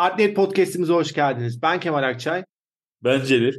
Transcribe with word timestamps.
Adnet 0.00 0.36
Podcast'imize 0.36 0.92
hoş 0.92 1.12
geldiniz. 1.12 1.62
Ben 1.62 1.80
Kemal 1.80 2.02
Akçay. 2.02 2.44
Ben 3.04 3.24
Celil. 3.24 3.58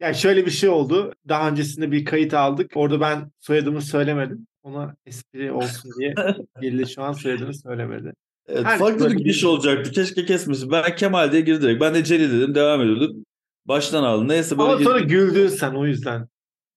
Yani 0.00 0.14
şöyle 0.14 0.46
bir 0.46 0.50
şey 0.50 0.68
oldu. 0.68 1.12
Daha 1.28 1.48
öncesinde 1.48 1.92
bir 1.92 2.04
kayıt 2.04 2.34
aldık. 2.34 2.70
Orada 2.74 3.00
ben 3.00 3.30
soyadımı 3.40 3.82
söylemedim. 3.82 4.46
Ona 4.62 4.96
espri 5.06 5.52
olsun 5.52 5.90
diye 5.98 6.14
Celil 6.62 6.86
şu 6.86 7.02
an 7.02 7.12
soyadını 7.12 7.54
söylemedi. 7.54 8.12
Evet, 8.48 8.66
farklı 8.78 9.10
bir 9.10 9.16
giriş 9.16 9.44
olacaktı. 9.44 9.90
Keşke 9.90 10.24
kesmesin. 10.24 10.70
Ben 10.70 10.96
Kemal 10.96 11.32
diye 11.32 11.42
girdi 11.42 11.62
direkt. 11.62 11.80
Ben 11.80 11.94
de 11.94 12.04
Celil 12.04 12.32
dedim. 12.40 12.54
Devam 12.54 12.80
ediyorduk. 12.80 13.26
Baştan 13.66 14.02
aldım. 14.04 14.28
Neyse 14.28 14.58
böyle 14.58 14.70
Ama 14.72 14.84
sonra 14.84 14.98
girdim. 14.98 15.08
güldün 15.18 15.48
sen 15.48 15.74
o 15.74 15.86
yüzden. 15.86 16.28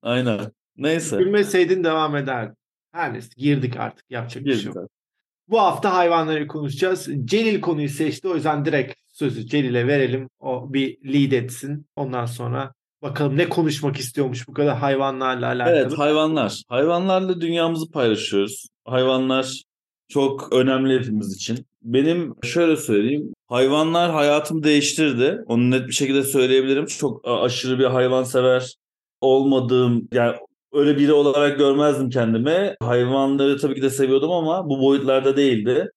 Aynen. 0.01 0.39
Neyse. 0.77 1.17
Gülmeseydin 1.17 1.83
devam 1.83 2.15
ederdin. 2.15 2.55
Her 2.91 3.13
neyse 3.13 3.29
girdik 3.37 3.77
artık. 3.77 4.05
Yapacak 4.09 4.43
girdik 4.43 4.57
bir 4.57 4.73
şey 4.73 4.81
yok. 4.81 4.89
Bu 5.49 5.59
hafta 5.59 5.93
hayvanları 5.93 6.47
konuşacağız. 6.47 7.07
Celil 7.25 7.61
konuyu 7.61 7.89
seçti. 7.89 8.27
O 8.27 8.35
yüzden 8.35 8.65
direkt 8.65 8.93
sözü 9.13 9.47
Celil'e 9.47 9.87
verelim. 9.87 10.29
O 10.39 10.73
bir 10.73 11.13
lead 11.13 11.31
etsin. 11.31 11.85
Ondan 11.95 12.25
sonra 12.25 12.73
bakalım 13.01 13.37
ne 13.37 13.49
konuşmak 13.49 13.97
istiyormuş 13.97 14.47
bu 14.47 14.53
kadar 14.53 14.77
hayvanlarla 14.77 15.47
alakalı. 15.47 15.75
Evet 15.75 15.97
hayvanlar. 15.97 16.63
Hayvanlarla 16.67 17.41
dünyamızı 17.41 17.91
paylaşıyoruz. 17.91 18.67
Hayvanlar 18.85 19.63
çok 20.09 20.53
önemli 20.53 20.99
hepimiz 20.99 21.35
için. 21.35 21.65
Benim 21.81 22.35
şöyle 22.43 22.75
söyleyeyim. 22.75 23.33
Hayvanlar 23.47 24.11
hayatımı 24.11 24.63
değiştirdi. 24.63 25.37
Onu 25.45 25.71
net 25.71 25.87
bir 25.87 25.93
şekilde 25.93 26.23
söyleyebilirim. 26.23 26.85
Çok 26.85 27.21
aşırı 27.27 27.79
bir 27.79 27.85
hayvansever 27.85 28.75
olmadığım 29.21 30.07
yani 30.13 30.35
öyle 30.73 30.97
biri 30.97 31.13
olarak 31.13 31.57
görmezdim 31.57 32.09
kendimi. 32.09 32.75
Hayvanları 32.81 33.57
tabii 33.57 33.75
ki 33.75 33.81
de 33.81 33.89
seviyordum 33.89 34.31
ama 34.31 34.69
bu 34.69 34.81
boyutlarda 34.81 35.37
değildi. 35.37 35.91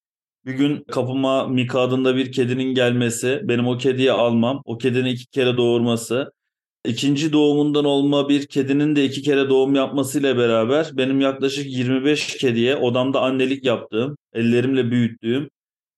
Bir 0.46 0.52
gün 0.52 0.84
kapıma 0.90 1.48
Mika 1.48 1.80
adında 1.80 2.16
bir 2.16 2.32
kedinin 2.32 2.74
gelmesi, 2.74 3.40
benim 3.44 3.66
o 3.68 3.78
kediyi 3.78 4.12
almam, 4.12 4.62
o 4.64 4.78
kedinin 4.78 5.10
iki 5.10 5.26
kere 5.26 5.56
doğurması, 5.56 6.32
ikinci 6.84 7.32
doğumundan 7.32 7.84
olma 7.84 8.28
bir 8.28 8.46
kedinin 8.46 8.96
de 8.96 9.04
iki 9.04 9.22
kere 9.22 9.48
doğum 9.48 9.74
yapmasıyla 9.74 10.38
beraber 10.38 10.90
benim 10.92 11.20
yaklaşık 11.20 11.66
25 11.66 12.36
kediye 12.36 12.76
odamda 12.76 13.20
annelik 13.20 13.64
yaptığım, 13.64 14.16
ellerimle 14.32 14.90
büyüttüğüm 14.90 15.50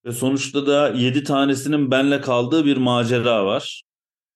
ve 0.05 0.11
sonuçta 0.11 0.67
da 0.67 0.89
7 0.89 1.23
tanesinin 1.23 1.91
benle 1.91 2.21
kaldığı 2.21 2.65
bir 2.65 2.77
macera 2.77 3.45
var. 3.45 3.83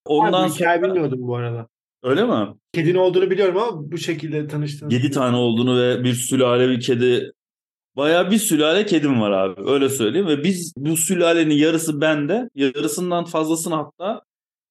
Ondan 0.06 0.44
Abi, 0.44 0.52
sonra... 0.52 0.84
bilmiyordum 0.84 1.20
bu 1.22 1.36
arada. 1.36 1.68
Öyle 2.08 2.26
mi? 2.26 2.56
Kedinin 2.74 2.98
olduğunu 2.98 3.32
biliyorum 3.32 3.58
ama 3.58 3.92
bu 3.92 3.98
şekilde 3.98 4.48
tanıştığını. 4.48 4.94
7 4.94 5.12
tane 5.12 5.38
olduğunu 5.38 5.82
ve 5.82 6.04
bir 6.04 6.14
sülale 6.14 6.70
bir 6.70 6.80
kedi 6.80 7.32
Baya 7.98 8.32
bir 8.32 8.38
sülale 8.38 8.86
kedim 8.86 9.22
var 9.22 9.32
abi 9.32 9.70
öyle 9.70 9.90
söyleyeyim 9.90 10.28
ve 10.28 10.44
biz 10.44 10.74
bu 10.78 10.98
sülalenin 10.98 11.56
yarısı 11.56 12.02
bende 12.02 12.50
yarısından 12.56 13.26
fazlasını 13.26 13.76
hatta 13.76 14.22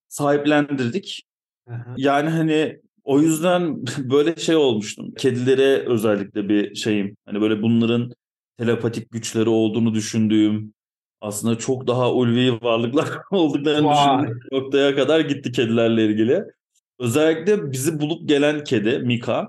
sahiplendirdik. 0.08 1.22
Aha. 1.70 1.94
Yani 1.96 2.30
hani 2.30 2.80
o 3.04 3.20
yüzden 3.20 3.84
böyle 3.98 4.36
şey 4.36 4.56
olmuştum. 4.56 5.14
Kedilere 5.18 5.86
özellikle 5.86 6.48
bir 6.48 6.74
şeyim. 6.74 7.16
Hani 7.26 7.40
böyle 7.40 7.62
bunların 7.62 8.12
telepatik 8.58 9.10
güçleri 9.10 9.48
olduğunu 9.48 9.94
düşündüğüm 9.94 10.74
aslında 11.20 11.58
çok 11.58 11.86
daha 11.86 12.12
ulvi 12.12 12.52
varlıklar 12.62 13.08
olduklarını 13.30 13.88
wow. 13.88 14.22
düşündüğüm 14.22 14.40
noktaya 14.52 14.94
kadar 14.94 15.20
gitti 15.20 15.52
kedilerle 15.52 16.06
ilgili. 16.06 16.44
Özellikle 16.98 17.72
bizi 17.72 18.00
bulup 18.00 18.28
gelen 18.28 18.64
kedi 18.64 18.98
Mika 18.98 19.48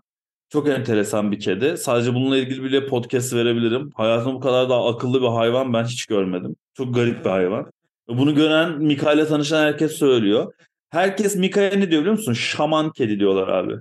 çok 0.50 0.70
enteresan 0.70 1.32
bir 1.32 1.40
kedi. 1.40 1.78
Sadece 1.78 2.14
bununla 2.14 2.38
ilgili 2.38 2.64
bile 2.64 2.86
podcast 2.86 3.34
verebilirim. 3.34 3.92
Hayatımda 3.96 4.36
bu 4.36 4.40
kadar 4.40 4.70
da 4.70 4.86
akıllı 4.86 5.22
bir 5.22 5.28
hayvan 5.28 5.74
ben 5.74 5.84
hiç 5.84 6.06
görmedim. 6.06 6.56
Çok 6.74 6.96
garip 6.96 7.26
bir 7.26 7.30
hayvan. 7.30 7.72
Bunu 8.08 8.36
gören 8.36 8.82
Mika 8.82 9.14
ile 9.14 9.28
tanışan 9.28 9.64
herkes 9.64 9.92
söylüyor. 9.92 10.54
Herkes 10.90 11.36
Mika'ya 11.36 11.70
ne 11.70 11.92
diyor 11.92 12.02
biliyor 12.02 12.18
musun? 12.18 12.34
Şaman 12.34 12.92
kedi 12.92 13.20
diyorlar 13.20 13.48
abi. 13.48 13.74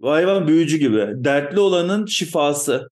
Bu 0.00 0.10
hayvan 0.10 0.48
büyücü 0.48 0.76
gibi. 0.76 1.08
Dertli 1.14 1.60
olanın 1.60 2.06
şifası. 2.06 2.88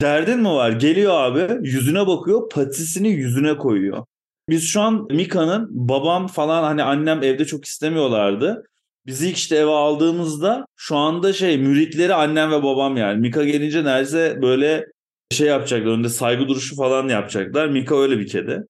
Derdin 0.00 0.38
mi 0.38 0.48
var? 0.48 0.70
Geliyor 0.70 1.12
abi 1.14 1.68
yüzüne 1.68 2.06
bakıyor 2.06 2.48
patisini 2.48 3.08
yüzüne 3.08 3.56
koyuyor. 3.56 4.04
Biz 4.48 4.64
şu 4.64 4.80
an 4.80 5.06
Mika'nın 5.10 5.68
babam 5.70 6.26
falan 6.26 6.62
hani 6.62 6.82
annem 6.82 7.22
evde 7.22 7.44
çok 7.44 7.64
istemiyorlardı. 7.64 8.64
Bizi 9.06 9.30
işte 9.30 9.56
eve 9.56 9.70
aldığımızda 9.70 10.66
şu 10.76 10.96
anda 10.96 11.32
şey 11.32 11.58
müritleri 11.58 12.14
annem 12.14 12.50
ve 12.50 12.62
babam 12.62 12.96
yani. 12.96 13.20
Mika 13.20 13.44
gelince 13.44 13.84
neredeyse 13.84 14.42
böyle 14.42 14.86
şey 15.30 15.48
yapacaklar. 15.48 15.92
Önde 15.92 16.08
saygı 16.08 16.48
duruşu 16.48 16.76
falan 16.76 17.08
yapacaklar. 17.08 17.68
Mika 17.68 17.96
öyle 18.02 18.18
bir 18.18 18.26
kedi. 18.28 18.66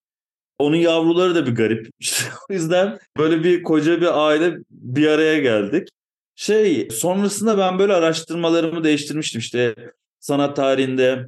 Onun 0.58 0.76
yavruları 0.76 1.34
da 1.34 1.46
bir 1.46 1.54
garip. 1.54 1.88
İşte 2.00 2.24
o 2.50 2.52
yüzden 2.52 2.98
böyle 3.18 3.44
bir 3.44 3.62
koca 3.62 4.00
bir 4.00 4.28
aile 4.28 4.56
bir 4.70 5.06
araya 5.06 5.38
geldik. 5.38 5.88
Şey 6.36 6.88
sonrasında 6.90 7.58
ben 7.58 7.78
böyle 7.78 7.92
araştırmalarımı 7.94 8.84
değiştirmiştim. 8.84 9.38
İşte 9.38 9.74
sanat 10.20 10.56
tarihinde 10.56 11.26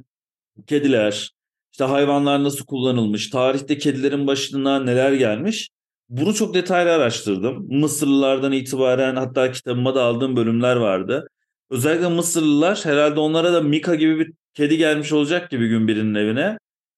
kediler, 0.67 1.31
işte 1.71 1.83
hayvanlar 1.83 2.43
nasıl 2.43 2.65
kullanılmış, 2.65 3.29
tarihte 3.29 3.77
kedilerin 3.77 4.27
başına 4.27 4.79
neler 4.79 5.13
gelmiş. 5.13 5.69
Bunu 6.09 6.33
çok 6.33 6.53
detaylı 6.53 6.91
araştırdım. 6.93 7.67
Mısırlılardan 7.69 8.51
itibaren 8.51 9.15
hatta 9.15 9.51
kitabıma 9.51 9.95
da 9.95 10.03
aldığım 10.03 10.35
bölümler 10.35 10.75
vardı. 10.75 11.27
Özellikle 11.69 12.07
Mısırlılar 12.07 12.79
herhalde 12.83 13.19
onlara 13.19 13.53
da 13.53 13.61
Mika 13.61 13.95
gibi 13.95 14.19
bir 14.19 14.33
kedi 14.53 14.77
gelmiş 14.77 15.11
olacak 15.11 15.51
gibi 15.51 15.67
gün 15.67 15.87
birinin 15.87 16.15
evine. 16.15 16.57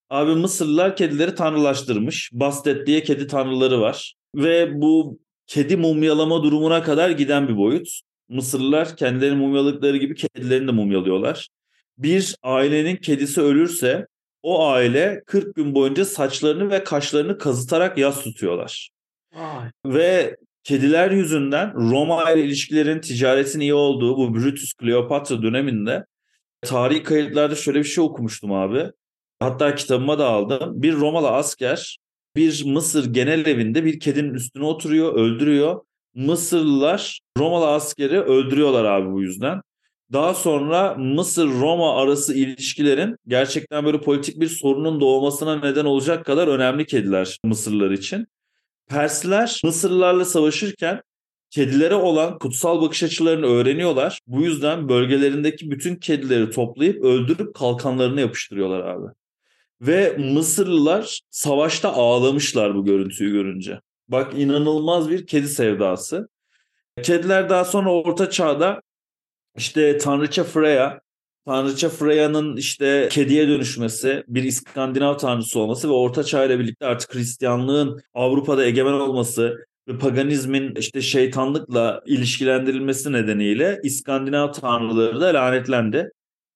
Abi 0.09 0.31
Mısırlılar 0.31 0.95
kedileri 0.95 1.35
tanrılaştırmış. 1.35 2.29
Bastet 2.33 2.87
diye 2.87 3.03
kedi 3.03 3.27
tanrıları 3.27 3.81
var. 3.81 4.15
Ve 4.35 4.81
bu 4.81 5.19
kedi 5.47 5.77
mumyalama 5.77 6.43
durumuna 6.43 6.83
kadar 6.83 7.09
giden 7.09 7.47
bir 7.47 7.57
boyut. 7.57 7.87
Mısırlılar 8.29 8.97
kendilerini 8.97 9.37
mumyaladıkları 9.37 9.97
gibi 9.97 10.15
kedilerini 10.15 10.67
de 10.67 10.71
mumyalıyorlar. 10.71 11.49
Bir 11.97 12.35
ailenin 12.43 12.95
kedisi 12.95 13.41
ölürse 13.41 14.07
o 14.43 14.67
aile 14.67 15.23
40 15.25 15.55
gün 15.55 15.75
boyunca 15.75 16.05
saçlarını 16.05 16.71
ve 16.71 16.83
kaşlarını 16.83 17.37
kazıtarak 17.37 17.97
yas 17.97 18.23
tutuyorlar. 18.23 18.96
Ve 19.85 20.37
kediler 20.63 21.11
yüzünden 21.11 21.73
Roma 21.73 22.31
ile 22.31 22.43
ilişkilerin 22.43 23.01
ticaretin 23.01 23.59
iyi 23.59 23.73
olduğu 23.73 24.17
bu 24.17 24.35
Brutus 24.35 24.73
Kleopatra 24.73 25.41
döneminde 25.41 26.05
tarihi 26.61 27.03
kayıtlarda 27.03 27.55
şöyle 27.55 27.79
bir 27.79 27.83
şey 27.83 28.03
okumuştum 28.03 28.53
abi. 28.53 28.91
Hatta 29.39 29.75
kitabıma 29.75 30.19
da 30.19 30.27
aldım. 30.27 30.81
Bir 30.81 30.93
Romalı 30.93 31.29
asker 31.29 31.97
bir 32.35 32.65
Mısır 32.65 33.13
genel 33.13 33.45
evinde 33.45 33.85
bir 33.85 33.99
kedinin 33.99 34.33
üstüne 34.33 34.65
oturuyor, 34.65 35.15
öldürüyor. 35.15 35.81
Mısırlılar 36.15 37.21
Romalı 37.37 37.67
askeri 37.67 38.21
öldürüyorlar 38.21 38.85
abi 38.85 39.11
bu 39.11 39.21
yüzden. 39.21 39.61
Daha 40.13 40.33
sonra 40.33 40.95
Mısır-Roma 40.95 42.01
arası 42.01 42.33
ilişkilerin 42.33 43.17
gerçekten 43.27 43.85
böyle 43.85 44.01
politik 44.01 44.39
bir 44.39 44.47
sorunun 44.47 45.01
doğmasına 45.01 45.59
neden 45.59 45.85
olacak 45.85 46.25
kadar 46.25 46.47
önemli 46.47 46.85
kediler 46.85 47.39
Mısırlılar 47.43 47.91
için. 47.91 48.27
Persler 48.89 49.61
Mısırlılarla 49.63 50.25
savaşırken 50.25 51.01
kedilere 51.49 51.95
olan 51.95 52.39
kutsal 52.39 52.81
bakış 52.81 53.03
açılarını 53.03 53.45
öğreniyorlar. 53.45 54.19
Bu 54.27 54.41
yüzden 54.41 54.89
bölgelerindeki 54.89 55.71
bütün 55.71 55.95
kedileri 55.95 56.51
toplayıp 56.51 57.03
öldürüp 57.03 57.55
kalkanlarına 57.55 58.21
yapıştırıyorlar 58.21 58.79
abi. 58.79 59.07
Ve 59.81 60.17
Mısırlılar 60.17 61.19
savaşta 61.29 61.93
ağlamışlar 61.93 62.75
bu 62.75 62.85
görüntüyü 62.85 63.31
görünce. 63.31 63.79
Bak 64.07 64.33
inanılmaz 64.37 65.09
bir 65.09 65.27
kedi 65.27 65.47
sevdası. 65.47 66.29
Kediler 67.03 67.49
daha 67.49 67.65
sonra 67.65 67.93
Orta 67.93 68.29
Çağ'da 68.29 68.81
işte 69.57 69.97
Tanrıça 69.97 70.43
Freya, 70.43 70.99
Tanrıça 71.47 71.89
Freya'nın 71.89 72.57
işte 72.57 73.09
kediye 73.11 73.47
dönüşmesi, 73.47 74.23
bir 74.27 74.43
İskandinav 74.43 75.17
tanrısı 75.17 75.59
olması 75.59 75.89
ve 75.89 75.93
Orta 75.93 76.23
Çağ 76.23 76.45
ile 76.45 76.59
birlikte 76.59 76.85
artık 76.85 77.15
Hristiyanlığın 77.15 77.99
Avrupa'da 78.13 78.65
egemen 78.65 78.93
olması 78.93 79.57
ve 79.87 79.97
paganizmin 79.97 80.75
işte 80.75 81.01
şeytanlıkla 81.01 82.01
ilişkilendirilmesi 82.05 83.11
nedeniyle 83.11 83.79
İskandinav 83.83 84.51
tanrıları 84.51 85.21
da 85.21 85.33
lanetlendi. 85.33 86.11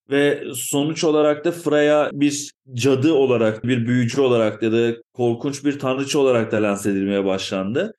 Ve 0.09 0.43
sonuç 0.55 1.03
olarak 1.03 1.45
da 1.45 1.51
Freya 1.51 2.09
bir 2.13 2.51
cadı 2.73 3.13
olarak, 3.13 3.63
bir 3.63 3.87
büyücü 3.87 4.21
olarak 4.21 4.63
ya 4.63 4.71
da 4.71 4.95
korkunç 5.13 5.65
bir 5.65 5.79
tanrıça 5.79 6.19
olarak 6.19 6.51
da 6.51 6.63
lanse 6.63 6.91
edilmeye 6.91 7.25
başlandı. 7.25 7.93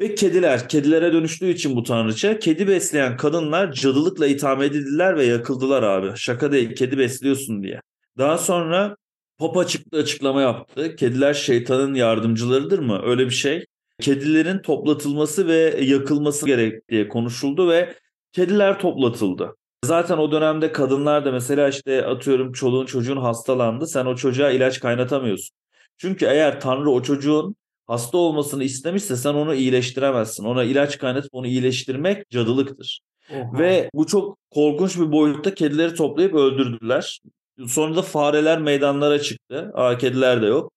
Ve 0.00 0.14
kediler, 0.14 0.68
kedilere 0.68 1.12
dönüştüğü 1.12 1.48
için 1.48 1.76
bu 1.76 1.82
tanrıça, 1.82 2.38
kedi 2.38 2.68
besleyen 2.68 3.16
kadınlar 3.16 3.72
cadılıkla 3.72 4.26
itham 4.26 4.62
edildiler 4.62 5.16
ve 5.16 5.24
yakıldılar 5.24 5.82
abi. 5.82 6.12
Şaka 6.16 6.52
değil, 6.52 6.74
kedi 6.74 6.98
besliyorsun 6.98 7.62
diye. 7.62 7.80
Daha 8.18 8.38
sonra 8.38 8.96
Papa 9.38 9.66
çıktı 9.66 9.98
açıklama 9.98 10.42
yaptı. 10.42 10.96
Kediler 10.96 11.34
şeytanın 11.34 11.94
yardımcılarıdır 11.94 12.78
mı? 12.78 13.00
Öyle 13.04 13.26
bir 13.26 13.30
şey. 13.30 13.64
Kedilerin 14.00 14.58
toplatılması 14.58 15.46
ve 15.48 15.80
yakılması 15.80 16.46
gerek 16.46 16.88
diye 16.88 17.08
konuşuldu 17.08 17.68
ve 17.68 17.94
kediler 18.32 18.78
toplatıldı. 18.78 19.56
Zaten 19.84 20.18
o 20.18 20.32
dönemde 20.32 20.72
kadınlar 20.72 21.24
da 21.24 21.32
mesela 21.32 21.68
işte 21.68 22.06
atıyorum 22.06 22.52
çoluğun 22.52 22.86
çocuğun 22.86 23.16
hastalandı. 23.16 23.86
Sen 23.86 24.06
o 24.06 24.16
çocuğa 24.16 24.50
ilaç 24.50 24.80
kaynatamıyorsun. 24.80 25.56
Çünkü 25.98 26.26
eğer 26.26 26.60
Tanrı 26.60 26.90
o 26.90 27.02
çocuğun 27.02 27.56
hasta 27.90 28.18
olmasını 28.18 28.64
istemişse 28.64 29.16
sen 29.16 29.34
onu 29.34 29.54
iyileştiremezsin. 29.54 30.44
Ona 30.44 30.64
ilaç 30.64 30.98
kaynatıp 30.98 31.30
onu 31.32 31.46
iyileştirmek 31.46 32.30
cadılıktır. 32.30 33.00
Oha. 33.32 33.58
Ve 33.58 33.90
bu 33.94 34.06
çok 34.06 34.38
korkunç 34.50 34.98
bir 34.98 35.12
boyutta 35.12 35.54
kedileri 35.54 35.94
toplayıp 35.94 36.34
öldürdüler. 36.34 37.20
Sonra 37.66 37.96
da 37.96 38.02
fareler 38.02 38.58
meydanlara 38.60 39.18
çıktı. 39.18 39.70
Aa, 39.74 39.98
kediler 39.98 40.42
de 40.42 40.46
yok. 40.46 40.72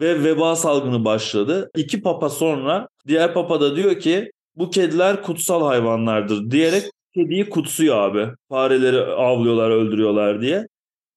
Ve 0.00 0.24
veba 0.24 0.56
salgını 0.56 1.04
başladı. 1.04 1.70
İki 1.76 2.02
papa 2.02 2.28
sonra 2.28 2.88
diğer 3.06 3.34
papa 3.34 3.60
da 3.60 3.76
diyor 3.76 4.00
ki 4.00 4.30
bu 4.56 4.70
kediler 4.70 5.22
kutsal 5.22 5.66
hayvanlardır 5.66 6.50
diyerek 6.50 6.84
kediyi 7.14 7.50
kutsuyor 7.50 7.96
abi. 7.96 8.32
Fareleri 8.48 9.00
avlıyorlar, 9.00 9.70
öldürüyorlar 9.70 10.40
diye. 10.40 10.66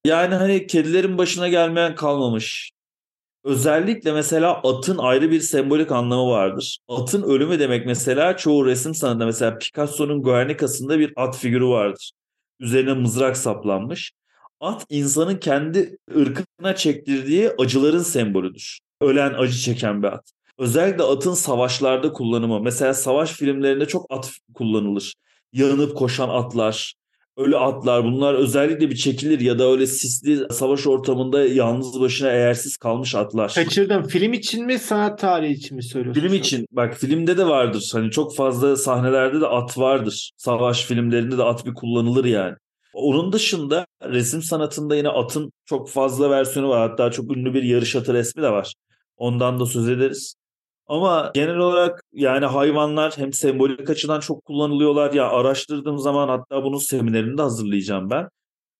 Yani 0.06 0.36
hani 0.36 0.68
kedilerin 0.68 1.18
başına 1.18 1.48
gelmeyen 1.48 1.96
kalmamış. 1.96 2.72
Özellikle 3.44 4.12
mesela 4.12 4.54
atın 4.64 4.98
ayrı 4.98 5.32
bir 5.32 5.40
sembolik 5.40 5.92
anlamı 5.92 6.30
vardır. 6.32 6.78
Atın 6.88 7.24
ölümü 7.24 7.60
demek 7.60 7.86
mesela 7.86 8.38
çoğu 8.38 8.66
resim 8.66 8.96
sanatında 8.96 9.26
mesela 9.26 9.58
Picasso'nun 9.58 10.24
Guernica'sında 10.24 11.00
bir 11.00 11.14
at 11.16 11.38
figürü 11.38 11.66
vardır. 11.66 12.12
Üzerine 12.60 12.94
mızrak 12.94 13.38
saplanmış. 13.38 14.12
At 14.60 14.86
insanın 14.90 15.36
kendi 15.36 15.98
ırkına 16.18 16.76
çektirdiği 16.76 17.50
acıların 17.58 18.04
sembolüdür. 18.04 18.80
Ölen 19.02 19.34
acı 19.34 19.58
çeken 19.58 20.04
bir 20.04 20.08
at. 20.08 20.32
Özellikle 20.58 21.04
atın 21.04 21.34
savaşlarda 21.34 22.14
kullanımı. 22.14 22.60
Mesela 22.62 22.94
savaş 22.94 23.32
filmlerinde 23.32 23.86
çok 23.86 24.06
at 24.10 24.32
kullanılır. 24.54 25.14
Yanıp 25.54 25.98
koşan 25.98 26.30
atlar, 26.30 26.94
ölü 27.40 27.58
atlar 27.58 28.04
bunlar 28.04 28.34
özellikle 28.34 28.90
bir 28.90 28.96
çekilir 28.96 29.40
ya 29.40 29.60
da 29.60 29.72
öyle 29.72 29.88
sisli 29.88 30.54
savaş 30.54 30.88
ortamında 30.88 31.46
yalnız 31.46 32.02
başına 32.02 32.32
eğersiz 32.32 32.78
kalmış 32.78 33.16
atlar. 33.16 33.54
Kaçırdım. 33.56 34.08
Film 34.08 34.34
için 34.34 34.66
mi 34.66 34.80
sanat 34.80 35.20
tarihi 35.20 35.54
için 35.54 35.76
mi 35.78 35.84
söylüyorsun? 35.84 36.22
Film 36.22 36.34
için. 36.34 36.66
Bak 36.72 36.94
filmde 36.94 37.38
de 37.38 37.48
vardır. 37.48 37.90
Hani 37.94 38.12
çok 38.12 38.36
fazla 38.36 38.76
sahnelerde 38.76 39.42
de 39.42 39.48
at 39.48 39.78
vardır. 39.78 40.32
Savaş 40.38 40.86
filmlerinde 40.86 41.38
de 41.38 41.44
at 41.44 41.66
bir 41.66 41.74
kullanılır 41.74 42.26
yani. 42.26 42.56
Onun 42.94 43.34
dışında 43.34 43.86
resim 44.04 44.42
sanatında 44.42 44.96
yine 44.96 45.10
atın 45.10 45.52
çok 45.66 45.90
fazla 45.90 46.30
versiyonu 46.30 46.70
var. 46.70 46.90
Hatta 46.90 47.12
çok 47.12 47.38
ünlü 47.38 47.54
bir 47.54 47.64
yarış 47.64 47.96
atı 47.96 48.14
resmi 48.14 48.44
de 48.44 48.50
var. 48.50 48.74
Ondan 49.18 49.60
da 49.60 49.66
söz 49.66 49.90
ederiz. 49.90 50.36
Ama 50.90 51.32
genel 51.36 51.58
olarak 51.58 52.04
yani 52.14 52.46
hayvanlar 52.46 53.14
hem 53.18 53.34
sembolik 53.34 53.90
açıdan 53.90 54.20
çok 54.20 54.46
kullanılıyorlar. 54.46 55.14
Ya 55.14 55.30
araştırdığım 55.30 55.98
zaman 56.00 56.28
hatta 56.30 56.64
bunun 56.64 56.78
seminerini 56.78 57.38
de 57.38 57.42
hazırlayacağım 57.42 58.10
ben. 58.10 58.30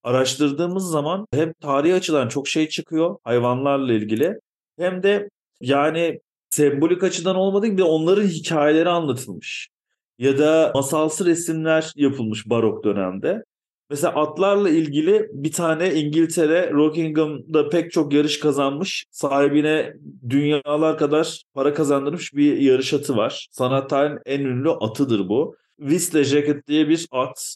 Araştırdığımız 0.04 0.92
zaman 0.92 1.28
hem 1.34 1.54
tarihi 1.54 1.94
açıdan 1.94 2.28
çok 2.28 2.48
şey 2.48 2.70
çıkıyor 2.70 3.18
hayvanlarla 3.24 3.94
ilgili 3.94 4.40
hem 4.80 5.04
de 5.04 5.30
yani 5.62 6.20
sembolik 6.50 7.04
açıdan 7.04 7.36
olmadığı 7.36 7.68
gibi 7.68 7.84
onların 7.84 8.28
hikayeleri 8.28 8.90
anlatılmış. 8.90 9.70
Ya 10.20 10.38
da 10.38 10.72
masalsı 10.76 11.26
resimler 11.26 11.92
yapılmış 11.96 12.50
barok 12.50 12.84
dönemde. 12.84 13.44
Mesela 13.90 14.16
atlarla 14.16 14.70
ilgili 14.70 15.28
bir 15.34 15.52
tane 15.52 15.94
İngiltere 15.94 16.72
Rockingham'da 16.72 17.70
pek 17.70 17.92
çok 17.92 18.14
yarış 18.14 18.40
kazanmış. 18.40 19.06
Sahibine 19.12 19.94
dünyalar 20.30 20.98
kadar 20.98 21.44
para 21.54 21.74
kazandırmış 21.74 22.34
bir 22.34 22.58
yarış 22.58 22.94
atı 22.94 23.18
var. 23.18 23.48
Sanat 23.52 23.90
tarihinin 23.90 24.20
en 24.26 24.40
ünlü 24.40 24.70
atıdır 24.70 25.30
bu. 25.30 25.56
Whistler 25.80 26.24
Jacket 26.24 26.68
diye 26.68 26.90
bir 26.90 27.08
at. 27.12 27.56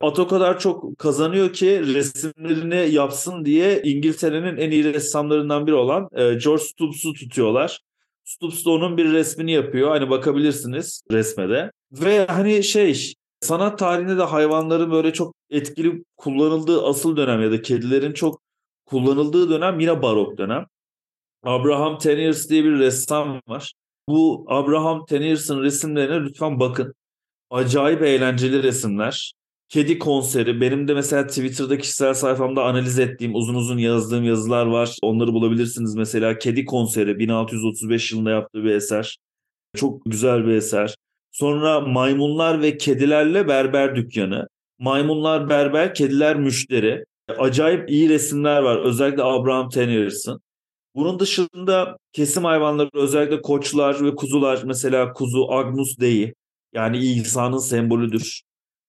At 0.00 0.18
o 0.18 0.28
kadar 0.28 0.58
çok 0.58 0.98
kazanıyor 0.98 1.52
ki 1.52 1.94
resimlerini 1.94 2.94
yapsın 2.94 3.44
diye 3.44 3.82
İngiltere'nin 3.82 4.56
en 4.56 4.70
iyi 4.70 4.84
ressamlarından 4.84 5.66
biri 5.66 5.74
olan 5.74 6.08
e, 6.12 6.34
George 6.34 6.62
Stubbs'u 6.62 7.12
tutuyorlar. 7.12 7.80
Stubbs 8.24 8.64
da 8.66 8.70
onun 8.70 8.96
bir 8.96 9.12
resmini 9.12 9.52
yapıyor. 9.52 9.88
Hani 9.88 10.10
bakabilirsiniz 10.10 11.02
resmede. 11.10 11.72
Ve 11.92 12.26
hani 12.26 12.62
şey 12.64 13.14
Sanat 13.40 13.78
tarihinde 13.78 14.18
de 14.18 14.22
hayvanların 14.22 14.90
böyle 14.90 15.12
çok 15.12 15.34
etkili 15.50 16.04
kullanıldığı 16.16 16.86
asıl 16.86 17.16
dönem 17.16 17.42
ya 17.42 17.52
da 17.52 17.62
kedilerin 17.62 18.12
çok 18.12 18.40
kullanıldığı 18.86 19.50
dönem 19.50 19.80
yine 19.80 20.02
barok 20.02 20.38
dönem. 20.38 20.66
Abraham 21.42 21.98
Teniers 21.98 22.50
diye 22.50 22.64
bir 22.64 22.78
ressam 22.78 23.40
var. 23.48 23.72
Bu 24.08 24.44
Abraham 24.48 25.04
Teniers'ın 25.06 25.62
resimlerine 25.62 26.24
lütfen 26.24 26.60
bakın. 26.60 26.94
Acayip 27.50 28.02
eğlenceli 28.02 28.62
resimler. 28.62 29.32
Kedi 29.68 29.98
konseri. 29.98 30.60
Benim 30.60 30.88
de 30.88 30.94
mesela 30.94 31.26
Twitter'da 31.26 31.78
kişisel 31.78 32.14
sayfamda 32.14 32.64
analiz 32.64 32.98
ettiğim, 32.98 33.34
uzun 33.34 33.54
uzun 33.54 33.78
yazdığım 33.78 34.24
yazılar 34.24 34.66
var. 34.66 34.96
Onları 35.02 35.32
bulabilirsiniz 35.32 35.94
mesela. 35.94 36.38
Kedi 36.38 36.64
konseri 36.64 37.18
1635 37.18 38.12
yılında 38.12 38.30
yaptığı 38.30 38.64
bir 38.64 38.70
eser. 38.70 39.18
Çok 39.76 40.04
güzel 40.04 40.46
bir 40.46 40.52
eser. 40.52 40.94
Sonra 41.30 41.80
maymunlar 41.80 42.62
ve 42.62 42.76
kedilerle 42.76 43.48
berber 43.48 43.96
dükkanı. 43.96 44.48
Maymunlar 44.78 45.48
berber, 45.48 45.94
kediler 45.94 46.36
müşteri. 46.36 47.04
Acayip 47.38 47.90
iyi 47.90 48.08
resimler 48.08 48.62
var. 48.62 48.76
Özellikle 48.76 49.22
Abraham 49.22 49.68
Teniers'ın. 49.68 50.40
Bunun 50.94 51.18
dışında 51.18 51.96
kesim 52.12 52.44
hayvanları 52.44 52.90
özellikle 52.94 53.42
koçlar 53.42 54.04
ve 54.04 54.14
kuzular 54.14 54.62
mesela 54.64 55.12
kuzu 55.12 55.46
Agnus 55.50 55.98
Dei 56.00 56.34
yani 56.72 56.98
İsa'nın 56.98 57.58
sembolüdür. 57.58 58.42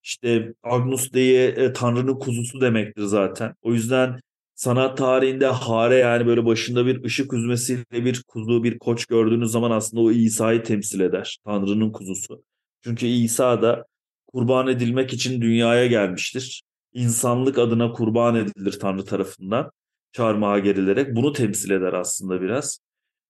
İşte 0.04 0.54
Agnus 0.64 1.14
Dei 1.14 1.46
e, 1.46 1.74
Tanrı'nın 1.74 2.20
kuzusu 2.20 2.62
demektir 2.62 3.04
zaten. 3.04 3.56
O 3.62 3.74
yüzden 3.74 4.20
sanat 4.62 4.98
tarihinde 4.98 5.48
hare 5.48 5.96
yani 5.96 6.26
böyle 6.26 6.46
başında 6.46 6.86
bir 6.86 7.04
ışık 7.04 7.34
üzmesiyle 7.34 8.06
bir 8.06 8.24
kuzu, 8.28 8.64
bir 8.64 8.80
koç 8.80 9.06
gördüğünüz 9.06 9.52
zaman 9.52 9.72
aslında 9.72 10.04
o 10.04 10.12
İsa'yı 10.12 10.64
temsil 10.64 11.00
eder. 11.00 11.38
Tanrı'nın 11.46 11.92
kuzusu. 11.92 12.44
Çünkü 12.84 13.06
İsa 13.06 13.62
da 13.62 13.86
kurban 14.28 14.68
edilmek 14.68 15.14
için 15.14 15.42
dünyaya 15.42 15.88
gelmiştir. 15.88 16.64
İnsanlık 16.94 17.58
adına 17.58 17.92
kurban 17.92 18.36
edilir 18.36 18.80
Tanrı 18.80 19.06
tarafından 19.06 19.72
çarmıha 20.12 20.60
gerilerek. 20.60 21.16
Bunu 21.16 21.34
temsil 21.34 21.72
eder 21.72 21.94
aslında 21.94 22.42
biraz. 22.42 22.80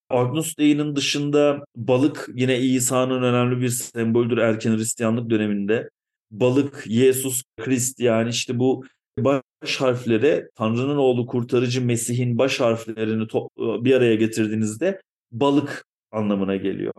Agnus 0.10 0.57
Dei'nin 0.57 0.95
dışında 0.95 1.66
balık 1.75 2.30
yine 2.36 2.60
İsa'nın 2.60 3.24
önemli 3.24 3.62
bir 3.62 3.69
semboldür 3.69 4.38
erken 4.38 4.77
Hristiyanlık 4.77 5.30
döneminde. 5.30 5.89
Balık, 6.31 6.84
Yesus, 6.88 7.44
Krist 7.57 8.00
yani 8.00 8.30
işte 8.30 8.60
bu 8.60 8.84
baş 9.18 9.75
harfleri 9.78 10.48
Tanrı'nın 10.56 10.98
oğlu 10.98 11.25
kurtarıcı 11.25 11.86
Mesih'in 11.86 12.38
baş 12.38 12.60
harflerini 12.60 13.28
bir 13.58 13.94
araya 13.94 14.16
getirdiğinizde 14.16 15.02
balık 15.31 15.86
anlamına 16.12 16.56
geliyor. 16.56 16.94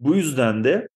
Bu 0.00 0.16
yüzden 0.16 0.64
de 0.64 0.88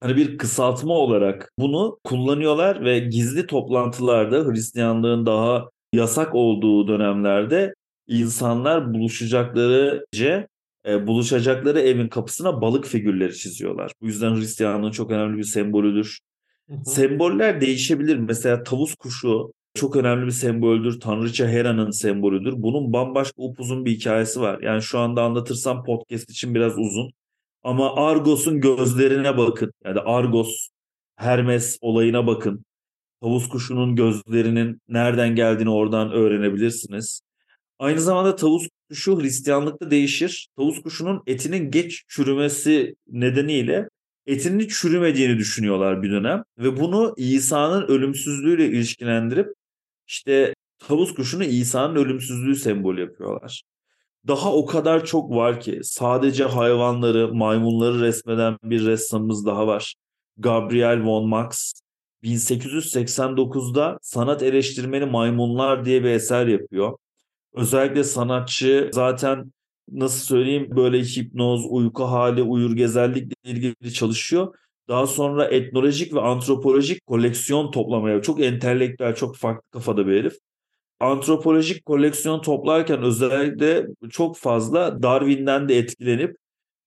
hani 0.00 0.16
bir 0.16 0.38
kısaltma 0.38 0.94
olarak 0.94 1.52
bunu 1.58 1.98
kullanıyorlar 2.04 2.84
ve 2.84 2.98
gizli 2.98 3.46
toplantılarda 3.46 4.44
Hristiyanlığın 4.44 5.26
daha 5.26 5.68
yasak 5.92 6.34
olduğu 6.34 6.88
dönemlerde 6.88 7.74
insanlar 8.06 8.94
buluşacakları 8.94 10.06
e, 10.86 11.06
buluşacakları 11.06 11.80
evin 11.80 12.08
kapısına 12.08 12.60
balık 12.60 12.86
figürleri 12.86 13.36
çiziyorlar. 13.36 13.92
Bu 14.00 14.06
yüzden 14.06 14.36
Hristiyanlığın 14.36 14.90
çok 14.90 15.10
önemli 15.10 15.38
bir 15.38 15.44
sembolüdür. 15.44 16.20
Semboller 16.84 17.60
değişebilir. 17.60 18.16
Mesela 18.16 18.62
tavus 18.62 18.94
kuşu 18.94 19.52
çok 19.74 19.96
önemli 19.96 20.26
bir 20.26 20.30
semboldür. 20.30 21.00
Tanrıça 21.00 21.48
Hera'nın 21.48 21.90
sembolüdür. 21.90 22.54
Bunun 22.56 22.92
bambaşka 22.92 23.42
upuzun 23.42 23.84
bir 23.84 23.90
hikayesi 23.90 24.40
var. 24.40 24.60
Yani 24.62 24.82
şu 24.82 24.98
anda 24.98 25.22
anlatırsam 25.22 25.84
podcast 25.84 26.30
için 26.30 26.54
biraz 26.54 26.78
uzun. 26.78 27.12
Ama 27.62 27.94
Argos'un 27.96 28.60
gözlerine 28.60 29.38
bakın. 29.38 29.72
Yani 29.84 30.00
Argos, 30.00 30.68
Hermes 31.16 31.78
olayına 31.80 32.26
bakın. 32.26 32.64
Tavus 33.22 33.48
kuşunun 33.48 33.96
gözlerinin 33.96 34.80
nereden 34.88 35.34
geldiğini 35.34 35.70
oradan 35.70 36.12
öğrenebilirsiniz. 36.12 37.22
Aynı 37.78 38.00
zamanda 38.00 38.36
tavus 38.36 38.68
kuşu 38.90 39.20
Hristiyanlıkta 39.20 39.90
değişir. 39.90 40.48
Tavus 40.56 40.82
kuşunun 40.82 41.22
etinin 41.26 41.70
geç 41.70 42.04
çürümesi 42.08 42.94
nedeniyle 43.06 43.88
etinin 44.26 44.68
çürümediğini 44.68 45.38
düşünüyorlar 45.38 46.02
bir 46.02 46.10
dönem. 46.10 46.42
Ve 46.58 46.80
bunu 46.80 47.14
İsa'nın 47.16 47.86
ölümsüzlüğüyle 47.88 48.66
ilişkilendirip 48.66 49.54
işte 50.06 50.54
tavus 50.78 51.14
kuşunu 51.14 51.44
İsa'nın 51.44 51.96
ölümsüzlüğü 51.96 52.56
sembol 52.56 52.98
yapıyorlar. 52.98 53.62
Daha 54.28 54.52
o 54.52 54.66
kadar 54.66 55.04
çok 55.04 55.30
var 55.30 55.60
ki 55.60 55.80
sadece 55.82 56.44
hayvanları, 56.44 57.34
maymunları 57.34 58.00
resmeden 58.00 58.58
bir 58.62 58.86
ressamımız 58.86 59.46
daha 59.46 59.66
var. 59.66 59.94
Gabriel 60.36 61.04
von 61.04 61.28
Max 61.28 61.72
1889'da 62.22 63.98
sanat 64.02 64.42
eleştirmeni 64.42 65.06
maymunlar 65.06 65.84
diye 65.84 66.04
bir 66.04 66.08
eser 66.08 66.46
yapıyor. 66.46 66.98
Özellikle 67.52 68.04
sanatçı 68.04 68.90
zaten 68.92 69.52
nasıl 69.88 70.20
söyleyeyim 70.20 70.68
böyle 70.76 71.02
hipnoz, 71.02 71.66
uyku 71.70 72.04
hali, 72.04 72.42
uyur 72.42 72.76
gezellikle 72.76 73.34
ilgili 73.44 73.92
çalışıyor. 73.92 74.54
Daha 74.92 75.06
sonra 75.06 75.44
etnolojik 75.44 76.14
ve 76.14 76.20
antropolojik 76.20 77.06
koleksiyon 77.06 77.70
toplamaya 77.70 78.22
çok 78.22 78.40
entelektüel, 78.40 79.14
çok 79.14 79.36
farklı 79.36 79.70
kafada 79.70 80.06
bir 80.06 80.20
herif. 80.20 80.34
Antropolojik 81.00 81.84
koleksiyon 81.84 82.40
toplarken 82.40 83.02
özellikle 83.02 83.86
çok 84.10 84.36
fazla 84.36 85.02
Darwin'den 85.02 85.68
de 85.68 85.78
etkilenip 85.78 86.36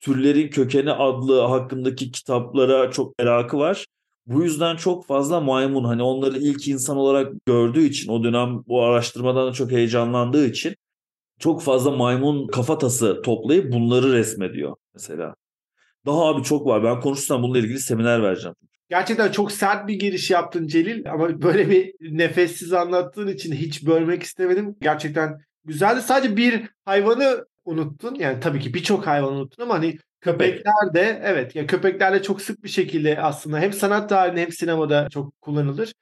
Türlerin 0.02 0.50
Kökeni 0.50 0.92
adlı 0.92 1.42
hakkındaki 1.42 2.12
kitaplara 2.12 2.92
çok 2.92 3.20
merakı 3.20 3.58
var. 3.58 3.86
Bu 4.26 4.44
yüzden 4.44 4.76
çok 4.76 5.06
fazla 5.06 5.42
maymun 5.42 5.84
hani 5.84 6.04
onları 6.04 6.38
ilk 6.38 6.68
insan 6.68 6.98
olarak 6.98 7.34
gördüğü 7.46 7.84
için 7.84 8.12
o 8.12 8.24
dönem 8.24 8.64
bu 8.68 8.84
araştırmadan 8.84 9.48
da 9.48 9.52
çok 9.54 9.72
heyecanlandığı 9.72 10.48
için 10.48 10.76
çok 11.40 11.62
fazla 11.62 11.92
maymun 11.92 12.48
kafatası 12.48 13.22
toplayıp 13.22 13.74
bunları 13.74 14.14
resmediyor 14.14 14.76
mesela. 14.94 15.36
Daha 16.06 16.26
abi 16.26 16.44
çok 16.44 16.68
var. 16.68 16.84
Ben 16.84 17.00
konuşsam 17.00 17.44
bununla 17.44 17.58
ilgili 17.58 17.80
seminer 17.80 18.24
vereceğim. 18.24 18.56
Gerçekten 18.90 19.32
çok 19.32 19.52
sert 19.52 19.88
bir 19.88 19.94
giriş 19.94 20.32
yaptın 20.32 20.68
Celil 20.68 21.12
ama 21.12 21.42
böyle 21.42 21.70
bir 21.70 21.94
nefessiz 22.02 22.74
anlattığın 22.74 23.28
için 23.28 23.54
hiç 23.54 23.86
bölmek 23.86 24.24
istemedim. 24.24 24.76
Gerçekten 24.82 25.40
güzeldi. 25.66 26.02
Sadece 26.02 26.38
bir 26.38 26.62
hayvanı 26.86 27.46
unuttun. 27.66 28.16
Yani 28.16 28.40
tabii 28.40 28.60
ki 28.60 28.74
birçok 28.74 29.08
hayvan 29.08 29.34
unuttun 29.34 29.64
ama 29.64 29.74
hani 29.74 29.98
köpekler 30.22 30.94
de 30.94 31.22
evet 31.24 31.56
ya 31.56 31.68
köpeklerle 31.68 32.22
çok 32.22 32.42
sık 32.42 32.64
bir 32.64 32.70
şekilde 32.70 33.22
aslında 33.22 33.60
hem 33.60 33.74
sanat 33.74 34.10
tarihinde 34.10 34.42
hem 34.42 34.52
sinemada 34.52 35.08
çok 35.10 35.42
kullanılır. 35.42 35.94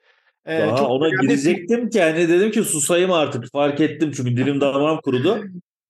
Ee, 0.45 0.59
Daha 0.59 0.77
çok 0.77 0.89
ona 0.89 1.09
girecektim 1.09 1.89
ki 1.89 2.01
hani 2.01 2.29
dedim 2.29 2.51
ki 2.51 2.63
susayım 2.63 3.11
artık 3.11 3.51
fark 3.51 3.79
ettim 3.79 4.11
çünkü 4.15 4.37
dilim 4.37 4.61
damağım 4.61 4.99
kurudu. 5.03 5.43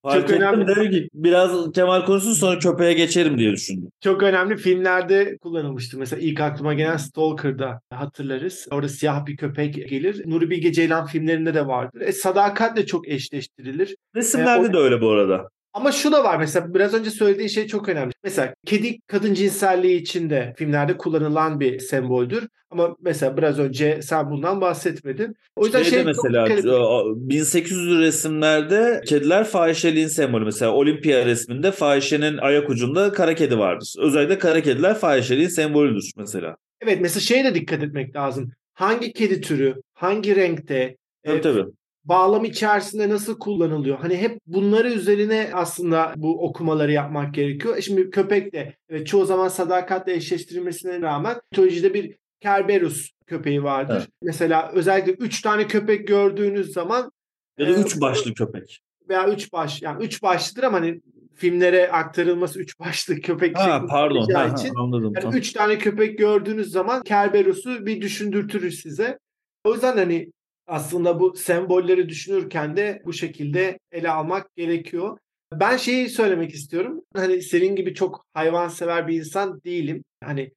Fark 0.03 0.15
çok 0.15 0.29
ettim 0.29 0.41
önemli. 0.41 0.67
dedim 0.67 0.91
ki 0.91 1.09
biraz 1.13 1.71
Kemal 1.71 2.05
konuşsun 2.05 2.33
sonra 2.33 2.59
köpeğe 2.59 2.93
geçerim 2.93 3.37
diye 3.37 3.51
düşündüm. 3.51 3.89
Çok 4.01 4.23
önemli 4.23 4.57
filmlerde 4.57 5.37
kullanılmıştı. 5.37 5.97
Mesela 5.97 6.21
ilk 6.21 6.39
aklıma 6.39 6.73
gelen 6.73 6.97
Stalker'da 6.97 7.81
hatırlarız. 7.89 8.67
Orada 8.71 8.87
siyah 8.87 9.25
bir 9.25 9.37
köpek 9.37 9.89
gelir. 9.89 10.23
Nuri 10.25 10.49
Bilge 10.49 10.71
Ceylan 10.71 11.05
filmlerinde 11.05 11.53
de 11.53 11.67
vardır. 11.67 12.01
E, 12.01 12.11
sadakatle 12.11 12.85
çok 12.85 13.07
eşleştirilir. 13.07 13.95
Resimlerde 14.15 14.67
e, 14.67 14.69
o... 14.69 14.73
de 14.73 14.77
öyle 14.77 15.01
bu 15.01 15.09
arada. 15.09 15.49
Ama 15.73 15.91
şu 15.91 16.11
da 16.11 16.23
var 16.23 16.37
mesela 16.37 16.73
biraz 16.73 16.93
önce 16.93 17.09
söylediğin 17.09 17.47
şey 17.47 17.67
çok 17.67 17.89
önemli. 17.89 18.13
Mesela 18.23 18.53
kedi 18.65 18.99
kadın 19.07 19.33
cinselliği 19.33 20.01
için 20.01 20.29
de 20.29 20.53
filmlerde 20.57 20.97
kullanılan 20.97 21.59
bir 21.59 21.79
semboldür. 21.79 22.47
Ama 22.69 22.95
mesela 23.01 23.37
biraz 23.37 23.59
önce 23.59 24.01
sen 24.01 24.29
bundan 24.31 24.61
bahsetmedin. 24.61 25.35
O 25.55 25.65
yüzden 25.65 25.83
Şeyde 25.83 25.95
şey 25.95 26.03
mesela 26.03 26.47
1800'lü 26.47 27.99
resimlerde 27.99 29.01
kediler 29.07 29.43
fahişeliğin 29.43 30.07
sembolü. 30.07 30.45
Mesela 30.45 30.71
Olimpiya 30.71 31.25
resminde 31.25 31.71
fahişenin 31.71 32.37
ayak 32.37 32.69
ucunda 32.69 33.11
kara 33.11 33.35
kedi 33.35 33.57
vardır. 33.57 33.95
Özellikle 33.99 34.37
kara 34.37 34.61
kediler 34.61 34.95
fahişeliğin 34.95 35.49
sembolüdür 35.49 36.11
mesela. 36.17 36.55
Evet 36.81 37.01
mesela 37.01 37.21
şeye 37.21 37.43
de 37.43 37.55
dikkat 37.55 37.83
etmek 37.83 38.15
lazım. 38.15 38.51
Hangi 38.73 39.13
kedi 39.13 39.41
türü, 39.41 39.75
hangi 39.93 40.35
renkte, 40.35 40.95
Tabii, 41.25 41.37
e, 41.37 41.41
tabii 41.41 41.65
bağlam 42.05 42.45
içerisinde 42.45 43.09
nasıl 43.09 43.39
kullanılıyor? 43.39 43.99
Hani 43.99 44.17
hep 44.17 44.39
bunları 44.47 44.93
üzerine 44.93 45.49
aslında 45.53 46.13
bu 46.17 46.45
okumaları 46.45 46.91
yapmak 46.91 47.33
gerekiyor. 47.33 47.77
E 47.77 47.81
şimdi 47.81 48.09
köpek 48.09 48.53
de 48.53 48.75
evet, 48.89 49.07
çoğu 49.07 49.25
zaman 49.25 49.47
sadakatle 49.47 50.13
eşleştirilmesine 50.13 51.01
rağmen 51.01 51.41
mitolojide 51.51 51.93
bir 51.93 52.17
Kerberus 52.41 53.11
köpeği 53.27 53.63
vardır. 53.63 53.97
Evet. 53.97 54.07
Mesela 54.21 54.71
özellikle 54.73 55.11
3 55.11 55.41
tane 55.41 55.67
köpek 55.67 56.07
gördüğünüz 56.07 56.73
zaman 56.73 57.11
ya 57.57 57.67
da 57.67 57.71
3 57.71 57.97
e, 57.97 58.01
başlı 58.01 58.33
köpek. 58.33 58.81
Veya 59.09 59.29
3 59.29 59.53
baş 59.53 59.81
yani 59.81 60.03
3 60.03 60.23
başlıdır 60.23 60.63
ama 60.63 60.77
hani 60.77 61.01
filmlere 61.35 61.91
aktarılması 61.91 62.59
3 62.59 62.79
başlı 62.79 63.21
köpek 63.21 63.57
ha, 63.57 63.85
pardon 63.89 64.33
ha, 64.33 64.47
için. 64.47 64.75
Ha, 64.75 64.81
anladım. 64.81 65.13
Yani 65.23 65.37
3 65.37 65.53
tane 65.53 65.77
köpek 65.77 66.17
gördüğünüz 66.17 66.71
zaman 66.71 67.03
Kerberus'u 67.03 67.85
bir 67.85 68.01
düşündürtür 68.01 68.71
size. 68.71 69.19
O 69.65 69.73
yüzden 69.73 69.97
hani 69.97 70.31
aslında 70.67 71.19
bu 71.19 71.35
sembolleri 71.35 72.09
düşünürken 72.09 72.77
de 72.77 73.01
bu 73.05 73.13
şekilde 73.13 73.79
ele 73.91 74.11
almak 74.11 74.55
gerekiyor. 74.55 75.17
Ben 75.53 75.77
şeyi 75.77 76.09
söylemek 76.09 76.51
istiyorum. 76.51 77.01
Hani 77.15 77.41
senin 77.41 77.75
gibi 77.75 77.93
çok 77.93 78.25
hayvansever 78.33 79.07
bir 79.07 79.19
insan 79.19 79.63
değilim. 79.63 80.03
Hani 80.23 80.51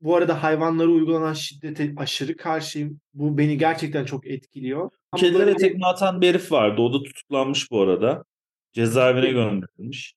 bu 0.00 0.16
arada 0.16 0.42
hayvanlara 0.42 0.88
uygulanan 0.88 1.32
şiddete 1.32 1.92
aşırı 1.96 2.36
karşıyım. 2.36 3.00
Bu 3.14 3.38
beni 3.38 3.58
gerçekten 3.58 4.04
çok 4.04 4.26
etkiliyor. 4.26 4.90
Kedilere 5.16 5.46
böyle... 5.46 5.56
tekme 5.56 5.86
atan 5.86 6.20
bir 6.20 6.28
herif 6.28 6.52
vardı. 6.52 6.82
O 6.82 6.92
da 6.92 7.02
tutuklanmış 7.02 7.70
bu 7.70 7.82
arada. 7.82 8.24
Cezaevine 8.72 9.30
gönderilmiş. 9.30 10.14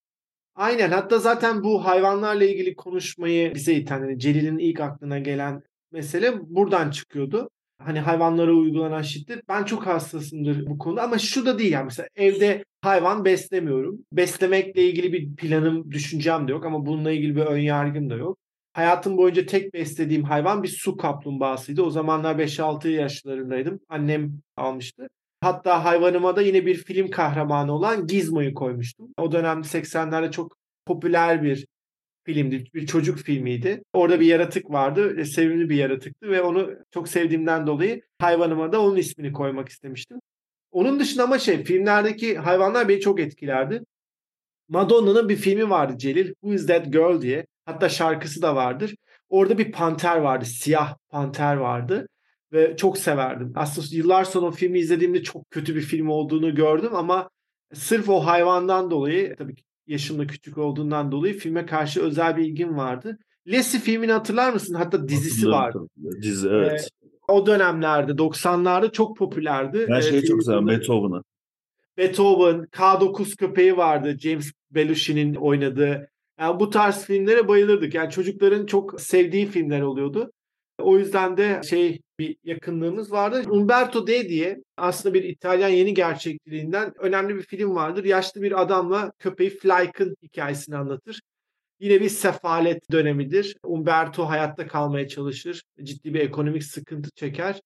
Aynen. 0.56 0.92
Hatta 0.92 1.20
zaten 1.20 1.64
bu 1.64 1.86
hayvanlarla 1.86 2.44
ilgili 2.44 2.76
konuşmayı 2.76 3.56
bize 3.56 3.74
iten, 3.74 4.00
yani 4.00 4.20
Celil'in 4.20 4.58
ilk 4.58 4.80
aklına 4.80 5.20
gelen 5.20 5.62
mesele 5.92 6.34
buradan 6.42 6.92
çıkıyordu 6.92 7.50
hani 7.80 8.00
hayvanlara 8.00 8.52
uygulanan 8.52 9.02
şiddet 9.02 9.50
ben 9.50 9.64
çok 9.64 9.88
hassasımdır 9.88 10.66
bu 10.66 10.78
konuda 10.78 11.04
ama 11.04 11.18
şu 11.18 11.46
da 11.46 11.60
değil 11.60 11.72
yani 11.72 11.86
mesela 11.86 12.08
evde 12.16 12.66
hayvan 12.82 13.26
beslemiyorum. 13.26 14.00
Beslemekle 14.12 14.84
ilgili 14.84 15.14
bir 15.14 15.36
planım, 15.36 15.92
düşüncem 15.92 16.48
de 16.48 16.52
yok 16.52 16.66
ama 16.66 16.86
bununla 16.86 17.12
ilgili 17.12 17.36
bir 17.36 17.42
ön 17.42 17.58
yargım 17.58 18.10
da 18.10 18.16
yok. 18.16 18.38
Hayatım 18.74 19.18
boyunca 19.18 19.46
tek 19.46 19.74
beslediğim 19.74 20.24
hayvan 20.24 20.64
bir 20.64 20.68
su 20.68 20.98
kaplumbağasıydı. 20.98 21.82
O 21.84 21.90
zamanlar 21.90 22.36
5-6 22.36 22.88
yaşlarındaydım. 22.88 23.80
Annem 23.90 24.42
almıştı. 24.58 25.10
Hatta 25.42 25.86
hayvanıma 25.86 26.36
da 26.36 26.42
yine 26.42 26.66
bir 26.66 26.76
film 26.76 27.10
kahramanı 27.10 27.74
olan 27.74 28.08
Gizmo'yu 28.08 28.54
koymuştum. 28.54 29.08
O 29.18 29.32
dönemde 29.32 29.68
80'lerde 29.68 30.32
çok 30.32 30.58
popüler 30.86 31.44
bir 31.44 31.66
filmdi. 32.34 32.64
Bir 32.74 32.88
çocuk 32.88 33.20
filmiydi. 33.20 33.84
Orada 33.94 34.20
bir 34.20 34.26
yaratık 34.26 34.72
vardı. 34.72 35.20
E, 35.20 35.26
sevimli 35.26 35.70
bir 35.70 35.76
yaratıktı 35.76 36.30
ve 36.30 36.42
onu 36.42 36.70
çok 36.92 37.08
sevdiğimden 37.08 37.68
dolayı 37.68 38.02
hayvanıma 38.20 38.72
da 38.72 38.82
onun 38.82 38.96
ismini 38.96 39.34
koymak 39.34 39.70
istemiştim. 39.70 40.20
Onun 40.72 41.00
dışında 41.00 41.24
ama 41.24 41.40
şey 41.40 41.64
filmlerdeki 41.64 42.38
hayvanlar 42.38 42.90
beni 42.90 43.00
çok 43.00 43.20
etkilerdi. 43.20 43.82
Madonna'nın 44.70 45.30
bir 45.30 45.36
filmi 45.36 45.70
vardı 45.70 45.94
Celil. 45.98 46.28
Who 46.28 46.54
is 46.54 46.68
that 46.68 46.86
girl 46.94 47.22
diye. 47.22 47.46
Hatta 47.66 47.90
şarkısı 47.90 48.42
da 48.42 48.56
vardır. 48.56 48.96
Orada 49.30 49.58
bir 49.58 49.72
panter 49.72 50.18
vardı. 50.18 50.46
Siyah 50.46 50.96
panter 51.10 51.56
vardı. 51.56 52.08
Ve 52.54 52.78
çok 52.78 52.98
severdim. 52.98 53.54
Aslında 53.56 53.88
yıllar 53.92 54.24
sonra 54.24 54.46
o 54.46 54.52
filmi 54.52 54.80
izlediğimde 54.80 55.24
çok 55.24 55.52
kötü 55.52 55.76
bir 55.76 55.82
film 55.82 56.10
olduğunu 56.10 56.56
gördüm 56.56 56.96
ama 56.96 57.30
sırf 57.74 58.10
o 58.10 58.26
hayvandan 58.26 58.92
dolayı 58.92 59.36
tabii 59.36 59.56
ki 59.56 59.64
yaşımda 59.90 60.28
küçük 60.28 60.58
olduğundan 60.58 61.12
dolayı 61.12 61.38
filme 61.38 61.66
karşı 61.66 62.02
özel 62.02 62.38
bir 62.38 62.46
ilgim 62.46 62.78
vardı. 62.78 63.18
Lassie 63.48 63.80
filmini 63.80 64.12
hatırlar 64.12 64.54
mısın? 64.54 64.74
Hatta 64.74 65.08
dizisi 65.08 65.48
vardı. 65.48 65.80
Dizi 66.22 66.48
evet. 66.48 66.90
Ee, 67.04 67.08
o 67.28 67.46
dönemlerde 67.46 68.12
90'larda 68.12 68.92
çok 68.92 69.18
popülerdi. 69.18 69.86
Ben 69.90 70.00
şeyi 70.00 70.22
ee, 70.22 70.26
çok 70.26 70.44
seviyorum 70.44 70.68
Beethoven'ı. 70.68 71.24
Beethoven, 71.98 72.66
K9 72.72 73.36
köpeği 73.36 73.78
vardı. 73.78 74.18
James 74.20 74.52
Belushi'nin 74.72 75.36
oynadığı. 75.36 76.10
Yani 76.40 76.60
bu 76.60 76.70
tarz 76.70 77.06
filmlere 77.06 77.48
bayılırdık. 77.48 77.94
Yani 77.94 78.12
çocukların 78.12 78.66
çok 78.66 79.02
sevdiği 79.02 79.46
filmler 79.46 79.82
oluyordu. 79.82 80.32
O 80.80 80.98
yüzden 80.98 81.38
de 81.38 81.62
şey 81.70 82.00
bir 82.20 82.38
yakınlığımız 82.44 83.12
vardı. 83.12 83.44
Umberto 83.50 84.08
De 84.08 84.30
diye 84.30 84.60
aslında 84.78 85.14
bir 85.14 85.24
İtalyan 85.24 85.70
yeni 85.70 85.94
gerçekliğinden 85.94 86.94
önemli 87.00 87.36
bir 87.36 87.42
film 87.42 87.76
vardır. 87.76 88.04
Yaşlı 88.04 88.42
bir 88.42 88.62
adamla 88.62 89.12
köpeği 89.20 89.50
Flyke'ın 89.50 90.16
hikayesini 90.24 90.78
anlatır. 90.78 91.22
Yine 91.80 92.02
bir 92.02 92.10
sefalet 92.10 92.92
dönemidir. 92.92 93.58
Umberto 93.64 94.30
hayatta 94.30 94.68
kalmaya 94.68 95.08
çalışır. 95.08 95.64
Ciddi 95.84 96.14
bir 96.14 96.20
ekonomik 96.20 96.64
sıkıntı 96.64 97.10
çeker. 97.16 97.62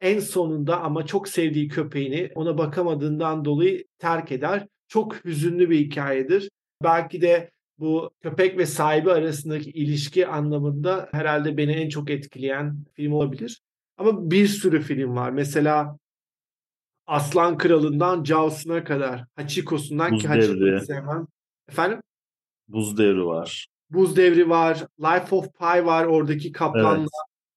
En 0.00 0.18
sonunda 0.18 0.80
ama 0.80 1.06
çok 1.06 1.28
sevdiği 1.28 1.68
köpeğini 1.68 2.30
ona 2.34 2.58
bakamadığından 2.58 3.44
dolayı 3.44 3.84
terk 3.98 4.32
eder. 4.32 4.66
Çok 4.88 5.24
hüzünlü 5.24 5.70
bir 5.70 5.78
hikayedir. 5.78 6.50
Belki 6.82 7.22
de 7.22 7.50
bu 7.78 8.10
köpek 8.22 8.58
ve 8.58 8.66
sahibi 8.66 9.12
arasındaki 9.12 9.70
ilişki 9.70 10.26
anlamında 10.26 11.08
herhalde 11.12 11.56
beni 11.56 11.72
en 11.72 11.88
çok 11.88 12.10
etkileyen 12.10 12.84
film 12.94 13.12
olabilir. 13.12 13.60
Ama 14.02 14.30
bir 14.30 14.46
sürü 14.46 14.80
film 14.80 15.16
var. 15.16 15.30
Mesela 15.30 15.98
Aslan 17.06 17.58
Kralı'ndan 17.58 18.24
Jaws'ına 18.24 18.84
kadar. 18.84 19.24
Hachiko'sundan 19.36 20.12
Buz 20.12 20.22
ki 20.22 20.28
Hachiko'yu 20.28 20.80
sevmem. 20.80 21.26
Efendim? 21.68 22.00
Buz 22.68 22.98
Devri 22.98 23.24
var. 23.24 23.66
Buz 23.90 24.16
Devri 24.16 24.48
var. 24.48 24.86
Life 25.00 25.34
of 25.36 25.44
Pi 25.44 25.86
var. 25.86 26.04
Oradaki 26.04 26.52
kaplanla. 26.52 27.00
Evet. 27.00 27.08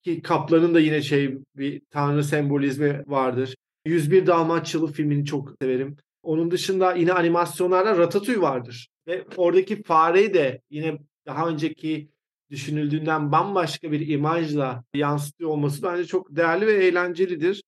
Ki 0.04 0.22
kaplanın 0.22 0.74
da 0.74 0.80
yine 0.80 1.02
şey 1.02 1.38
bir 1.56 1.82
tanrı 1.90 2.24
sembolizmi 2.24 3.04
vardır. 3.08 3.56
101 3.86 4.28
Dalmaçyalı 4.28 4.92
filmini 4.92 5.26
çok 5.26 5.52
severim. 5.62 5.98
Onun 6.24 6.52
dışında 6.52 6.94
yine 6.94 7.14
animasyonlarda 7.14 7.98
Ratatouille 7.98 8.42
vardır. 8.42 8.88
Ve 9.08 9.26
oradaki 9.38 9.84
fareyi 9.84 10.34
de 10.34 10.62
yine 10.70 10.98
daha 11.26 11.48
önceki 11.48 12.10
düşünüldüğünden 12.50 13.32
bambaşka 13.32 13.92
bir 13.92 14.08
imajla 14.08 14.84
yansıtıyor 14.94 15.50
olması 15.50 15.84
bence 15.84 16.06
çok 16.06 16.36
değerli 16.36 16.68
ve 16.68 16.74
eğlencelidir. 16.74 17.64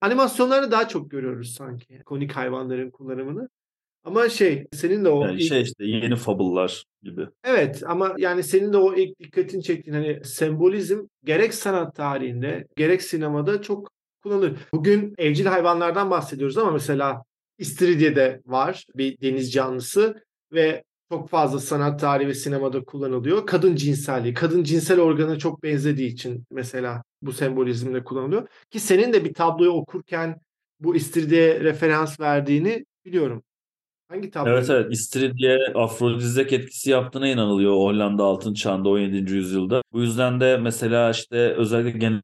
Animasyonları 0.00 0.70
daha 0.70 0.88
çok 0.88 1.10
görüyoruz 1.10 1.54
sanki. 1.54 2.02
Konik 2.04 2.32
hayvanların 2.32 2.90
kullanımını. 2.90 3.48
Ama 4.04 4.28
şey 4.28 4.66
senin 4.72 5.04
de 5.04 5.08
o 5.08 5.24
yani 5.24 5.40
ilk... 5.40 5.48
şey 5.48 5.62
işte 5.62 5.84
yeni 5.84 6.16
fabullar 6.16 6.84
gibi. 7.02 7.26
Evet 7.44 7.82
ama 7.86 8.14
yani 8.18 8.42
senin 8.42 8.72
de 8.72 8.76
o 8.76 8.94
ilk 8.94 9.18
dikkatini 9.18 9.62
çektiğin 9.62 9.96
hani 9.96 10.24
sembolizm 10.24 11.00
gerek 11.24 11.54
sanat 11.54 11.96
tarihinde 11.96 12.66
gerek 12.76 13.02
sinemada 13.02 13.62
çok 13.62 13.90
kullanılır. 14.22 14.56
Bugün 14.72 15.14
evcil 15.18 15.46
hayvanlardan 15.46 16.10
bahsediyoruz 16.10 16.58
ama 16.58 16.70
mesela 16.70 17.22
İstiridye'de 17.58 18.40
var 18.46 18.86
bir 18.94 19.20
deniz 19.20 19.52
canlısı 19.52 20.22
ve 20.52 20.84
çok 21.10 21.28
fazla 21.28 21.58
sanat 21.58 22.00
tarihi 22.00 22.28
ve 22.28 22.34
sinemada 22.34 22.84
kullanılıyor. 22.84 23.46
Kadın 23.46 23.76
cinselliği, 23.76 24.34
kadın 24.34 24.64
cinsel 24.64 25.00
organa 25.00 25.38
çok 25.38 25.62
benzediği 25.62 26.12
için 26.12 26.44
mesela 26.50 27.02
bu 27.22 27.32
sembolizmle 27.32 28.04
kullanılıyor. 28.04 28.48
Ki 28.70 28.80
senin 28.80 29.12
de 29.12 29.24
bir 29.24 29.34
tabloyu 29.34 29.70
okurken 29.70 30.40
bu 30.80 30.96
istiridye 30.96 31.60
referans 31.60 32.20
verdiğini 32.20 32.86
biliyorum. 33.04 33.42
Hangi 34.08 34.30
tablo? 34.30 34.50
Evet 34.50 34.70
evet 34.70 34.92
İstiridye 34.92 35.58
afrodizyak 35.74 36.52
etkisi 36.52 36.90
yaptığına 36.90 37.28
inanılıyor 37.28 37.72
Hollanda 37.72 38.24
altın 38.24 38.54
çağında 38.54 38.88
17. 38.88 39.32
yüzyılda. 39.32 39.82
Bu 39.92 40.00
yüzden 40.00 40.40
de 40.40 40.56
mesela 40.56 41.10
işte 41.10 41.36
özellikle 41.36 41.98
genel 41.98 42.22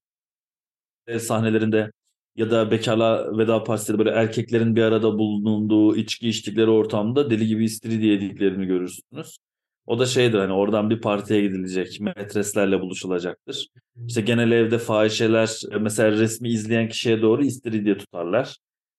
sahnelerinde 1.19 1.91
ya 2.37 2.51
da 2.51 2.71
bekarla 2.71 3.39
veda 3.39 3.65
partileri 3.65 3.99
böyle 3.99 4.11
erkeklerin 4.11 4.77
bir 4.77 4.83
arada 4.83 5.19
bulunduğu, 5.19 5.97
içki 5.97 6.29
içtikleri 6.29 6.71
ortamda 6.71 7.31
deli 7.31 7.47
gibi 7.47 7.65
istiridye 7.65 8.13
yediklerini 8.13 8.67
görürsünüz. 8.67 9.39
O 9.87 9.99
da 9.99 10.07
şeydir 10.07 10.39
hani 10.39 10.53
oradan 10.53 10.91
bir 10.91 11.01
partiye 11.01 11.41
gidilecek, 11.43 12.01
metreslerle 12.01 12.81
buluşulacaktır. 12.81 13.69
İşte 14.07 14.21
genel 14.21 14.53
evde 14.53 14.79
fahişeler 14.79 15.61
mesela 15.81 16.11
resmi 16.13 16.49
izleyen 16.49 16.89
kişiye 16.89 17.23
doğru 17.23 17.45
istiridye 17.45 17.99
tutarlar. 17.99 18.57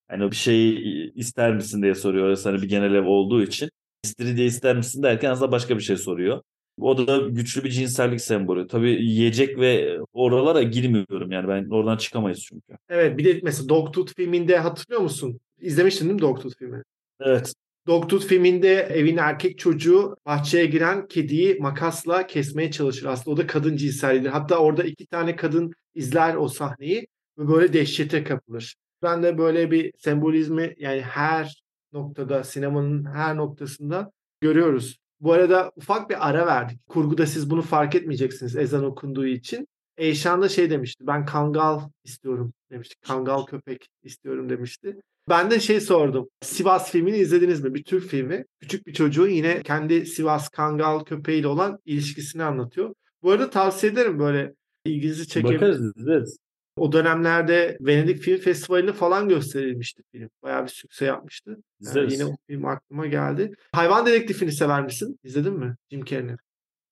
Hani 0.08 0.32
bir 0.32 0.36
şey 0.36 0.76
ister 1.16 1.56
misin 1.56 1.82
diye 1.84 1.96
soruyor. 1.96 2.28
Orası 2.28 2.50
hani 2.50 2.62
bir 2.62 2.70
genel 2.70 2.94
ev 2.94 3.06
olduğu 3.06 3.44
için. 3.44 3.70
İstiridye 4.04 4.46
ister 4.46 4.78
misin 4.78 5.04
derken 5.04 5.32
aslında 5.32 5.52
başka 5.52 5.78
bir 5.78 5.84
şey 5.84 5.98
soruyor. 5.98 6.42
O 6.82 7.08
da 7.08 7.18
güçlü 7.18 7.64
bir 7.64 7.70
cinsellik 7.70 8.22
sembolü. 8.22 8.68
Tabii 8.68 8.90
yiyecek 8.90 9.60
ve 9.60 10.00
oralara 10.14 10.64
girmiyorum 10.64 11.32
yani 11.32 11.48
ben 11.48 11.70
oradan 11.70 11.98
çıkamayız 11.98 12.40
çünkü. 12.40 12.78
Evet 12.90 13.18
bir 13.18 13.26
de 13.26 13.40
mesela 13.44 13.70
Dogtooth 13.70 14.16
filminde 14.16 14.58
hatırlıyor 14.58 15.02
musun? 15.02 15.40
İzlemiştin 15.62 16.06
değil 16.06 16.16
mi 16.16 16.22
Dogtooth 16.22 16.58
filmini? 16.58 16.84
Evet. 17.20 17.54
Dogtooth 17.88 18.26
filminde 18.26 18.74
evin 18.74 19.18
erkek 19.18 19.58
çocuğu 19.58 20.16
bahçeye 20.26 20.66
giren 20.66 21.08
kediyi 21.08 21.58
makasla 21.60 22.28
kesmeye 22.28 22.72
çalışır. 22.72 23.06
Aslında 23.06 23.34
o 23.34 23.38
da 23.38 23.48
kadın 23.48 23.78
cinselliğidir. 23.78 24.30
Hatta 24.30 24.58
orada 24.58 24.84
iki 24.84 25.06
tane 25.08 25.36
kadın 25.36 25.74
izler 25.96 26.36
o 26.36 26.48
sahneyi 26.48 27.08
ve 27.38 27.48
böyle 27.48 27.74
dehşete 27.74 28.24
kapılır. 28.24 28.76
Ben 29.04 29.24
de 29.24 29.38
böyle 29.38 29.72
bir 29.72 29.92
sembolizmi 29.98 30.76
yani 30.78 31.02
her 31.02 31.64
noktada 31.94 32.44
sinemanın 32.44 33.06
her 33.06 33.38
noktasında 33.38 34.12
görüyoruz. 34.42 34.98
Bu 35.26 35.34
arada 35.34 35.72
ufak 35.76 36.10
bir 36.10 36.30
ara 36.30 36.46
verdik. 36.46 36.88
Kurguda 36.88 37.26
siz 37.26 37.50
bunu 37.50 37.62
fark 37.62 37.96
etmeyeceksiniz 37.96 38.56
ezan 38.56 38.84
okunduğu 38.84 39.26
için. 39.26 39.68
Eyşan 39.98 40.42
da 40.42 40.50
şey 40.50 40.70
demişti. 40.70 41.08
Ben 41.08 41.26
kangal 41.26 41.80
istiyorum 42.04 42.54
demişti. 42.72 42.96
Kangal 43.02 43.46
köpek 43.46 43.88
istiyorum 44.04 44.50
demişti. 44.50 44.98
Ben 45.30 45.52
de 45.52 45.60
şey 45.60 45.82
sordum. 45.82 46.30
Sivas 46.42 46.92
filmini 46.92 47.18
izlediniz 47.18 47.62
mi? 47.64 47.74
Bir 47.74 47.84
Türk 47.84 48.10
filmi. 48.10 48.46
Küçük 48.60 48.88
bir 48.88 48.94
çocuğun 48.94 49.28
yine 49.28 49.62
kendi 49.62 50.06
Sivas 50.06 50.50
Kangal 50.50 51.00
köpeğiyle 51.00 51.48
olan 51.48 51.80
ilişkisini 51.86 52.44
anlatıyor. 52.44 52.94
Bu 53.24 53.32
arada 53.32 53.50
tavsiye 53.50 53.92
ederim 53.92 54.20
böyle 54.20 54.54
ilginizi 54.86 55.28
çekebilir. 55.28 55.56
Bakarız 55.56 55.98
izleriz. 55.98 56.38
O 56.78 56.92
dönemlerde 56.92 57.78
Venedik 57.82 58.22
Film 58.22 58.38
Festivali'nde 58.38 58.94
falan 58.94 59.30
gösterilmişti 59.30 60.04
film. 60.12 60.30
Bayağı 60.44 60.64
bir 60.64 60.70
sükse 60.70 61.06
yapmıştı. 61.06 61.58
Yani 61.82 62.14
yine 62.14 62.26
o 62.26 62.36
film 62.48 62.66
aklıma 62.66 63.08
geldi. 63.08 63.52
Hayvan 63.72 64.06
Dedektifini 64.06 64.52
sever 64.52 64.84
misin? 64.84 65.20
İzledin 65.24 65.54
mi? 65.54 65.76
Jim 65.92 66.06
Carrey'nin. 66.06 66.38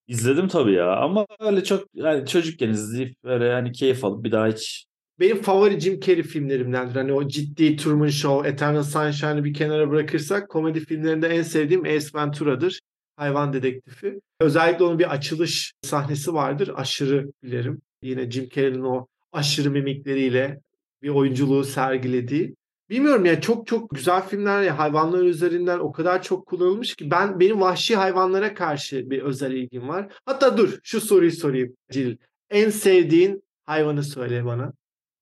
İzledim 0.08 0.48
tabii 0.48 0.74
ya 0.74 0.96
ama 0.96 1.28
öyle 1.40 1.64
çok 1.64 1.88
yani 1.94 2.28
çocukken 2.28 2.70
izleyip 2.70 3.24
böyle 3.24 3.46
yani 3.46 3.72
keyif 3.72 4.06
alıp 4.06 4.24
bir 4.24 4.32
daha 4.32 4.48
hiç 4.48 4.86
benim 5.20 5.42
favori 5.42 5.80
Jim 5.80 6.00
Carrey 6.00 6.24
filmlerimdendir. 6.24 6.96
Hani 6.96 7.14
o 7.14 7.28
ciddi 7.28 7.76
Truman 7.76 8.08
Show, 8.08 8.50
Eternal 8.50 8.84
Sunshine'ı 8.84 9.44
bir 9.44 9.54
kenara 9.54 9.90
bırakırsak 9.90 10.50
komedi 10.50 10.80
filmlerinde 10.80 11.28
en 11.28 11.42
sevdiğim 11.42 11.84
Ace 11.84 12.08
Ventura'dır. 12.16 12.80
Hayvan 13.16 13.54
dedektifi. 13.54 14.20
Özellikle 14.40 14.86
onun 14.86 15.00
bir 15.00 15.12
açılış 15.14 15.74
sahnesi 15.82 16.34
vardır. 16.34 16.72
Aşırı 16.76 17.32
bilirim. 17.44 17.82
Yine 18.02 18.32
Jim 18.32 18.50
Carrey'nin 18.50 18.84
o 18.84 19.08
aşırı 19.34 19.72
mimikleriyle 19.72 20.62
bir 21.02 21.10
oyunculuğu 21.10 21.64
sergilediği. 21.64 22.56
Bilmiyorum 22.90 23.26
yani 23.26 23.42
çok 23.42 23.68
çok 23.68 23.90
güzel 23.90 24.22
filmler 24.28 24.62
ya 24.62 24.80
hayvanlar 24.80 25.24
üzerinden 25.24 25.80
o 25.80 25.92
kadar 25.92 26.24
çok 26.24 26.46
kullanılmış 26.46 26.96
ki 26.96 27.12
ben 27.12 27.40
benim 27.40 27.62
vahşi 27.62 27.96
hayvanlara 27.96 28.54
karşı 28.54 29.10
bir 29.10 29.22
özel 29.22 29.52
ilgim 29.52 29.88
var. 29.88 30.14
Hatta 30.26 30.58
dur 30.58 30.80
şu 30.84 31.02
soruyu 31.02 31.32
sorayım 31.32 31.76
Cil. 31.92 32.18
En 32.50 32.70
sevdiğin 32.70 33.44
hayvanı 33.64 34.04
söyle 34.04 34.46
bana. 34.46 34.74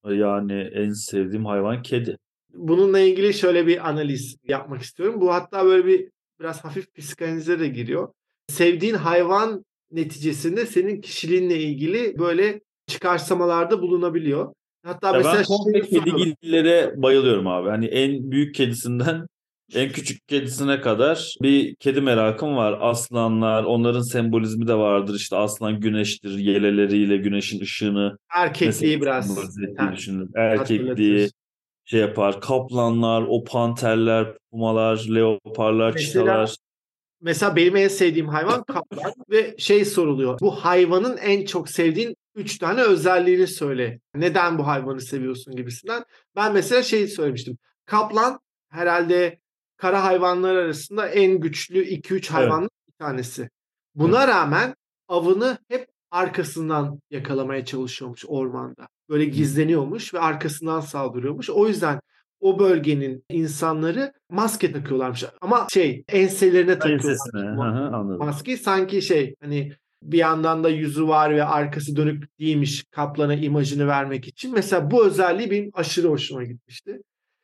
Yani 0.09 0.53
en 0.73 0.91
sevdiğim 0.91 1.45
hayvan 1.45 1.81
kedi. 1.81 2.17
Bununla 2.53 2.99
ilgili 2.99 3.33
şöyle 3.33 3.67
bir 3.67 3.89
analiz 3.89 4.38
yapmak 4.47 4.81
istiyorum. 4.81 5.21
Bu 5.21 5.33
hatta 5.33 5.65
böyle 5.65 5.86
bir 5.86 6.09
biraz 6.39 6.63
hafif 6.63 6.95
psikanalize 6.95 7.59
de 7.59 7.67
giriyor. 7.67 8.13
Sevdiğin 8.47 8.95
hayvan 8.95 9.65
neticesinde 9.91 10.65
senin 10.65 11.01
kişiliğinle 11.01 11.59
ilgili 11.59 12.19
böyle 12.19 12.62
çıkarsamalarda 12.91 13.82
bulunabiliyor. 13.82 14.54
Hatta 14.86 15.08
ya 15.08 15.13
mesela 15.13 15.36
ben 15.36 15.43
komple 15.43 15.82
kedigillere 15.82 16.93
bayılıyorum 16.97 17.47
abi. 17.47 17.69
Hani 17.69 17.86
en 17.86 18.32
büyük 18.32 18.56
kedisinden 18.56 19.27
en 19.73 19.91
küçük 19.91 20.27
kedisine 20.27 20.82
kadar 20.82 21.36
bir 21.41 21.75
kedi 21.75 22.01
merakım 22.01 22.56
var. 22.56 22.77
Aslanlar, 22.82 23.63
onların 23.63 24.01
sembolizmi 24.01 24.67
de 24.67 24.75
vardır. 24.75 25.15
İşte 25.15 25.36
aslan 25.36 25.80
güneştir, 25.80 26.38
yeleleriyle 26.38 27.17
güneşin 27.17 27.62
ışığını. 27.62 28.17
Erkekliği 28.36 29.01
biraz. 29.01 29.38
Düşünün. 29.93 30.30
Erkekliği 30.36 31.30
şey 31.86 31.99
yapar. 31.99 32.41
Kaplanlar, 32.41 33.23
o 33.30 33.43
panterler, 33.43 34.27
pumalar, 34.51 35.06
leoparlar, 35.15 35.93
mesela, 35.93 36.08
çitalar. 36.08 36.56
Mesela 37.21 37.56
benim 37.56 37.75
en 37.75 37.88
sevdiğim 37.88 38.27
hayvan 38.27 38.63
kaplan 38.63 39.13
ve 39.30 39.56
şey 39.58 39.86
soruluyor. 39.86 40.39
Bu 40.39 40.51
hayvanın 40.51 41.17
en 41.17 41.45
çok 41.45 41.69
sevdiğin 41.69 42.15
üç 42.35 42.57
tane 42.57 42.81
özelliğini 42.81 43.47
söyle. 43.47 43.99
Neden 44.15 44.57
bu 44.57 44.67
hayvanı 44.67 45.01
seviyorsun 45.01 45.55
gibisinden. 45.55 46.03
Ben 46.35 46.53
mesela 46.53 46.83
şey 46.83 47.07
söylemiştim. 47.07 47.57
Kaplan 47.85 48.39
herhalde 48.69 49.39
kara 49.77 50.03
hayvanlar 50.03 50.55
arasında 50.55 51.07
en 51.07 51.39
güçlü 51.39 51.83
2-3 51.83 52.29
hayvanın 52.29 52.61
evet. 52.61 52.87
bir 52.87 53.05
tanesi. 53.05 53.49
Buna 53.95 54.23
evet. 54.23 54.35
rağmen 54.35 54.75
avını 55.07 55.57
hep 55.67 55.87
arkasından 56.11 56.99
yakalamaya 57.09 57.65
çalışıyormuş 57.65 58.25
ormanda. 58.27 58.87
Böyle 59.09 59.25
gizleniyormuş 59.25 60.13
ve 60.13 60.19
arkasından 60.19 60.79
saldırıyormuş. 60.79 61.49
O 61.49 61.67
yüzden 61.67 61.99
o 62.39 62.59
bölgenin 62.59 63.23
insanları 63.29 64.13
maske 64.29 64.71
takıyorlarmış. 64.71 65.25
Ama 65.41 65.67
şey 65.73 66.03
enselerine 66.07 66.79
takıyorlar. 66.79 68.17
Maskeyi 68.17 68.57
sanki 68.57 69.01
şey 69.01 69.35
hani 69.41 69.73
bir 70.03 70.17
yandan 70.17 70.63
da 70.63 70.69
yüzü 70.69 71.07
var 71.07 71.35
ve 71.35 71.43
arkası 71.43 71.95
dönük 71.95 72.39
değilmiş 72.39 72.83
kaplana 72.91 73.35
imajını 73.35 73.87
vermek 73.87 74.27
için. 74.27 74.53
Mesela 74.53 74.91
bu 74.91 75.05
özelliği 75.05 75.51
benim 75.51 75.71
aşırı 75.73 76.07
hoşuma 76.07 76.43
gitmişti. 76.43 77.01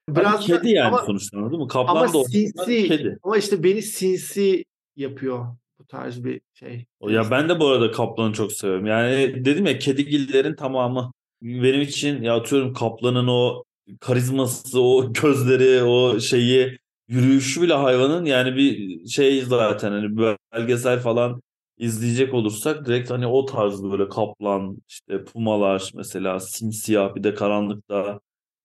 Biraz 0.10 0.46
kedi 0.46 0.64
da, 0.64 0.70
yani 0.70 0.88
ama, 0.88 1.06
sonuçta 1.06 1.38
değil 1.38 1.62
mi? 1.62 1.68
Kaplan 1.68 1.96
ama 1.96 2.14
da 2.14 2.24
sinsi, 2.24 2.88
kedi. 2.88 3.18
Ama 3.24 3.38
işte 3.38 3.64
beni 3.64 3.82
sinsi 3.82 4.66
yapıyor 4.96 5.46
bu 5.80 5.86
tarz 5.86 6.24
bir 6.24 6.42
şey. 6.54 6.86
Ya 7.02 7.32
ben 7.32 7.50
de 7.50 7.60
bu 7.60 7.68
arada 7.68 7.92
kaplanı 7.92 8.34
çok 8.34 8.54
seviyorum. 8.54 8.86
Yani 8.86 9.46
dedim 9.46 9.66
ya 9.66 9.80
kedigillerin 9.80 10.56
tamamı 10.56 11.12
benim 11.42 11.82
için 11.82 12.22
ya 12.22 12.36
atıyorum 12.36 12.74
kaplanın 12.74 13.28
o 13.28 13.64
karizması, 14.00 14.82
o 14.82 15.14
gözleri, 15.14 15.84
o 15.84 16.20
şeyi 16.20 16.78
yürüyüşü 17.08 17.62
bile 17.62 17.74
hayvanın 17.74 18.26
yani 18.26 18.56
bir 18.56 19.00
şey 19.08 19.42
zaten 19.42 19.92
hani 19.92 20.36
belgesel 20.54 21.00
falan 21.00 21.42
izleyecek 21.78 22.34
olursak 22.34 22.86
direkt 22.86 23.12
hani 23.12 23.28
o 23.28 23.46
tarz 23.46 23.84
böyle 23.84 24.10
kaplan 24.10 24.78
işte 24.88 25.24
pumalar 25.24 25.92
mesela 25.96 26.40
simsiyah 26.40 27.16
bir 27.16 27.24
de 27.24 27.34
karanlıkta 27.34 28.20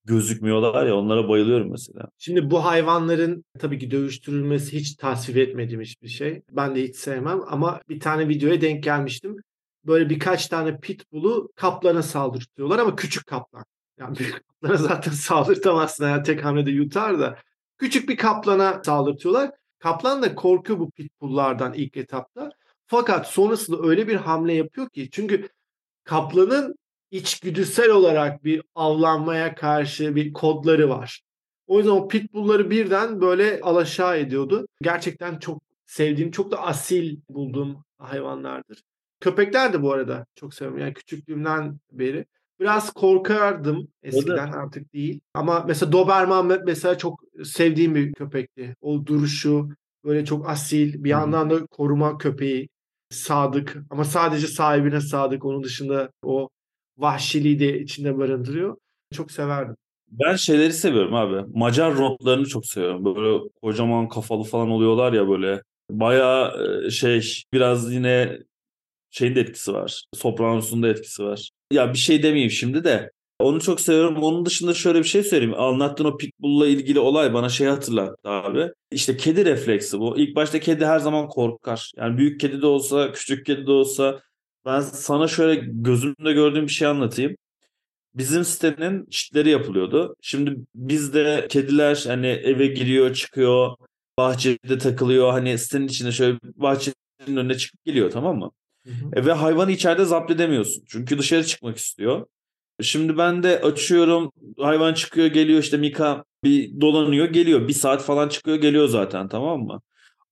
gözükmüyorlar 0.05 0.87
ya 0.87 0.96
onlara 0.96 1.29
bayılıyorum 1.29 1.70
mesela. 1.70 2.09
Şimdi 2.18 2.51
bu 2.51 2.64
hayvanların 2.64 3.44
tabii 3.59 3.79
ki 3.79 3.90
dövüştürülmesi 3.90 4.77
hiç 4.79 4.94
tasvip 4.94 5.37
etmediğim 5.37 5.81
hiçbir 5.81 6.09
şey. 6.09 6.42
Ben 6.51 6.75
de 6.77 6.83
hiç 6.83 6.96
sevmem 6.96 7.40
ama 7.48 7.81
bir 7.88 8.01
tane 8.01 8.29
videoya 8.29 8.61
denk 8.61 8.85
gelmiştim. 8.85 9.37
Böyle 9.87 10.11
birkaç 10.11 10.46
tane 10.46 10.81
pitbull'u 10.81 11.48
kaplana 11.57 12.03
saldırtıyorlar 12.03 12.79
ama 12.79 12.96
küçük 12.96 13.27
kaplan. 13.27 13.64
Yani 13.98 14.18
büyük 14.18 14.42
kaplana 14.48 14.77
zaten 14.77 15.12
saldırtamazsın 15.12 16.05
yani 16.05 16.22
tek 16.22 16.44
hamlede 16.44 16.70
yutar 16.70 17.20
da. 17.20 17.38
Küçük 17.79 18.09
bir 18.09 18.16
kaplana 18.16 18.83
saldırtıyorlar. 18.85 19.51
Kaplan 19.79 20.22
da 20.22 20.35
korkuyor 20.35 20.79
bu 20.79 20.90
pitbull'lardan 20.90 21.75
ilk 21.75 21.96
etapta. 21.96 22.52
Fakat 22.92 23.26
sonrasında 23.26 23.88
öyle 23.88 24.09
bir 24.09 24.14
hamle 24.14 24.55
yapıyor 24.55 24.88
ki 24.88 25.09
çünkü 25.12 25.48
kaplanın 26.05 26.74
içgüdüsel 27.11 27.90
olarak 27.90 28.44
bir 28.44 28.62
avlanmaya 28.74 29.55
karşı 29.55 30.16
bir 30.16 30.33
kodları 30.33 30.88
var. 30.88 31.22
O 31.66 31.78
yüzden 31.78 31.92
o 31.92 32.09
pitbullları 32.09 32.70
birden 32.70 33.20
böyle 33.20 33.61
alaşağı 33.61 34.18
ediyordu. 34.18 34.66
Gerçekten 34.83 35.38
çok 35.38 35.62
sevdiğim, 35.87 36.31
çok 36.31 36.50
da 36.50 36.62
asil 36.62 37.16
bulduğum 37.28 37.85
hayvanlardır. 37.98 38.83
Köpekler 39.20 39.72
de 39.72 39.83
bu 39.83 39.92
arada 39.92 40.26
çok 40.35 40.55
seviyorum. 40.55 40.81
Yani 40.81 40.94
küçüklüğümden 40.94 41.78
beri. 41.92 42.26
Biraz 42.61 42.92
korkardım 42.92 43.88
eskiden 44.02 44.52
artık 44.52 44.94
değil. 44.94 45.20
Ama 45.35 45.64
mesela 45.68 45.92
Doberman 45.92 46.62
mesela 46.66 46.98
çok 46.98 47.20
sevdiğim 47.44 47.94
bir 47.94 48.12
köpekti. 48.12 48.76
O 48.81 49.07
duruşu, 49.07 49.68
Böyle 50.05 50.24
çok 50.24 50.48
asil 50.48 51.05
bir 51.05 51.11
yandan 51.11 51.50
da 51.50 51.66
koruma 51.66 52.18
köpeği 52.18 52.68
sadık 53.14 53.77
ama 53.90 54.05
sadece 54.05 54.46
sahibine 54.46 55.01
sadık. 55.01 55.44
Onun 55.44 55.64
dışında 55.64 56.11
o 56.22 56.48
vahşiliği 56.98 57.61
de 57.61 57.81
içinde 57.81 58.18
barındırıyor. 58.18 58.77
Çok 59.14 59.31
severdim. 59.31 59.77
Ben 60.11 60.37
şeyleri 60.37 60.72
seviyorum 60.72 61.14
abi. 61.14 61.59
Macar 61.59 61.96
rotlarını 61.96 62.46
çok 62.46 62.66
seviyorum. 62.66 63.05
Böyle 63.05 63.48
kocaman 63.62 64.09
kafalı 64.09 64.42
falan 64.44 64.70
oluyorlar 64.70 65.12
ya 65.12 65.29
böyle. 65.29 65.62
Bayağı 65.90 66.53
e, 66.87 66.90
şey 66.90 67.42
biraz 67.53 67.92
yine 67.92 68.38
şeyin 69.11 69.35
de 69.35 69.40
etkisi 69.40 69.72
var. 69.72 70.05
Sopranos'un 70.14 70.83
da 70.83 70.88
etkisi 70.88 71.25
var. 71.25 71.51
Ya 71.72 71.92
bir 71.92 71.98
şey 71.98 72.22
demeyeyim 72.22 72.51
şimdi 72.51 72.85
de. 72.85 73.11
Onu 73.42 73.61
çok 73.61 73.81
seviyorum. 73.81 74.22
Onun 74.22 74.46
dışında 74.46 74.74
şöyle 74.74 74.98
bir 74.98 75.05
şey 75.05 75.22
söyleyeyim. 75.22 75.55
Anlattığın 75.61 76.05
o 76.05 76.16
Pitbull'la 76.16 76.66
ilgili 76.66 77.00
olay 77.00 77.35
bana 77.35 77.48
şey 77.48 77.66
hatırlattı 77.66 78.28
abi. 78.28 78.68
İşte 78.90 79.16
kedi 79.16 79.44
refleksi 79.44 79.98
bu. 79.98 80.18
İlk 80.18 80.37
başta 80.37 80.61
kedi 80.61 80.87
her 80.87 80.98
zaman 80.98 81.28
korkar. 81.28 81.92
Yani 81.96 82.18
büyük 82.18 82.40
kedi 82.40 82.62
de 82.62 82.66
olsa, 82.66 83.12
küçük 83.12 83.46
kedi 83.46 83.66
de 83.66 83.70
olsa. 83.70 84.20
Ben 84.66 84.81
sana 84.81 85.28
şöyle 85.28 85.62
gözümde 85.66 86.33
gördüğüm 86.33 86.66
bir 86.66 86.72
şey 86.72 86.88
anlatayım. 86.88 87.37
Bizim 88.14 88.44
sitenin 88.44 89.07
çitleri 89.11 89.50
yapılıyordu. 89.50 90.16
Şimdi 90.22 90.57
bizde 90.74 91.46
kediler 91.50 92.05
hani 92.07 92.26
eve 92.26 92.66
giriyor, 92.66 93.14
çıkıyor, 93.14 93.76
bahçede 94.18 94.78
takılıyor. 94.78 95.33
Hani 95.33 95.59
sitenin 95.59 95.88
içinde 95.88 96.12
şöyle 96.12 96.38
bahçenin 96.42 96.96
önüne 97.37 97.57
çıkıp 97.57 97.85
geliyor 97.85 98.11
tamam 98.11 98.38
mı? 98.38 98.50
Hı 98.87 98.90
hı. 98.90 99.20
E, 99.20 99.26
ve 99.26 99.33
hayvanı 99.33 99.72
içeride 99.72 100.05
zapt 100.05 100.31
edemiyorsun. 100.31 100.85
Çünkü 100.88 101.18
dışarı 101.18 101.44
çıkmak 101.44 101.76
istiyor. 101.76 102.26
Şimdi 102.83 103.18
ben 103.18 103.42
de 103.42 103.61
açıyorum 103.61 104.33
hayvan 104.59 104.95
çıkıyor 104.95 105.27
geliyor 105.27 105.59
işte 105.61 105.77
Mika 105.77 106.25
bir 106.45 106.81
dolanıyor 106.81 107.27
geliyor. 107.27 107.68
Bir 107.68 107.73
saat 107.73 108.03
falan 108.03 108.29
çıkıyor 108.29 108.57
geliyor 108.57 108.88
zaten 108.88 109.29
tamam 109.29 109.61
mı? 109.61 109.81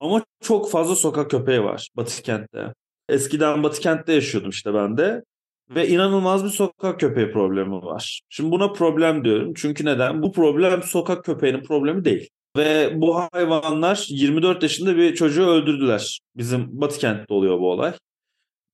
Ama 0.00 0.24
çok 0.40 0.70
fazla 0.70 0.96
sokak 0.96 1.30
köpeği 1.30 1.62
var 1.62 1.88
Batı 1.96 2.22
kentte. 2.22 2.74
Eskiden 3.08 3.62
Batı 3.62 3.80
kentte 3.80 4.12
yaşıyordum 4.12 4.50
işte 4.50 4.74
ben 4.74 4.96
de. 4.96 5.22
Ve 5.70 5.88
inanılmaz 5.88 6.44
bir 6.44 6.48
sokak 6.48 7.00
köpeği 7.00 7.32
problemi 7.32 7.72
var. 7.82 8.20
Şimdi 8.28 8.50
buna 8.50 8.72
problem 8.72 9.24
diyorum. 9.24 9.52
Çünkü 9.56 9.84
neden? 9.84 10.22
Bu 10.22 10.32
problem 10.32 10.82
sokak 10.82 11.24
köpeğinin 11.24 11.62
problemi 11.62 12.04
değil. 12.04 12.28
Ve 12.56 12.92
bu 13.00 13.20
hayvanlar 13.32 14.06
24 14.08 14.62
yaşında 14.62 14.96
bir 14.96 15.14
çocuğu 15.14 15.46
öldürdüler. 15.46 16.20
Bizim 16.36 16.80
Batı 16.80 16.98
kentte 16.98 17.34
oluyor 17.34 17.58
bu 17.58 17.70
olay. 17.70 17.92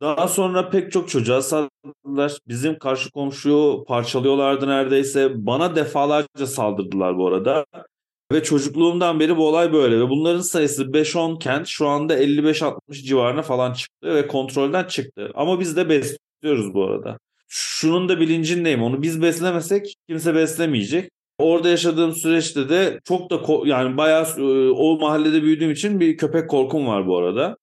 Daha 0.01 0.29
sonra 0.29 0.71
pek 0.71 0.93
çok 0.93 1.09
çocuğa 1.09 1.43
saldırdılar. 1.43 2.39
Bizim 2.49 2.79
karşı 2.79 3.11
komşuyu 3.11 3.85
parçalıyorlardı 3.89 4.69
neredeyse. 4.69 5.47
Bana 5.47 5.77
defalarca 5.77 6.47
saldırdılar 6.47 7.19
bu 7.19 7.29
arada. 7.29 7.67
Ve 8.33 8.43
çocukluğumdan 8.43 9.21
beri 9.21 9.37
bu 9.37 9.49
olay 9.49 9.73
böyle. 9.73 10.01
Ve 10.01 10.09
bunların 10.09 10.41
sayısı 10.41 10.93
5-10 10.93 11.39
kent 11.39 11.67
şu 11.67 11.89
anda 11.89 12.19
55-60 12.19 12.79
civarına 12.93 13.43
falan 13.43 13.73
çıktı 13.73 14.15
ve 14.15 14.27
kontrolden 14.27 14.85
çıktı. 14.85 15.31
Ama 15.35 15.61
biz 15.61 15.77
de 15.77 15.89
besliyoruz 15.89 16.75
bu 16.75 16.85
arada. 16.85 17.19
Şunun 17.49 18.09
da 18.09 18.21
bilincindeyim. 18.21 18.83
Onu 18.83 19.03
biz 19.03 19.23
beslemesek 19.23 19.95
kimse 20.09 20.35
beslemeyecek. 20.35 21.11
Orada 21.39 21.69
yaşadığım 21.69 22.13
süreçte 22.13 22.69
de 22.69 23.01
çok 23.05 23.31
da 23.31 23.41
yani 23.65 23.97
bayağı 23.97 24.27
o 24.75 24.99
mahallede 24.99 25.43
büyüdüğüm 25.43 25.71
için 25.71 26.01
bir 26.01 26.17
köpek 26.17 26.51
korkum 26.51 26.87
var 26.87 27.07
bu 27.07 27.19
arada. 27.19 27.57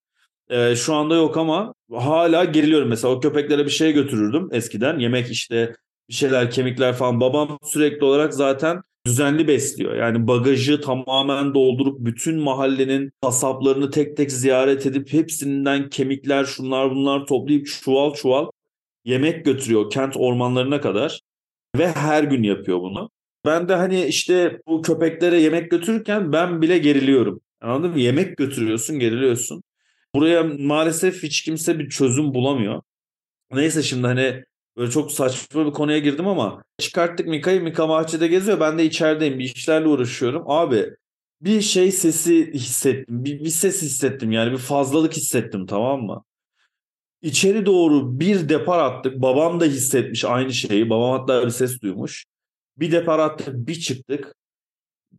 Ee, 0.54 0.76
şu 0.76 0.94
anda 0.94 1.16
yok 1.16 1.38
ama 1.38 1.74
hala 1.94 2.46
geriliyorum. 2.46 2.90
Mesela 2.90 3.14
o 3.14 3.20
köpeklere 3.20 3.66
bir 3.66 3.72
şey 3.72 3.94
götürürdüm 3.94 4.50
eskiden. 4.52 5.00
Yemek 5.00 5.32
işte 5.32 5.76
bir 6.10 6.14
şeyler 6.14 6.52
kemikler 6.52 6.94
falan. 6.94 7.22
Babam 7.22 7.60
sürekli 7.64 8.06
olarak 8.06 8.34
zaten 8.34 8.82
düzenli 9.06 9.48
besliyor. 9.48 9.96
Yani 9.96 10.28
bagajı 10.28 10.82
tamamen 10.82 11.54
doldurup 11.54 12.00
bütün 12.00 12.40
mahallenin 12.40 13.12
kasaplarını 13.22 13.92
tek 13.92 14.18
tek 14.18 14.32
ziyaret 14.32 14.86
edip 14.86 15.14
hepsinden 15.14 15.90
kemikler 15.90 16.46
şunlar 16.46 16.92
bunlar 16.92 17.26
toplayıp 17.26 17.68
çuval 17.68 18.14
çuval 18.14 18.48
yemek 19.06 19.46
götürüyor 19.46 19.90
kent 19.90 20.18
ormanlarına 20.18 20.82
kadar. 20.82 21.22
Ve 21.78 21.88
her 21.88 22.24
gün 22.24 22.44
yapıyor 22.44 22.80
bunu. 22.82 23.10
Ben 23.46 23.70
de 23.70 23.76
hani 23.76 24.06
işte 24.06 24.62
bu 24.68 24.82
köpeklere 24.82 25.42
yemek 25.42 25.72
götürürken 25.72 26.32
ben 26.34 26.62
bile 26.62 26.78
geriliyorum. 26.78 27.42
Anladın 27.62 27.92
mı? 27.92 28.00
Yemek 28.00 28.38
götürüyorsun, 28.38 29.00
geriliyorsun. 29.00 29.64
Buraya 30.16 30.44
maalesef 30.44 31.24
hiç 31.24 31.42
kimse 31.42 31.80
bir 31.80 31.90
çözüm 31.90 32.34
bulamıyor. 32.34 32.82
Neyse 33.52 33.84
şimdi 33.84 34.08
hani 34.08 34.44
böyle 34.78 34.92
çok 34.92 35.12
saçma 35.12 35.66
bir 35.66 35.72
konuya 35.72 36.00
girdim 36.00 36.28
ama 36.28 36.64
çıkarttık 36.78 37.28
Mika'yı. 37.28 37.62
Mika 37.62 37.90
bahçede 37.90 38.28
geziyor. 38.28 38.60
Ben 38.60 38.78
de 38.78 38.86
içerideyim. 38.86 39.40
Bir 39.40 39.56
işlerle 39.56 39.88
uğraşıyorum. 39.88 40.44
Abi 40.46 40.96
bir 41.42 41.62
şey 41.62 41.92
sesi 41.92 42.54
hissettim. 42.54 43.26
Bir, 43.26 43.40
bir 43.40 43.50
ses 43.50 43.82
hissettim 43.82 44.32
yani 44.32 44.52
bir 44.52 44.58
fazlalık 44.58 45.14
hissettim 45.14 45.66
tamam 45.66 46.02
mı? 46.02 46.24
İçeri 47.22 47.66
doğru 47.66 48.20
bir 48.20 48.50
depar 48.50 48.80
attık. 48.80 49.22
Babam 49.22 49.60
da 49.60 49.66
hissetmiş 49.66 50.26
aynı 50.26 50.54
şeyi. 50.54 50.90
Babam 50.90 51.20
hatta 51.20 51.46
bir 51.46 51.52
ses 51.52 51.82
duymuş. 51.82 52.26
Bir 52.78 52.92
depar 52.92 53.20
attık 53.20 53.56
bir 53.56 53.76
çıktık. 53.76 54.36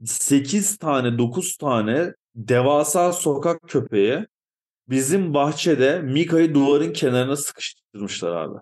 8 0.05 0.77
tane 0.79 1.19
9 1.19 1.57
tane 1.57 2.15
devasa 2.35 3.13
sokak 3.13 3.69
köpeği 3.69 4.27
bizim 4.89 5.35
bahçede 5.35 6.01
Mika'yı 6.03 6.55
duvarın 6.55 6.93
kenarına 6.93 7.37
sıkıştırmışlar 7.37 8.37
abi. 8.37 8.59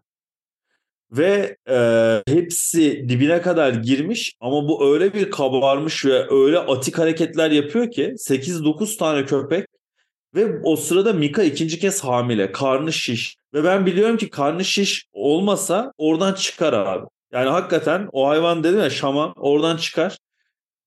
Ve 1.10 1.56
e, 1.68 2.22
hepsi 2.28 3.08
dibine 3.08 3.42
kadar 3.42 3.74
girmiş 3.74 4.34
ama 4.40 4.68
bu 4.68 4.92
öyle 4.92 5.14
bir 5.14 5.30
kabarmış 5.30 6.04
ve 6.04 6.26
öyle 6.30 6.58
atik 6.58 6.98
hareketler 6.98 7.50
yapıyor 7.50 7.90
ki 7.90 8.14
8-9 8.18 8.98
tane 8.98 9.24
köpek 9.24 9.66
ve 10.34 10.60
o 10.62 10.76
sırada 10.76 11.12
Mika 11.12 11.42
ikinci 11.42 11.78
kez 11.78 12.04
hamile. 12.04 12.52
Karnı 12.52 12.92
şiş. 12.92 13.36
Ve 13.54 13.64
ben 13.64 13.86
biliyorum 13.86 14.16
ki 14.16 14.30
karnı 14.30 14.64
şiş 14.64 15.06
olmasa 15.12 15.92
oradan 15.98 16.34
çıkar 16.34 16.72
abi. 16.72 17.06
Yani 17.32 17.48
hakikaten 17.48 18.08
o 18.12 18.28
hayvan 18.28 18.64
dedim 18.64 18.80
ya 18.80 18.90
şaman 18.90 19.32
oradan 19.36 19.76
çıkar. 19.76 20.18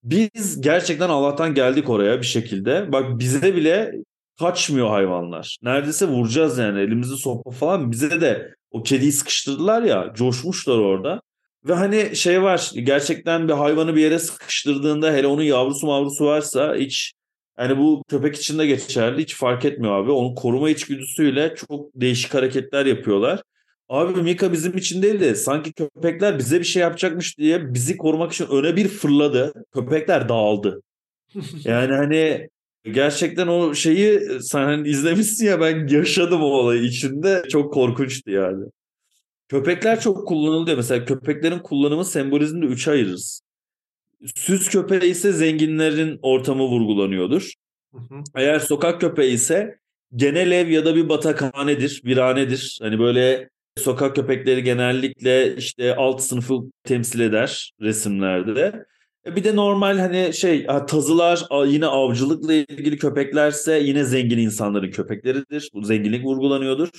Biz 0.03 0.61
gerçekten 0.61 1.09
Allah'tan 1.09 1.53
geldik 1.53 1.89
oraya 1.89 2.21
bir 2.21 2.25
şekilde. 2.25 2.91
Bak 2.91 3.19
bize 3.19 3.55
bile 3.55 3.91
kaçmıyor 4.39 4.89
hayvanlar. 4.89 5.57
Neredeyse 5.61 6.07
vuracağız 6.07 6.57
yani 6.57 6.79
elimizi 6.79 7.17
sopa 7.17 7.51
falan. 7.51 7.91
Bize 7.91 8.21
de 8.21 8.55
o 8.71 8.83
kediyi 8.83 9.11
sıkıştırdılar 9.11 9.83
ya 9.83 10.13
coşmuşlar 10.15 10.77
orada. 10.77 11.21
Ve 11.67 11.73
hani 11.73 12.15
şey 12.15 12.43
var 12.43 12.71
gerçekten 12.75 13.47
bir 13.47 13.53
hayvanı 13.53 13.95
bir 13.95 14.01
yere 14.01 14.19
sıkıştırdığında 14.19 15.13
hele 15.13 15.27
onun 15.27 15.43
yavrusu 15.43 15.87
mavrusu 15.87 16.25
varsa 16.25 16.75
hiç 16.75 17.13
yani 17.59 17.77
bu 17.77 18.03
köpek 18.07 18.35
için 18.35 18.59
de 18.59 18.67
geçerli 18.67 19.21
hiç 19.21 19.35
fark 19.35 19.65
etmiyor 19.65 20.03
abi. 20.03 20.11
Onun 20.11 20.35
koruma 20.35 20.69
içgüdüsüyle 20.69 21.55
çok 21.55 21.89
değişik 21.95 22.33
hareketler 22.33 22.85
yapıyorlar. 22.85 23.41
Abi 23.89 24.21
Mika 24.21 24.51
bizim 24.51 24.77
için 24.77 25.01
değil 25.01 25.19
de 25.19 25.35
sanki 25.35 25.73
köpekler 25.73 26.39
bize 26.39 26.59
bir 26.59 26.65
şey 26.65 26.81
yapacakmış 26.81 27.37
diye 27.37 27.73
bizi 27.73 27.97
korumak 27.97 28.33
için 28.33 28.47
öne 28.47 28.75
bir 28.75 28.87
fırladı. 28.87 29.53
Köpekler 29.73 30.29
dağıldı. 30.29 30.81
Yani 31.63 31.93
hani 31.93 32.49
Gerçekten 32.91 33.47
o 33.47 33.73
şeyi 33.73 34.19
sen 34.41 34.63
hani 34.63 34.89
izlemişsin 34.89 35.45
ya 35.45 35.61
ben 35.61 35.87
yaşadım 35.87 36.41
o 36.41 36.45
olayı 36.45 36.81
içinde. 36.83 37.43
Çok 37.49 37.73
korkunçtu 37.73 38.31
yani. 38.31 38.65
Köpekler 39.49 39.99
çok 39.99 40.27
kullanılıyor. 40.27 40.77
Mesela 40.77 41.05
köpeklerin 41.05 41.59
kullanımı 41.59 42.05
sembolizmde 42.05 42.65
üçe 42.65 42.91
ayırırız. 42.91 43.41
Süs 44.35 44.69
köpeği 44.69 45.11
ise 45.11 45.31
zenginlerin 45.31 46.19
ortamı 46.21 46.63
vurgulanıyordur. 46.63 47.53
Hı 47.93 47.97
hı. 47.97 48.23
Eğer 48.35 48.59
sokak 48.59 49.01
köpeği 49.01 49.33
ise 49.33 49.77
genel 50.15 50.51
ev 50.51 50.67
ya 50.67 50.85
da 50.85 50.95
bir 50.95 51.09
batakhanedir, 51.09 52.01
virhanedir. 52.05 52.79
Hani 52.81 52.99
böyle 52.99 53.49
sokak 53.77 54.15
köpekleri 54.15 54.63
genellikle 54.63 55.55
işte 55.55 55.95
alt 55.95 56.21
sınıfı 56.21 56.59
temsil 56.83 57.19
eder 57.19 57.73
resimlerde. 57.81 58.61
E, 58.61 58.94
bir 59.25 59.43
de 59.43 59.55
normal 59.55 59.97
hani 59.97 60.33
şey 60.33 60.67
tazılar 60.88 61.47
yine 61.67 61.85
avcılıkla 61.85 62.53
ilgili 62.53 62.97
köpeklerse 62.97 63.79
yine 63.79 64.03
zengin 64.03 64.38
insanların 64.38 64.91
köpekleridir. 64.91 65.69
Bu 65.73 65.83
zenginlik 65.83 66.25
vurgulanıyordur. 66.25 66.89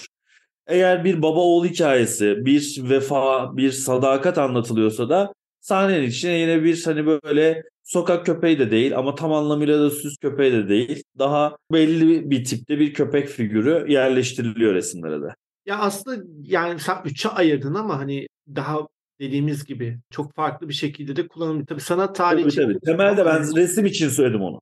Eğer 0.67 1.05
bir 1.05 1.23
baba 1.23 1.41
oğul 1.41 1.65
hikayesi, 1.65 2.37
bir 2.47 2.81
vefa, 2.91 3.57
bir 3.57 3.71
sadakat 3.73 4.39
anlatılıyorsa 4.39 5.09
da 5.09 5.33
sahnenin 5.61 6.07
içine 6.07 6.33
yine 6.33 6.65
bir 6.65 6.85
hani 6.85 7.07
böyle 7.07 7.63
sokak 7.83 8.27
köpeği 8.27 8.59
de 8.59 8.71
değil 8.71 8.99
ama 8.99 9.15
tam 9.15 9.33
anlamıyla 9.33 9.81
da 9.81 9.91
süs 9.91 10.17
köpeği 10.17 10.53
de 10.53 10.69
değil. 10.69 11.03
Daha 11.19 11.57
belli 11.73 12.31
bir 12.31 12.45
tipte 12.45 12.79
bir 12.79 12.95
köpek 12.95 13.29
figürü 13.29 13.93
yerleştiriliyor 13.93 14.75
resimlere 14.75 15.23
de. 15.23 15.35
Ya 15.67 15.79
aslında 15.79 16.25
yani 16.43 16.81
sen 16.81 16.97
üçe 17.05 17.29
ayırdın 17.29 17.75
ama 17.75 17.99
hani 17.99 18.27
daha 18.49 18.87
dediğimiz 19.21 19.65
gibi 19.65 19.99
çok 20.11 20.35
farklı 20.35 20.69
bir 20.69 20.75
şekilde 20.75 21.17
de 21.17 21.29
kullanılıyor. 21.29 21.67
Tabii 21.67 21.81
sanat 21.81 22.17
tarihi 22.17 22.49
tabii, 22.49 22.55
tabii. 22.55 22.81
Temelde 22.81 23.25
ben 23.27 23.57
resim 23.57 23.87
için 23.87 24.09
söyledim 24.09 24.43
onu. 24.43 24.61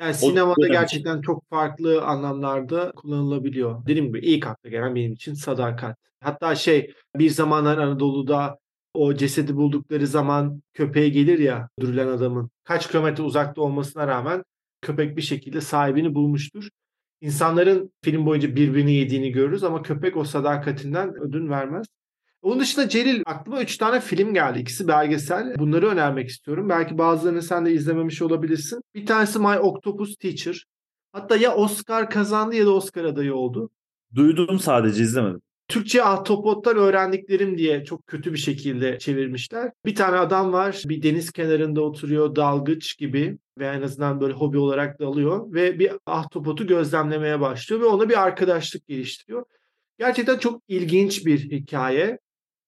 Yani 0.00 0.14
sinemada 0.14 0.68
gerçekten 0.68 1.20
çok 1.20 1.50
farklı 1.50 2.02
anlamlarda 2.04 2.92
kullanılabiliyor. 2.92 3.86
Dediğim 3.86 4.06
gibi 4.06 4.18
ilk 4.18 4.46
akla 4.46 4.70
gelen 4.70 4.94
benim 4.94 5.12
için 5.12 5.34
sadakat. 5.34 5.96
Hatta 6.20 6.54
şey 6.54 6.92
bir 7.16 7.30
zamanlar 7.30 7.78
Anadolu'da 7.78 8.58
o 8.94 9.14
cesedi 9.14 9.56
buldukları 9.56 10.06
zaman 10.06 10.62
köpeğe 10.74 11.08
gelir 11.08 11.38
ya 11.38 11.68
durulan 11.80 12.08
adamın. 12.08 12.50
Kaç 12.64 12.88
kilometre 12.90 13.22
uzakta 13.22 13.62
olmasına 13.62 14.06
rağmen 14.06 14.44
köpek 14.80 15.16
bir 15.16 15.22
şekilde 15.22 15.60
sahibini 15.60 16.14
bulmuştur. 16.14 16.68
İnsanların 17.20 17.92
film 18.04 18.26
boyunca 18.26 18.56
birbirini 18.56 18.92
yediğini 18.92 19.32
görürüz 19.32 19.64
ama 19.64 19.82
köpek 19.82 20.16
o 20.16 20.24
sadakatinden 20.24 21.14
ödün 21.16 21.48
vermez. 21.48 21.86
Onun 22.42 22.60
dışında 22.60 22.88
Celil 22.88 23.22
aklıma 23.26 23.62
3 23.62 23.76
tane 23.76 24.00
film 24.00 24.34
geldi. 24.34 24.58
İkisi 24.58 24.88
belgesel. 24.88 25.54
Bunları 25.58 25.88
önermek 25.88 26.28
istiyorum. 26.28 26.68
Belki 26.68 26.98
bazılarını 26.98 27.42
sen 27.42 27.66
de 27.66 27.72
izlememiş 27.72 28.22
olabilirsin. 28.22 28.82
Bir 28.94 29.06
tanesi 29.06 29.38
My 29.38 29.58
Octopus 29.58 30.16
Teacher. 30.16 30.64
Hatta 31.12 31.36
ya 31.36 31.54
Oscar 31.54 32.10
kazandı 32.10 32.56
ya 32.56 32.66
da 32.66 32.70
Oscar 32.70 33.04
adayı 33.04 33.34
oldu. 33.34 33.70
Duydum 34.14 34.58
sadece 34.58 35.02
izlemedim. 35.02 35.40
Türkçe 35.68 36.04
ahtapottan 36.04 36.76
öğrendiklerim 36.76 37.58
diye 37.58 37.84
çok 37.84 38.06
kötü 38.06 38.32
bir 38.32 38.38
şekilde 38.38 38.98
çevirmişler. 38.98 39.70
Bir 39.86 39.94
tane 39.94 40.16
adam 40.16 40.52
var 40.52 40.82
bir 40.86 41.02
deniz 41.02 41.32
kenarında 41.32 41.80
oturuyor 41.82 42.36
dalgıç 42.36 42.98
gibi 42.98 43.38
ve 43.58 43.66
en 43.66 43.82
azından 43.82 44.20
böyle 44.20 44.34
hobi 44.34 44.58
olarak 44.58 45.00
dalıyor 45.00 45.52
ve 45.52 45.78
bir 45.78 45.92
ahtapotu 46.06 46.66
gözlemlemeye 46.66 47.40
başlıyor 47.40 47.82
ve 47.82 47.86
ona 47.86 48.08
bir 48.08 48.22
arkadaşlık 48.22 48.86
geliştiriyor. 48.86 49.44
Gerçekten 49.98 50.38
çok 50.38 50.62
ilginç 50.68 51.26
bir 51.26 51.38
hikaye. 51.50 52.18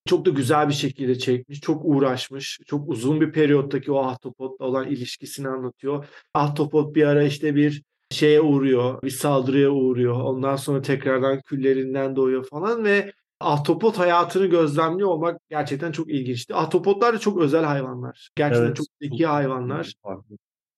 Çok 0.07 0.27
da 0.27 0.31
güzel 0.31 0.69
bir 0.69 0.75
şekilde 0.75 1.19
çekmiş, 1.19 1.61
çok 1.61 1.83
uğraşmış, 1.85 2.61
çok 2.67 2.89
uzun 2.89 3.21
bir 3.21 3.33
periyottaki 3.33 3.93
o 3.93 3.99
ahtapotla 3.99 4.65
olan 4.65 4.89
ilişkisini 4.89 5.49
anlatıyor. 5.49 6.07
Ahtapot 6.35 6.95
bir 6.95 7.07
ara 7.07 7.23
işte 7.23 7.55
bir 7.55 7.83
şeye 8.11 8.41
uğruyor, 8.41 9.03
bir 9.03 9.11
saldırıya 9.11 9.71
uğruyor. 9.71 10.21
Ondan 10.21 10.57
sonra 10.57 10.83
tekrardan 10.83 11.41
küllerinden 11.41 12.17
doğuyor 12.17 12.45
falan 12.49 12.85
ve 12.85 13.13
ahtapot 13.41 13.99
hayatını 13.99 14.47
gözlemliyor 14.47 15.09
olmak 15.09 15.41
gerçekten 15.51 15.93
çok 15.93 16.11
ilginçti. 16.11 16.55
Ahtapotlar 16.55 17.15
da 17.15 17.19
çok 17.19 17.41
özel 17.41 17.65
hayvanlar. 17.65 18.31
Gerçekten 18.37 18.67
evet, 18.67 18.77
çok 18.77 18.87
zeki 19.03 19.27
hayvanlar. 19.27 19.95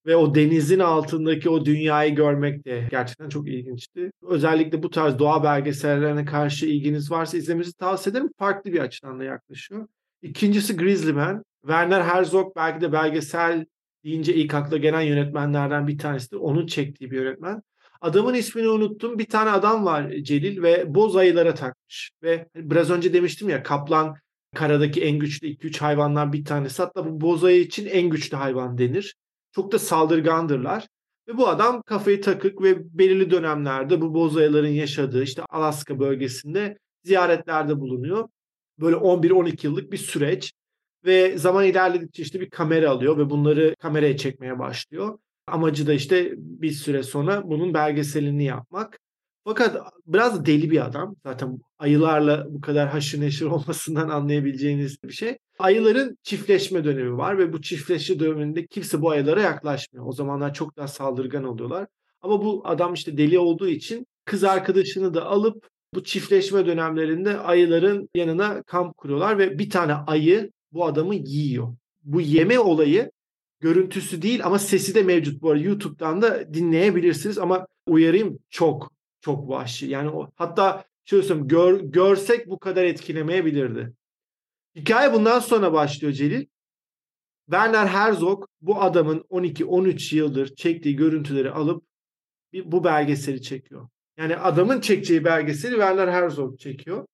Ve 0.06 0.16
o 0.16 0.34
denizin 0.34 0.78
altındaki 0.78 1.50
o 1.50 1.64
dünyayı 1.64 2.14
görmek 2.14 2.64
de 2.64 2.88
gerçekten 2.90 3.28
çok 3.28 3.48
ilginçti. 3.48 4.10
Özellikle 4.22 4.82
bu 4.82 4.90
tarz 4.90 5.18
doğa 5.18 5.44
belgesellerine 5.44 6.24
karşı 6.24 6.66
ilginiz 6.66 7.10
varsa 7.10 7.36
izlemenizi 7.36 7.72
tavsiye 7.72 8.10
ederim. 8.12 8.30
Farklı 8.38 8.72
bir 8.72 8.80
açıdan 8.80 9.20
da 9.20 9.24
yaklaşıyor. 9.24 9.86
İkincisi 10.22 10.76
Grizzly 10.76 11.12
Man. 11.12 11.42
Werner 11.62 12.00
Herzog 12.00 12.56
belki 12.56 12.80
de 12.80 12.92
belgesel 12.92 13.66
deyince 14.04 14.34
ilk 14.34 14.54
akla 14.54 14.76
gelen 14.76 15.00
yönetmenlerden 15.00 15.88
bir 15.88 15.98
tanesidir. 15.98 16.36
Onun 16.36 16.66
çektiği 16.66 17.10
bir 17.10 17.16
yönetmen. 17.16 17.62
Adamın 18.00 18.34
ismini 18.34 18.68
unuttum. 18.68 19.18
Bir 19.18 19.26
tane 19.26 19.50
adam 19.50 19.84
var 19.84 20.10
Celil 20.22 20.62
ve 20.62 20.94
boz 20.94 21.16
ayılara 21.16 21.54
takmış. 21.54 22.10
Ve 22.22 22.48
biraz 22.54 22.90
önce 22.90 23.12
demiştim 23.12 23.48
ya 23.48 23.62
kaplan 23.62 24.16
karadaki 24.54 25.04
en 25.04 25.18
güçlü 25.18 25.46
2-3 25.46 25.80
hayvandan 25.80 26.32
bir 26.32 26.44
tanesi. 26.44 26.82
Hatta 26.82 27.06
bu 27.06 27.20
boz 27.20 27.44
ayı 27.44 27.60
için 27.60 27.86
en 27.86 28.10
güçlü 28.10 28.36
hayvan 28.36 28.78
denir. 28.78 29.14
Çok 29.56 29.72
da 29.72 29.78
saldırgandırlar. 29.78 30.88
Ve 31.28 31.36
bu 31.36 31.48
adam 31.48 31.82
kafayı 31.82 32.20
takık 32.20 32.62
ve 32.62 32.98
belirli 32.98 33.30
dönemlerde 33.30 34.00
bu 34.00 34.14
boz 34.14 34.36
ayıların 34.36 34.68
yaşadığı 34.68 35.22
işte 35.22 35.42
Alaska 35.48 35.98
bölgesinde 35.98 36.78
ziyaretlerde 37.04 37.80
bulunuyor. 37.80 38.28
Böyle 38.80 38.96
11-12 38.96 39.66
yıllık 39.66 39.92
bir 39.92 39.96
süreç. 39.96 40.52
Ve 41.04 41.38
zaman 41.38 41.64
ilerledikçe 41.64 42.22
işte 42.22 42.40
bir 42.40 42.50
kamera 42.50 42.90
alıyor 42.90 43.18
ve 43.18 43.30
bunları 43.30 43.76
kameraya 43.78 44.16
çekmeye 44.16 44.58
başlıyor. 44.58 45.18
Amacı 45.46 45.86
da 45.86 45.92
işte 45.92 46.32
bir 46.36 46.70
süre 46.70 47.02
sonra 47.02 47.42
bunun 47.44 47.74
belgeselini 47.74 48.44
yapmak. 48.44 48.98
Fakat 49.46 49.76
biraz 50.06 50.46
deli 50.46 50.70
bir 50.70 50.86
adam. 50.86 51.16
Zaten 51.26 51.58
ayılarla 51.78 52.46
bu 52.48 52.60
kadar 52.60 52.88
haşır 52.88 53.20
neşir 53.20 53.46
olmasından 53.46 54.08
anlayabileceğiniz 54.08 55.02
bir 55.02 55.12
şey. 55.12 55.38
Ayıların 55.58 56.18
çiftleşme 56.22 56.84
dönemi 56.84 57.16
var 57.16 57.38
ve 57.38 57.52
bu 57.52 57.62
çiftleşme 57.62 58.18
döneminde 58.18 58.66
kimse 58.66 59.02
bu 59.02 59.10
ayılara 59.10 59.42
yaklaşmıyor. 59.42 60.06
O 60.06 60.12
zamanlar 60.12 60.54
çok 60.54 60.76
daha 60.76 60.88
saldırgan 60.88 61.44
oluyorlar. 61.44 61.86
Ama 62.22 62.44
bu 62.44 62.62
adam 62.64 62.94
işte 62.94 63.16
deli 63.16 63.38
olduğu 63.38 63.68
için 63.68 64.06
kız 64.24 64.44
arkadaşını 64.44 65.14
da 65.14 65.26
alıp 65.26 65.68
bu 65.94 66.04
çiftleşme 66.04 66.66
dönemlerinde 66.66 67.38
ayıların 67.38 68.08
yanına 68.14 68.62
kamp 68.62 68.96
kuruyorlar 68.96 69.38
ve 69.38 69.58
bir 69.58 69.70
tane 69.70 69.92
ayı 69.94 70.50
bu 70.72 70.84
adamı 70.86 71.14
yiyor. 71.14 71.76
Bu 72.02 72.20
yeme 72.20 72.58
olayı 72.58 73.10
görüntüsü 73.60 74.22
değil 74.22 74.44
ama 74.44 74.58
sesi 74.58 74.94
de 74.94 75.02
mevcut 75.02 75.42
bu 75.42 75.50
arada. 75.50 75.62
YouTube'dan 75.62 76.22
da 76.22 76.54
dinleyebilirsiniz 76.54 77.38
ama 77.38 77.66
uyarayım 77.86 78.38
çok 78.50 78.95
çok 79.26 79.48
vahşi. 79.48 79.86
Yani 79.86 80.10
o, 80.10 80.30
hatta 80.36 80.84
şöyle 81.04 81.22
söyleyeyim 81.22 81.48
gör, 81.48 81.80
görsek 81.80 82.46
bu 82.46 82.58
kadar 82.58 82.84
etkilemeyebilirdi. 82.84 83.92
Hikaye 84.76 85.12
bundan 85.12 85.38
sonra 85.38 85.72
başlıyor 85.72 86.12
Celil. 86.12 86.46
Werner 87.50 87.86
Herzog 87.86 88.46
bu 88.60 88.82
adamın 88.82 89.18
12-13 89.18 90.16
yıldır 90.16 90.54
çektiği 90.54 90.96
görüntüleri 90.96 91.50
alıp 91.50 91.84
bir, 92.52 92.72
bu 92.72 92.84
belgeseli 92.84 93.42
çekiyor. 93.42 93.88
Yani 94.16 94.36
adamın 94.36 94.80
çekeceği 94.80 95.24
belgeseli 95.24 95.72
Werner 95.72 96.08
Herzog 96.08 96.58
çekiyor. 96.58 97.06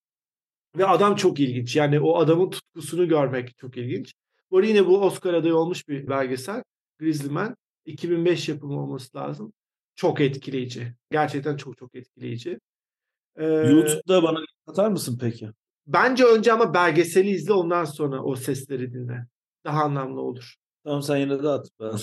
Ve 0.77 0.87
adam 0.87 1.17
çok 1.17 1.41
ilginç. 1.41 1.77
Yani 1.77 2.01
o 2.01 2.19
adamın 2.19 2.51
tutkusunu 2.51 3.09
görmek 3.09 3.59
çok 3.59 3.77
ilginç. 3.77 4.15
Bu 4.51 4.63
yine 4.63 4.87
bu 4.87 5.05
Oscar 5.05 5.35
adayı 5.35 5.57
olmuş 5.57 5.89
bir 5.89 6.09
belgesel. 6.09 6.63
Grizzly 6.99 7.29
Man. 7.29 7.57
2005 7.87 8.49
yapımı 8.49 8.83
olması 8.83 9.17
lazım. 9.17 9.53
Çok 9.95 10.21
etkileyici. 10.21 10.95
Gerçekten 11.11 11.57
çok 11.57 11.79
çok 11.79 11.95
etkileyici. 11.95 12.59
Ee, 13.37 13.45
YouTube'da 13.47 14.23
bana 14.23 14.39
atar 14.67 14.91
mısın 14.91 15.19
peki? 15.21 15.51
Bence 15.87 16.25
önce 16.25 16.53
ama 16.53 16.75
belgeseli 16.75 17.31
izle 17.31 17.53
ondan 17.53 17.85
sonra 17.85 18.23
o 18.23 18.37
sesleri 18.37 18.93
dinle. 18.93 19.27
Daha 19.65 19.83
anlamlı 19.83 20.21
olur. 20.21 20.55
Tamam 20.85 21.03
sen 21.03 21.17
yine 21.17 21.43
de 21.43 21.49
at. 21.49 21.67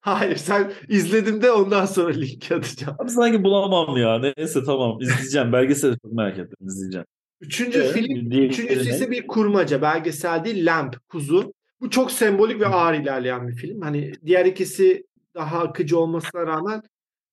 Hayır 0.00 0.36
sen 0.36 0.72
izledim 0.88 1.42
de 1.42 1.52
ondan 1.52 1.86
sonra 1.86 2.12
link 2.12 2.52
atacağım. 2.52 2.96
Abi 2.98 3.10
sanki 3.10 3.44
bulamam 3.44 3.96
ya. 3.96 4.18
Neyse 4.18 4.60
tamam 4.66 5.00
izleyeceğim. 5.00 5.52
Belgeseli 5.52 5.96
çok 6.02 6.12
merak 6.12 6.38
ettim 6.38 6.68
izleyeceğim. 6.68 7.06
Üçüncü 7.40 7.78
evet, 7.78 7.92
film, 7.92 8.30
üçüncüsü 8.30 8.90
ise 8.90 9.10
bir 9.10 9.26
kurmaca. 9.26 9.82
Belgesel 9.82 10.44
değil, 10.44 10.66
Lamp, 10.66 11.08
Kuzu. 11.08 11.52
Bu 11.80 11.90
çok 11.90 12.12
sembolik 12.12 12.60
ve 12.60 12.66
ağır 12.66 12.94
ilerleyen 12.94 13.48
bir 13.48 13.54
film. 13.54 13.80
Hani 13.80 14.12
diğer 14.26 14.46
ikisi 14.46 15.06
daha 15.36 15.58
akıcı 15.60 15.98
olmasına 15.98 16.46
rağmen 16.46 16.82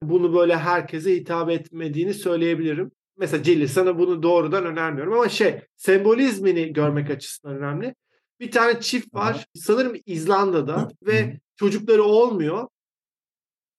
bunu 0.04 0.36
böyle 0.36 0.58
herkese 0.58 1.16
hitap 1.16 1.50
etmediğini 1.50 2.13
söyleyebilirim. 2.13 2.92
Mesela 3.18 3.44
Celil 3.44 3.68
sana 3.68 4.00
bunu 4.00 4.24
doğrudan 4.24 4.66
önermiyorum 4.66 5.13
ama 5.13 5.30
şey 5.30 5.62
sembolizmini 5.76 6.74
görmek 6.74 7.10
açısından 7.10 7.58
önemli. 7.58 7.96
Bir 8.39 8.52
tane 8.52 8.80
çift 8.80 9.13
var. 9.13 9.34
Aha. 9.34 9.44
Sanırım 9.56 9.96
İzlanda'da 10.06 10.89
ve 11.04 11.39
çocukları 11.56 12.04
olmuyor. 12.04 12.68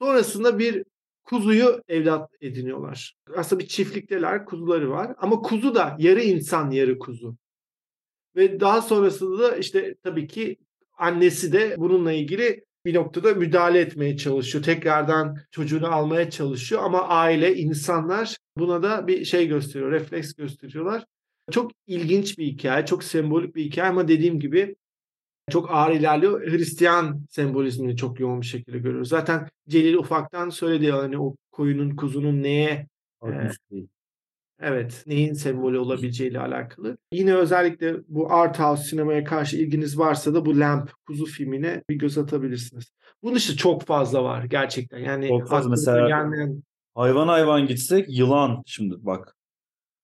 Sonrasında 0.00 0.58
bir 0.58 0.84
kuzuyu 1.24 1.82
evlat 1.88 2.30
ediniyorlar. 2.40 3.16
Aslında 3.37 3.62
bir 3.62 3.68
çiftlikteler, 3.68 4.44
kuzuları 4.44 4.90
var. 4.90 5.14
Ama 5.18 5.42
kuzu 5.42 5.74
da 5.74 5.96
yarı 5.98 6.22
insan, 6.22 6.70
yarı 6.70 6.98
kuzu. 6.98 7.37
Ve 8.37 8.60
daha 8.60 8.82
sonrasında 8.82 9.38
da 9.38 9.56
işte 9.56 9.94
tabii 10.02 10.26
ki 10.26 10.56
annesi 10.98 11.52
de 11.52 11.74
bununla 11.78 12.12
ilgili 12.12 12.64
bir 12.84 12.94
noktada 12.94 13.34
müdahale 13.34 13.80
etmeye 13.80 14.16
çalışıyor. 14.16 14.64
Tekrardan 14.64 15.38
çocuğunu 15.50 15.94
almaya 15.94 16.30
çalışıyor 16.30 16.82
ama 16.84 17.08
aile, 17.08 17.56
insanlar 17.56 18.36
buna 18.58 18.82
da 18.82 19.06
bir 19.06 19.24
şey 19.24 19.48
gösteriyor, 19.48 19.92
refleks 19.92 20.34
gösteriyorlar. 20.34 21.04
Çok 21.50 21.72
ilginç 21.86 22.38
bir 22.38 22.46
hikaye, 22.46 22.86
çok 22.86 23.04
sembolik 23.04 23.54
bir 23.54 23.64
hikaye 23.64 23.88
ama 23.88 24.08
dediğim 24.08 24.40
gibi 24.40 24.76
çok 25.50 25.70
ağır 25.70 25.92
ilerliyor. 25.94 26.50
Hristiyan 26.50 27.26
sembolizmini 27.30 27.96
çok 27.96 28.20
yoğun 28.20 28.40
bir 28.40 28.46
şekilde 28.46 28.78
görüyoruz. 28.78 29.08
Zaten 29.08 29.48
Celil 29.68 29.94
ufaktan 29.94 30.48
söyledi 30.50 30.90
hani 30.90 31.18
o 31.18 31.34
koyunun 31.52 31.96
kuzunun 31.96 32.42
neye 32.42 32.86
e, 33.24 33.28
evet 34.60 35.02
neyin 35.06 35.32
sembolü 35.32 35.78
olabileceğiyle 35.78 36.40
alakalı. 36.40 36.96
Yine 37.12 37.34
özellikle 37.34 37.96
bu 38.08 38.32
art 38.32 38.58
house 38.58 38.82
sinemaya 38.82 39.24
karşı 39.24 39.56
ilginiz 39.56 39.98
varsa 39.98 40.34
da 40.34 40.46
bu 40.46 40.60
Lamp 40.60 40.92
kuzu 41.06 41.26
filmine 41.26 41.82
bir 41.90 41.94
göz 41.94 42.18
atabilirsiniz. 42.18 42.92
Bunun 43.22 43.34
dışında 43.34 43.56
çok 43.56 43.82
fazla 43.82 44.24
var 44.24 44.44
gerçekten. 44.44 44.98
Yani 44.98 45.28
çok 45.28 45.48
fazla 45.48 45.70
mesela 45.70 46.08
gelmeyen... 46.08 46.62
hayvan 46.94 47.28
hayvan 47.28 47.66
gitsek 47.66 48.18
yılan 48.18 48.62
şimdi 48.66 48.94
bak. 48.98 49.36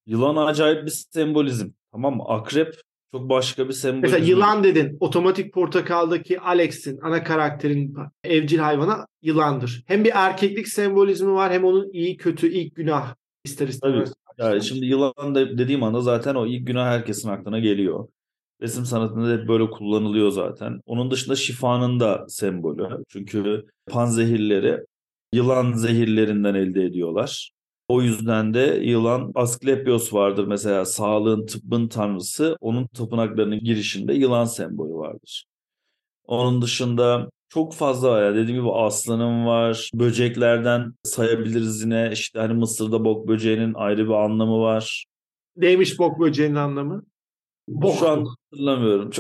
Yılan 0.07 0.47
acayip 0.47 0.87
bir 0.87 0.91
sembolizm. 0.91 1.69
Tamam 1.93 2.17
mı? 2.17 2.25
Akrep 2.27 2.75
çok 3.13 3.29
başka 3.29 3.69
bir 3.69 3.73
sembol. 3.73 4.01
Mesela 4.01 4.25
yılan 4.25 4.65
dedin. 4.65 4.97
Otomatik 5.01 5.55
Portakal'daki 5.55 6.41
Alex'in 6.41 6.99
ana 7.03 7.25
karakterin 7.25 7.97
evcil 8.25 8.59
hayvana 8.59 9.07
yılandır. 9.23 9.85
Hem 9.87 10.05
bir 10.05 10.13
erkeklik 10.15 10.69
sembolizmi 10.69 11.33
var 11.33 11.53
hem 11.53 11.65
onun 11.65 11.93
iyi 11.93 12.17
kötü 12.17 12.49
ilk 12.49 12.75
günah 12.75 13.15
ister 13.45 13.69
istemez. 13.69 14.13
Yani 14.41 14.63
şimdi 14.65 14.87
yılan 14.87 15.35
da 15.35 15.59
dediğim 15.59 15.83
anda 15.83 16.01
zaten 16.01 16.35
o 16.35 16.47
ilk 16.47 16.67
günah 16.67 16.87
herkesin 16.87 17.29
aklına 17.29 17.59
geliyor. 17.59 18.09
Resim 18.63 18.85
sanatında 18.87 19.29
da 19.29 19.43
hep 19.43 19.49
böyle 19.49 19.71
kullanılıyor 19.71 20.31
zaten. 20.31 20.81
Onun 20.87 21.11
dışında 21.11 21.37
şifanın 21.37 22.01
da 22.01 22.27
sembolü. 22.29 23.05
Çünkü 23.09 23.67
panzehirleri 23.87 24.81
yılan 25.33 25.73
zehirlerinden 25.73 26.55
elde 26.55 26.85
ediyorlar. 26.85 27.53
O 27.89 28.03
yüzden 28.03 28.55
de 28.55 28.61
yılan 28.85 29.33
Asklepios 29.35 30.13
vardır 30.15 30.47
mesela 30.47 30.85
sağlığın 30.85 31.47
tıbbın 31.47 31.89
tanrısı. 31.89 32.57
Onun 32.61 32.87
tapınaklarının 32.87 33.61
girişinde 33.61 34.15
yılan 34.15 34.45
sembolü 34.45 34.95
vardır. 34.95 35.45
Onun 36.25 36.63
dışında 36.63 37.31
çok 37.51 37.75
fazla 37.75 38.11
var 38.11 38.23
ya. 38.23 38.35
Dediğim 38.35 38.61
gibi 38.61 38.73
aslanım 38.73 39.47
var. 39.47 39.91
Böceklerden 39.95 40.95
sayabiliriz 41.03 41.83
yine. 41.83 42.11
İşte 42.13 42.39
hani 42.39 42.53
Mısır'da 42.55 43.05
bok 43.05 43.29
böceğinin 43.29 43.75
ayrı 43.75 44.07
bir 44.07 44.13
anlamı 44.13 44.61
var. 44.61 45.07
Neymiş 45.57 45.99
bok 45.99 46.21
böceğinin 46.21 46.55
anlamı? 46.55 47.03
Bok. 47.69 47.99
Şu 47.99 48.09
an 48.09 48.25
hatırlamıyorum. 48.25 49.11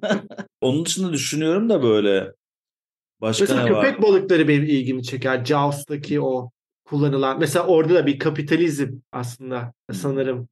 Onun 0.60 0.84
dışında 0.84 1.12
düşünüyorum 1.12 1.68
da 1.68 1.82
böyle. 1.82 2.32
Başka 3.20 3.42
mesela 3.44 3.62
ne 3.62 3.68
köpek 3.68 3.94
var? 3.94 4.02
balıkları 4.02 4.48
benim 4.48 4.62
ilgimi 4.62 5.02
çeker. 5.02 5.44
Jaws'taki 5.44 6.20
o 6.20 6.50
kullanılan. 6.84 7.38
Mesela 7.38 7.66
orada 7.66 7.94
da 7.94 8.06
bir 8.06 8.18
kapitalizm 8.18 8.98
aslında 9.12 9.72
sanırım. 9.92 10.48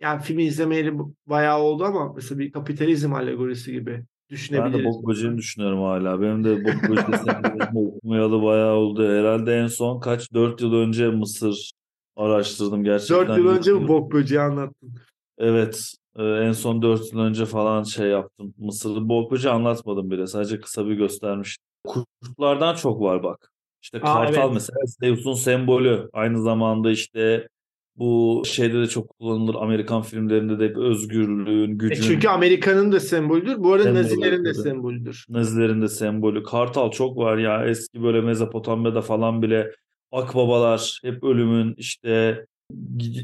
Yani 0.00 0.22
filmi 0.22 0.44
izlemeyeli 0.44 0.92
bayağı 1.26 1.58
oldu 1.58 1.84
ama 1.84 2.12
mesela 2.12 2.38
bir 2.38 2.52
kapitalizm 2.52 3.14
alegorisi 3.14 3.72
gibi. 3.72 4.04
Ben 4.30 4.72
de 4.72 4.84
Bok 4.84 5.08
Böceği'ni 5.08 5.38
düşünüyorum 5.38 5.82
hala. 5.82 6.20
Benim 6.20 6.44
de 6.44 6.64
Bok 6.64 6.90
Böceği'ni 6.90 7.78
okumayalı 7.88 8.42
bayağı 8.42 8.74
oldu. 8.74 9.08
Herhalde 9.08 9.54
en 9.54 9.66
son 9.66 10.00
kaç? 10.00 10.32
4 10.32 10.60
yıl 10.60 10.72
önce 10.74 11.08
Mısır 11.08 11.72
araştırdım 12.16 12.84
gerçekten. 12.84 13.28
4 13.28 13.38
yıl 13.38 13.46
önce 13.46 13.72
mi 13.72 13.88
Bok 13.88 14.12
Böceği 14.12 14.40
anlattın? 14.40 14.94
Evet. 15.38 15.92
E, 16.16 16.22
en 16.24 16.52
son 16.52 16.82
4 16.82 17.12
yıl 17.12 17.20
önce 17.20 17.46
falan 17.46 17.82
şey 17.82 18.08
yaptım. 18.08 18.54
Mısır'ı 18.58 19.08
Bok 19.08 19.32
Böceği 19.32 19.54
anlatmadım 19.54 20.10
bile. 20.10 20.26
Sadece 20.26 20.60
kısa 20.60 20.86
bir 20.86 20.94
göstermiştim. 20.94 21.64
Kurtlardan 21.86 22.74
çok 22.74 23.00
var 23.00 23.22
bak. 23.22 23.52
İşte 23.82 24.00
kartal 24.00 24.34
Aa, 24.34 24.42
evet. 24.44 24.50
mesela 24.52 24.78
Zeus'un 25.00 25.34
sembolü. 25.34 26.08
Aynı 26.12 26.42
zamanda 26.42 26.90
işte 26.90 27.48
bu 27.98 28.42
şeyde 28.46 28.80
de 28.80 28.86
çok 28.86 29.08
kullanılır. 29.08 29.54
Amerikan 29.54 30.02
filmlerinde 30.02 30.58
de 30.58 30.80
özgürlüğün, 30.80 31.70
e, 31.70 31.74
gücün. 31.74 32.02
E 32.02 32.06
çünkü 32.06 32.28
Amerika'nın 32.28 32.92
da 32.92 33.00
sembolüdür. 33.00 33.58
Bu 33.58 33.72
arada 33.72 33.84
sembolü, 33.84 34.02
Nazilerin 34.02 34.44
de 34.44 34.54
sembolüdür. 34.54 35.26
Nazilerin 35.28 35.82
de 35.82 35.88
sembolü. 35.88 36.42
Kartal 36.42 36.90
çok 36.90 37.16
var 37.16 37.38
ya. 37.38 37.66
Eski 37.66 38.02
böyle 38.02 38.20
Mezopotamya'da 38.20 39.02
falan 39.02 39.42
bile 39.42 39.72
akbabalar 40.12 41.00
hep 41.04 41.24
ölümün 41.24 41.74
işte 41.78 42.44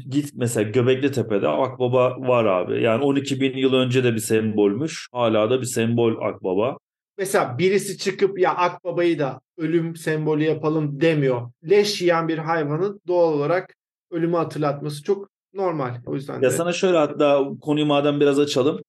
git 0.09 0.31
mesela 0.33 0.69
Göbekli 0.69 1.11
Tepe'de 1.11 1.47
akbaba 1.47 2.15
var 2.19 2.45
abi. 2.45 2.81
Yani 2.83 3.03
12 3.03 3.41
bin 3.41 3.57
yıl 3.57 3.73
önce 3.73 4.03
de 4.03 4.13
bir 4.13 4.19
sembolmüş. 4.19 5.07
Hala 5.11 5.49
da 5.49 5.61
bir 5.61 5.65
sembol 5.65 6.21
akbaba. 6.21 6.77
Mesela 7.17 7.57
birisi 7.57 7.97
çıkıp 7.97 8.39
ya 8.39 8.55
akbabayı 8.55 9.19
da 9.19 9.41
ölüm 9.57 9.95
sembolü 9.95 10.43
yapalım 10.43 11.01
demiyor. 11.01 11.51
Leş 11.69 12.01
yiyen 12.01 12.27
bir 12.27 12.37
hayvanın 12.37 13.01
doğal 13.07 13.33
olarak 13.33 13.75
ölümü 14.13 14.35
hatırlatması 14.35 15.03
çok 15.03 15.29
normal. 15.53 16.01
O 16.05 16.15
yüzden 16.15 16.41
de. 16.41 16.45
Ya 16.45 16.51
sana 16.51 16.73
şöyle 16.73 16.97
hatta 16.97 17.43
konuyu 17.61 17.85
madem 17.85 18.19
biraz 18.19 18.39
açalım. 18.39 18.79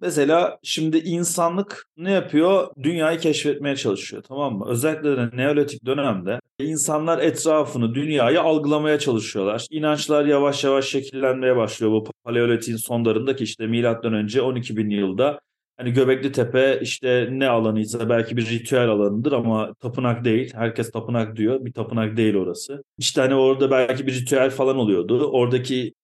Mesela 0.00 0.58
şimdi 0.62 0.98
insanlık 0.98 1.86
ne 1.96 2.12
yapıyor? 2.12 2.68
Dünyayı 2.82 3.18
keşfetmeye 3.18 3.76
çalışıyor 3.76 4.22
tamam 4.22 4.58
mı? 4.58 4.66
Özellikle 4.68 5.16
de 5.16 5.36
Neolitik 5.36 5.86
dönemde 5.86 6.40
insanlar 6.58 7.18
etrafını, 7.18 7.94
dünyayı 7.94 8.40
algılamaya 8.40 8.98
çalışıyorlar. 8.98 9.66
İnançlar 9.70 10.24
yavaş 10.24 10.64
yavaş 10.64 10.84
şekillenmeye 10.84 11.56
başlıyor 11.56 11.92
bu 11.92 12.04
Paleolitik'in 12.24 12.76
sonlarındaki 12.76 13.44
işte 13.44 13.66
milattan 13.66 14.14
önce 14.14 14.42
12 14.42 14.76
bin 14.76 14.90
yılda 14.90 15.40
Hani 15.76 15.92
Göbekli 15.92 16.32
Tepe 16.32 16.78
işte 16.82 17.28
ne 17.32 17.48
alanıysa 17.48 18.08
belki 18.08 18.36
bir 18.36 18.50
ritüel 18.50 18.88
alanıdır 18.88 19.32
ama 19.32 19.74
tapınak 19.74 20.24
değil. 20.24 20.54
Herkes 20.54 20.90
tapınak 20.90 21.36
diyor. 21.36 21.64
Bir 21.64 21.72
tapınak 21.72 22.16
değil 22.16 22.34
orası. 22.34 22.84
İşte 22.98 23.20
hani 23.20 23.34
orada 23.34 23.70
belki 23.70 24.06
bir 24.06 24.14
ritüel 24.14 24.50
falan 24.50 24.76
oluyordu. 24.76 25.30
Oradaki 25.30 25.94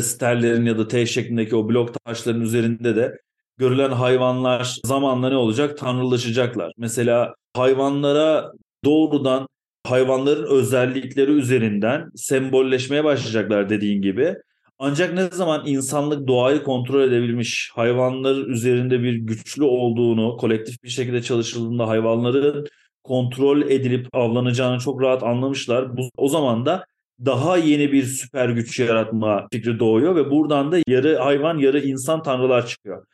sterlerin 0.00 0.66
ya 0.66 0.78
da 0.78 0.88
T 0.88 1.06
şeklindeki 1.06 1.56
o 1.56 1.68
blok 1.68 2.04
taşların 2.04 2.40
üzerinde 2.40 2.96
de 2.96 3.18
görülen 3.58 3.90
hayvanlar 3.90 4.80
zamanla 4.84 5.28
ne 5.28 5.36
olacak? 5.36 5.78
Tanrılaşacaklar. 5.78 6.72
Mesela 6.78 7.34
hayvanlara 7.56 8.52
doğrudan 8.84 9.48
hayvanların 9.86 10.46
özellikleri 10.46 11.30
üzerinden 11.30 12.10
sembolleşmeye 12.16 13.04
başlayacaklar 13.04 13.70
dediğin 13.70 14.02
gibi. 14.02 14.36
Ancak 14.78 15.14
ne 15.14 15.28
zaman 15.30 15.66
insanlık 15.66 16.28
doğayı 16.28 16.62
kontrol 16.62 17.02
edebilmiş, 17.02 17.70
hayvanların 17.74 18.48
üzerinde 18.48 19.02
bir 19.02 19.14
güçlü 19.14 19.64
olduğunu, 19.64 20.36
kolektif 20.36 20.82
bir 20.82 20.88
şekilde 20.88 21.22
çalışıldığında 21.22 21.88
hayvanların 21.88 22.66
kontrol 23.04 23.62
edilip 23.62 24.08
avlanacağını 24.12 24.78
çok 24.78 25.02
rahat 25.02 25.22
anlamışlar. 25.22 25.96
Bu, 25.96 26.10
o 26.16 26.28
zaman 26.28 26.66
da 26.66 26.84
daha 27.24 27.56
yeni 27.56 27.92
bir 27.92 28.02
süper 28.02 28.48
güç 28.48 28.78
yaratma 28.80 29.48
fikri 29.52 29.78
doğuyor 29.78 30.16
ve 30.16 30.30
buradan 30.30 30.72
da 30.72 30.78
yarı 30.88 31.16
hayvan 31.16 31.58
yarı 31.58 31.80
insan 31.80 32.22
tanrılar 32.22 32.66
çıkıyor. 32.66 33.06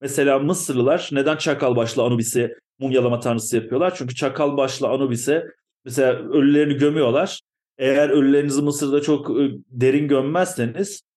Mesela 0.00 0.38
Mısırlılar 0.38 1.08
neden 1.12 1.36
çakal 1.36 1.76
başlı 1.76 2.02
Anubis'i 2.02 2.54
mumyalama 2.78 3.20
tanrısı 3.20 3.56
yapıyorlar? 3.56 3.94
Çünkü 3.96 4.14
çakal 4.14 4.56
başlı 4.56 4.88
Anubis'e 4.88 5.44
mesela 5.84 6.12
ölülerini 6.12 6.74
gömüyorlar. 6.74 7.40
Eğer 7.78 8.08
ölülerinizi 8.08 8.62
Mısır'da 8.62 9.02
çok 9.02 9.30
ıı, 9.30 9.50
derin 9.70 10.08
gömmezseniz 10.08 11.07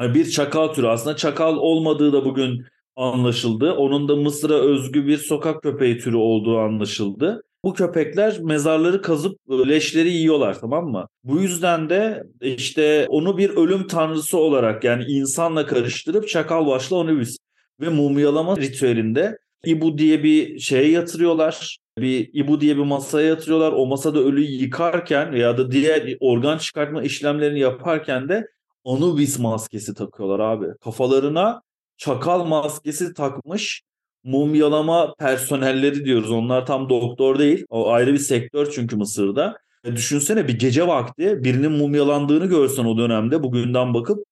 bir 0.00 0.30
çakal 0.30 0.68
türü. 0.68 0.86
Aslında 0.86 1.16
çakal 1.16 1.56
olmadığı 1.56 2.12
da 2.12 2.24
bugün 2.24 2.64
anlaşıldı. 2.96 3.72
Onun 3.72 4.08
da 4.08 4.16
Mısır'a 4.16 4.54
özgü 4.54 5.06
bir 5.06 5.16
sokak 5.16 5.62
köpeği 5.62 5.98
türü 5.98 6.16
olduğu 6.16 6.58
anlaşıldı. 6.58 7.42
Bu 7.64 7.74
köpekler 7.74 8.40
mezarları 8.40 9.02
kazıp 9.02 9.38
leşleri 9.50 10.08
yiyorlar 10.08 10.60
tamam 10.60 10.88
mı? 10.88 11.08
Bu 11.24 11.40
yüzden 11.40 11.90
de 11.90 12.24
işte 12.40 13.06
onu 13.08 13.38
bir 13.38 13.50
ölüm 13.50 13.86
tanrısı 13.86 14.38
olarak 14.38 14.84
yani 14.84 15.04
insanla 15.04 15.66
karıştırıp 15.66 16.28
çakal 16.28 16.66
başlı 16.66 16.96
onu 16.96 17.20
biz 17.20 17.38
ve 17.80 17.88
mumyalama 17.88 18.56
ritüelinde 18.56 19.38
İbu 19.64 19.98
diye 19.98 20.22
bir 20.22 20.58
şeye 20.58 20.90
yatırıyorlar. 20.90 21.78
Bir 21.98 22.30
İbu 22.32 22.60
diye 22.60 22.76
bir 22.76 22.82
masaya 22.82 23.26
yatırıyorlar. 23.28 23.72
O 23.72 23.86
masada 23.86 24.18
ölüyü 24.18 24.62
yıkarken 24.62 25.32
veya 25.32 25.58
da 25.58 25.72
diğer 25.72 26.16
organ 26.20 26.58
çıkartma 26.58 27.02
işlemlerini 27.02 27.60
yaparken 27.60 28.28
de 28.28 28.46
Anubis 28.84 29.38
maskesi 29.38 29.94
takıyorlar 29.94 30.40
abi. 30.40 30.66
Kafalarına 30.80 31.62
çakal 31.96 32.44
maskesi 32.44 33.14
takmış 33.14 33.82
mumyalama 34.24 35.14
personelleri 35.18 36.04
diyoruz. 36.04 36.30
Onlar 36.30 36.66
tam 36.66 36.88
doktor 36.88 37.38
değil. 37.38 37.64
O 37.68 37.90
ayrı 37.90 38.12
bir 38.12 38.18
sektör 38.18 38.70
çünkü 38.70 38.96
Mısır'da. 38.96 39.56
E 39.84 39.96
düşünsene 39.96 40.48
bir 40.48 40.58
gece 40.58 40.86
vakti 40.86 41.44
birinin 41.44 41.72
mumyalandığını 41.72 42.46
görsen 42.46 42.84
o 42.84 42.98
dönemde 42.98 43.42
bugünden 43.42 43.94
bakıp 43.94 44.24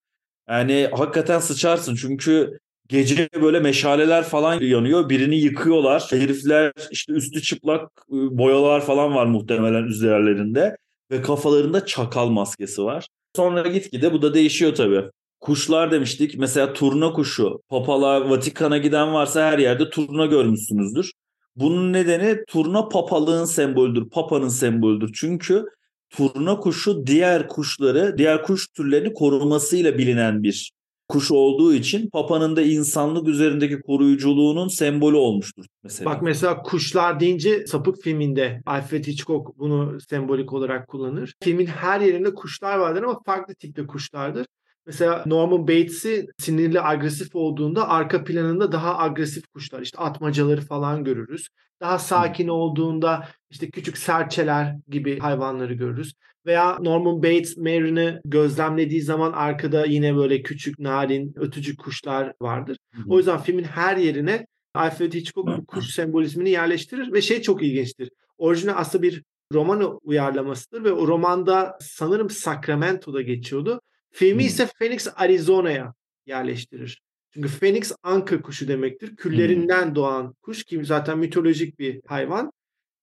yani 0.48 0.88
hakikaten 0.92 1.38
sıçarsın. 1.38 1.94
Çünkü 1.94 2.58
gece 2.88 3.28
böyle 3.42 3.60
meşaleler 3.60 4.24
falan 4.24 4.60
yanıyor. 4.60 5.08
Birini 5.08 5.36
yıkıyorlar. 5.36 6.06
Herifler 6.10 6.72
işte 6.90 7.12
üstü 7.12 7.42
çıplak 7.42 7.90
ıı, 8.12 8.38
boyalar 8.38 8.80
falan 8.80 9.14
var 9.14 9.26
muhtemelen 9.26 9.84
üzerlerinde. 9.84 10.76
Ve 11.10 11.22
kafalarında 11.22 11.86
çakal 11.86 12.28
maskesi 12.28 12.82
var. 12.84 13.08
Sonra 13.36 13.68
gitgide 13.68 14.12
bu 14.12 14.22
da 14.22 14.34
değişiyor 14.34 14.74
tabii. 14.74 15.02
Kuşlar 15.40 15.90
demiştik. 15.90 16.38
Mesela 16.38 16.72
turna 16.72 17.12
kuşu. 17.12 17.62
Papalar, 17.68 18.20
Vatikan'a 18.20 18.78
giden 18.78 19.14
varsa 19.14 19.46
her 19.46 19.58
yerde 19.58 19.90
turna 19.90 20.26
görmüşsünüzdür. 20.26 21.12
Bunun 21.56 21.92
nedeni 21.92 22.44
turna 22.48 22.88
papalığın 22.88 23.44
sembolüdür. 23.44 24.10
Papanın 24.10 24.48
sembolüdür. 24.48 25.10
Çünkü 25.14 25.64
turna 26.10 26.60
kuşu 26.60 27.06
diğer 27.06 27.48
kuşları, 27.48 28.18
diğer 28.18 28.42
kuş 28.42 28.68
türlerini 28.68 29.14
korumasıyla 29.14 29.98
bilinen 29.98 30.42
bir 30.42 30.72
kuş 31.08 31.30
olduğu 31.30 31.74
için 31.74 32.10
Papa'nın 32.10 32.56
da 32.56 32.62
insanlık 32.62 33.28
üzerindeki 33.28 33.80
koruyuculuğunun 33.80 34.68
sembolü 34.68 35.16
olmuştur 35.16 35.66
mesela. 35.82 36.10
Bak 36.10 36.22
mesela 36.22 36.62
kuşlar 36.62 37.20
deyince 37.20 37.66
Sapık 37.66 38.02
filminde 38.02 38.62
Alfred 38.66 39.04
Hitchcock 39.04 39.58
bunu 39.58 40.00
sembolik 40.00 40.52
olarak 40.52 40.88
kullanır. 40.88 41.34
Filmin 41.42 41.66
her 41.66 42.00
yerinde 42.00 42.34
kuşlar 42.34 42.78
vardır 42.78 43.02
ama 43.02 43.22
farklı 43.26 43.54
tipte 43.54 43.86
kuşlardır. 43.86 44.46
Mesela 44.86 45.22
Norman 45.26 45.68
Bates'i 45.68 46.26
sinirli 46.38 46.80
agresif 46.80 47.36
olduğunda 47.36 47.88
arka 47.88 48.24
planında 48.24 48.72
daha 48.72 48.98
agresif 48.98 49.46
kuşlar 49.46 49.80
işte 49.82 49.98
atmacaları 49.98 50.60
falan 50.60 51.04
görürüz. 51.04 51.48
Daha 51.80 51.98
sakin 51.98 52.48
olduğunda 52.48 53.28
işte 53.50 53.70
küçük 53.70 53.98
serçeler 53.98 54.76
gibi 54.88 55.18
hayvanları 55.18 55.74
görürüz. 55.74 56.12
Veya 56.46 56.78
Norman 56.80 57.22
Bates 57.22 57.56
Mary'ni 57.56 58.20
gözlemlediği 58.24 59.02
zaman 59.02 59.32
arkada 59.32 59.84
yine 59.84 60.16
böyle 60.16 60.42
küçük, 60.42 60.78
narin, 60.78 61.32
ötücü 61.36 61.76
kuşlar 61.76 62.32
vardır. 62.40 62.78
O 63.08 63.18
yüzden 63.18 63.38
filmin 63.38 63.64
her 63.64 63.96
yerine 63.96 64.46
Alfred 64.74 65.12
Hitchcock 65.12 65.68
kuş 65.68 65.90
sembolizmini 65.90 66.50
yerleştirir 66.50 67.12
ve 67.12 67.22
şey 67.22 67.42
çok 67.42 67.62
ilginçtir. 67.62 68.10
Orijinal 68.38 68.74
aslında 68.76 69.02
bir 69.02 69.22
roman 69.52 69.98
uyarlamasıdır 70.02 70.84
ve 70.84 70.92
o 70.92 71.08
romanda 71.08 71.78
sanırım 71.80 72.30
Sacramento'da 72.30 73.22
geçiyordu. 73.22 73.80
Filmi 74.12 74.44
ise 74.44 74.68
Phoenix, 74.78 75.08
Arizona'ya 75.16 75.94
yerleştirir. 76.26 77.00
Çünkü 77.34 77.48
Phoenix 77.48 77.92
anka 78.02 78.42
kuşu 78.42 78.68
demektir. 78.68 79.16
Küllerinden 79.16 79.94
doğan 79.94 80.34
kuş 80.42 80.64
ki 80.64 80.84
zaten 80.84 81.18
mitolojik 81.18 81.78
bir 81.78 82.00
hayvan. 82.06 82.50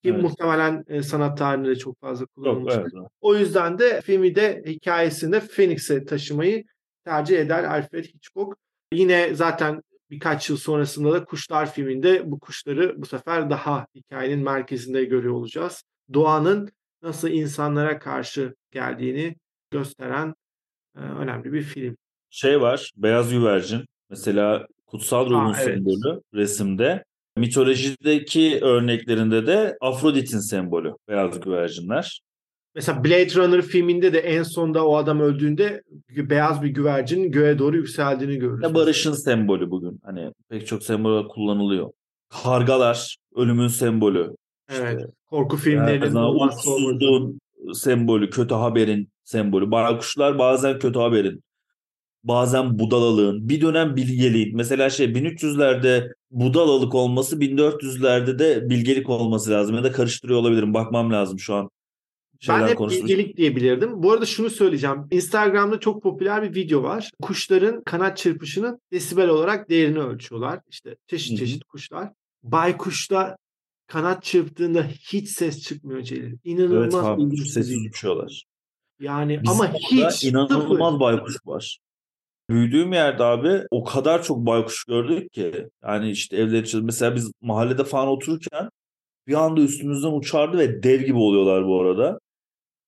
Ki 0.03 0.09
evet. 0.09 0.21
muhtemelen 0.21 0.83
e, 0.87 1.03
sanat 1.03 1.37
tarihinde 1.37 1.75
çok 1.75 1.99
fazla 2.01 2.25
kullanılmıştır. 2.25 2.81
evet, 2.81 2.91
evet. 2.95 3.07
O 3.21 3.35
yüzden 3.35 3.79
de 3.79 4.01
filmi 4.01 4.35
de 4.35 4.63
hikayesinde 4.67 5.39
Phoenix'e 5.39 6.05
taşımayı 6.05 6.63
tercih 7.05 7.39
eder 7.39 7.63
Alfred 7.63 8.05
Hitchcock. 8.05 8.57
Yine 8.93 9.35
zaten 9.35 9.81
birkaç 10.09 10.49
yıl 10.49 10.57
sonrasında 10.57 11.13
da 11.13 11.25
Kuşlar 11.25 11.73
filminde 11.73 12.31
bu 12.31 12.39
kuşları 12.39 13.01
bu 13.01 13.05
sefer 13.05 13.49
daha 13.49 13.87
hikayenin 13.95 14.43
merkezinde 14.43 15.05
görüyor 15.05 15.33
olacağız. 15.33 15.83
Doğanın 16.13 16.69
nasıl 17.01 17.29
insanlara 17.29 17.99
karşı 17.99 18.55
geldiğini 18.71 19.35
gösteren 19.71 20.35
e, 20.97 20.99
önemli 20.99 21.53
bir 21.53 21.61
film. 21.61 21.97
Şey 22.29 22.61
var, 22.61 22.91
Beyaz 22.95 23.31
Güvercin. 23.31 23.85
Mesela 24.09 24.67
kutsal 24.85 25.29
ruhun 25.29 25.53
evet. 25.53 25.63
sembolü 25.63 26.21
resimde. 26.33 27.03
Mitolojideki 27.37 28.59
örneklerinde 28.61 29.47
de 29.47 29.77
Afrodit'in 29.81 30.39
sembolü 30.39 30.93
beyaz 31.09 31.39
güvercinler. 31.39 32.21
Mesela 32.75 33.03
Blade 33.03 33.35
Runner 33.35 33.61
filminde 33.61 34.13
de 34.13 34.19
en 34.19 34.43
sonda 34.43 34.85
o 34.87 34.95
adam 34.95 35.19
öldüğünde 35.19 35.81
beyaz 36.09 36.61
bir 36.61 36.69
güvercinin 36.69 37.31
göğe 37.31 37.59
doğru 37.59 37.75
yükseldiğini 37.75 38.35
görürüz. 38.35 38.73
Barışın 38.73 39.13
sembolü 39.13 39.71
bugün. 39.71 39.99
Hani 40.03 40.31
pek 40.49 40.67
çok 40.67 40.83
sembol 40.83 41.27
kullanılıyor. 41.27 41.91
Kargalar 42.43 43.15
ölümün 43.35 43.67
sembolü. 43.67 44.35
Evet. 44.69 44.99
İşte, 44.99 45.11
korku 45.29 45.57
filmlerinin 45.57 46.15
umutsuzluğun 46.15 47.39
sembolü, 47.73 48.29
kötü 48.29 48.55
haberin 48.55 49.09
sembolü. 49.23 49.71
Baykuşlar 49.71 50.39
bazen 50.39 50.79
kötü 50.79 50.99
haberin 50.99 51.43
bazen 52.23 52.79
budalalığın, 52.79 53.49
bir 53.49 53.61
dönem 53.61 53.95
bilgeliğin. 53.95 54.55
Mesela 54.55 54.89
şey 54.89 55.05
1300'lerde 55.05 56.13
budalalık 56.31 56.95
olması 56.95 57.39
1400'lerde 57.39 58.39
de 58.39 58.69
bilgelik 58.69 59.09
olması 59.09 59.51
lazım. 59.51 59.75
Ya 59.75 59.83
da 59.83 59.91
karıştırıyor 59.91 60.39
olabilirim. 60.39 60.73
Bakmam 60.73 61.11
lazım 61.11 61.39
şu 61.39 61.55
an. 61.55 61.69
ben 62.49 62.67
hep 62.67 62.79
bilgelik 62.79 63.37
diyebilirdim. 63.37 64.03
Bu 64.03 64.11
arada 64.11 64.25
şunu 64.25 64.49
söyleyeceğim. 64.49 65.07
Instagram'da 65.11 65.79
çok 65.79 66.03
popüler 66.03 66.43
bir 66.43 66.55
video 66.55 66.83
var. 66.83 67.11
Kuşların 67.21 67.83
kanat 67.83 68.17
çırpışının 68.17 68.79
desibel 68.91 69.29
olarak 69.29 69.69
değerini 69.69 69.99
ölçüyorlar. 69.99 70.59
İşte 70.69 70.95
çeşit 71.07 71.37
çeşit 71.37 71.61
Hı-hı. 71.61 71.67
kuşlar. 71.67 72.09
Baykuşta 72.43 73.37
kanat 73.87 74.23
çırptığında 74.23 74.83
hiç 74.83 75.29
ses 75.29 75.61
çıkmıyor 75.61 76.01
Celil. 76.01 76.37
İnanılmaz 76.43 76.93
evet, 76.93 77.05
abi, 77.05 77.37
sessiz 77.37 77.85
uçuyorlar. 77.85 78.43
Yani 78.99 79.41
Bizim 79.43 79.61
ama 79.61 79.73
hiç 79.73 80.23
inanılmaz 80.23 80.93
sıfır. 80.93 80.99
baykuş 80.99 81.37
var. 81.45 81.79
Büyüdüğüm 82.49 82.93
yerde 82.93 83.23
abi 83.23 83.63
o 83.71 83.83
kadar 83.83 84.23
çok 84.23 84.45
baykuş 84.45 84.83
gördük 84.83 85.31
ki. 85.31 85.69
Yani 85.83 86.11
işte 86.11 86.37
evler 86.37 86.63
içinde 86.63 86.81
mesela 86.85 87.15
biz 87.15 87.31
mahallede 87.41 87.83
falan 87.83 88.07
otururken 88.07 88.69
bir 89.27 89.33
anda 89.33 89.61
üstümüzden 89.61 90.11
uçardı 90.11 90.57
ve 90.57 90.83
dev 90.83 91.01
gibi 91.01 91.17
oluyorlar 91.17 91.67
bu 91.67 91.81
arada. 91.81 92.19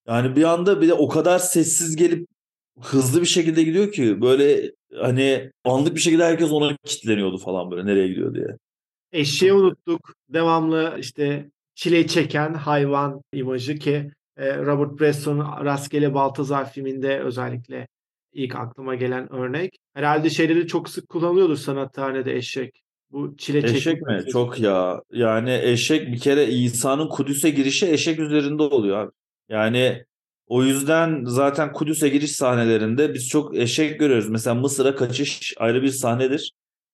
Yani 0.08 0.36
bir 0.36 0.44
anda 0.44 0.80
bir 0.80 0.88
de 0.88 0.94
o 0.94 1.08
kadar 1.08 1.38
sessiz 1.38 1.96
gelip 1.96 2.28
hızlı 2.80 3.20
bir 3.20 3.26
şekilde 3.26 3.62
gidiyor 3.62 3.92
ki 3.92 4.20
böyle 4.20 4.72
hani 4.96 5.50
anlık 5.64 5.94
bir 5.94 6.00
şekilde 6.00 6.24
herkes 6.24 6.52
ona 6.52 6.76
kilitleniyordu 6.84 7.38
falan 7.38 7.70
böyle 7.70 7.86
nereye 7.86 8.08
gidiyor 8.08 8.34
diye. 8.34 8.46
Eşeği 9.12 9.52
unuttuk. 9.52 10.14
Devamlı 10.28 10.96
işte 10.98 11.50
çile 11.74 12.06
çeken 12.06 12.54
hayvan 12.54 13.22
imajı 13.32 13.78
ki 13.78 14.10
e, 14.36 14.56
Robert 14.56 15.00
Bresson 15.00 15.64
Rastgele 15.64 16.14
Baltazar 16.14 16.72
filminde 16.72 17.20
özellikle 17.20 17.88
ilk 18.36 18.56
aklıma 18.56 18.94
gelen 18.94 19.32
örnek. 19.32 19.76
Herhalde 19.94 20.30
şeyleri 20.30 20.66
çok 20.66 20.88
sık 20.88 21.08
kullanılıyordur 21.08 21.56
sanathanede 21.56 22.36
eşek. 22.36 22.82
Bu 23.10 23.36
çile 23.36 23.58
Eşek 23.58 24.02
mi? 24.02 24.14
Eşek. 24.14 24.30
Çok 24.32 24.60
ya. 24.60 25.02
Yani 25.12 25.60
eşek 25.62 26.12
bir 26.12 26.18
kere 26.18 26.46
İsa'nın 26.46 27.08
Kudüs'e 27.08 27.50
girişi 27.50 27.90
eşek 27.90 28.18
üzerinde 28.18 28.62
oluyor 28.62 28.98
abi. 28.98 29.10
Yani 29.48 30.04
o 30.46 30.62
yüzden 30.62 31.24
zaten 31.24 31.72
Kudüs'e 31.72 32.08
giriş 32.08 32.32
sahnelerinde 32.32 33.14
biz 33.14 33.28
çok 33.28 33.56
eşek 33.56 34.00
görüyoruz. 34.00 34.28
Mesela 34.28 34.54
Mısır'a 34.54 34.94
kaçış 34.94 35.54
ayrı 35.58 35.82
bir 35.82 35.88
sahnedir. 35.88 36.52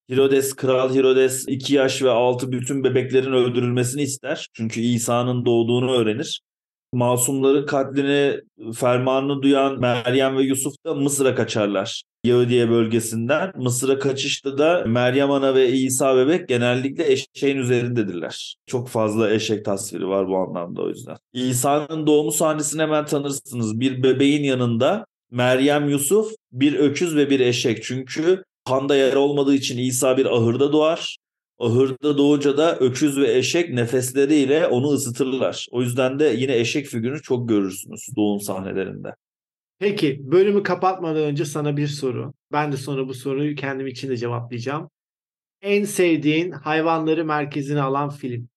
Herodes, 0.09 0.53
Kral 0.53 0.95
Herodes 0.95 1.45
2 1.49 1.75
yaş 1.75 2.03
ve 2.03 2.11
6 2.11 2.53
bütün 2.53 2.85
bebeklerin 2.85 3.33
öldürülmesini 3.33 4.03
ister. 4.03 4.49
Çünkü 4.53 4.81
İsa'nın 4.81 5.45
doğduğunu 5.45 5.97
öğrenir 5.97 6.41
masumların 6.93 7.67
katlini 7.67 8.41
fermanını 8.75 9.43
duyan 9.43 9.81
Meryem 9.81 10.37
ve 10.37 10.43
Yusuf 10.43 10.75
da 10.87 10.95
Mısır'a 10.95 11.35
kaçarlar. 11.35 12.03
Yahudiye 12.25 12.71
bölgesinden. 12.71 13.53
Mısır'a 13.57 13.99
kaçışta 13.99 14.59
da 14.59 14.85
Meryem 14.87 15.31
Ana 15.31 15.55
ve 15.55 15.69
İsa 15.69 16.17
bebek 16.17 16.49
genellikle 16.49 17.13
eşeğin 17.13 17.57
üzerindedirler. 17.57 18.57
Çok 18.67 18.89
fazla 18.89 19.31
eşek 19.31 19.65
tasviri 19.65 20.09
var 20.09 20.29
bu 20.29 20.37
anlamda 20.39 20.83
o 20.83 20.89
yüzden. 20.89 21.17
İsa'nın 21.33 22.07
doğumu 22.07 22.33
sahnesini 22.33 22.83
hemen 22.83 23.05
tanırsınız. 23.05 23.81
Bir 23.81 24.03
bebeğin 24.03 24.45
yanında 24.45 25.07
Meryem 25.31 25.89
Yusuf, 25.89 26.33
bir 26.53 26.75
öküz 26.75 27.17
ve 27.17 27.31
bir 27.31 27.41
eşek. 27.41 27.83
Çünkü 27.83 28.45
kanda 28.69 28.97
yer 28.97 29.15
olmadığı 29.15 29.55
için 29.55 29.79
İsa 29.79 30.17
bir 30.17 30.27
ahırda 30.27 30.73
doğar. 30.73 31.17
Ahırda 31.63 32.19
doğunca 32.19 32.57
da 32.57 32.77
öküz 32.77 33.19
ve 33.19 33.37
eşek 33.37 33.71
nefesleriyle 33.75 34.67
onu 34.67 34.89
ısıtırlar. 34.89 35.67
O 35.71 35.83
yüzden 35.83 36.19
de 36.19 36.25
yine 36.25 36.59
eşek 36.59 36.87
figürünü 36.87 37.23
çok 37.23 37.49
görürsünüz 37.49 38.09
doğum 38.17 38.41
sahnelerinde. 38.41 39.15
Peki 39.79 40.21
bölümü 40.23 40.63
kapatmadan 40.63 41.23
önce 41.23 41.45
sana 41.45 41.77
bir 41.77 41.87
soru. 41.87 42.33
Ben 42.53 42.73
de 42.73 42.77
sonra 42.77 43.09
bu 43.09 43.15
soruyu 43.15 43.55
kendim 43.55 43.87
için 43.87 44.09
de 44.09 44.17
cevaplayacağım. 44.17 44.91
En 45.63 45.85
sevdiğin 45.85 46.51
hayvanları 46.51 47.25
merkezine 47.25 47.83
alan 47.83 48.11
film. 48.11 48.49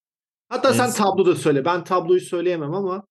Hatta 0.49 0.69
en 0.69 0.73
sen 0.73 0.91
tablo 0.91 1.25
da 1.25 1.35
söyle. 1.35 1.65
Ben 1.65 1.83
tabloyu 1.83 2.21
söyleyemem 2.21 2.73
ama 2.73 3.03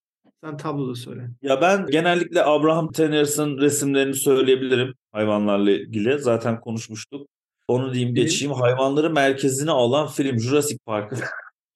sen 0.44 0.56
tablo 0.56 0.88
da 0.88 0.94
söyle. 0.94 1.30
Ya 1.42 1.60
ben 1.60 1.86
genellikle 1.86 2.44
Abraham 2.44 2.92
Tennyson 2.92 3.58
resimlerini 3.58 4.14
söyleyebilirim 4.14 4.94
hayvanlarla 5.12 5.70
ilgili. 5.70 6.18
Zaten 6.18 6.60
konuşmuştuk. 6.60 7.28
Onu 7.68 7.94
diyeyim 7.94 8.14
geçeyim. 8.14 8.54
Hayvanları 8.54 9.10
merkezine 9.10 9.70
alan 9.70 10.08
film 10.08 10.38
Jurassic 10.38 10.78
Park. 10.86 11.12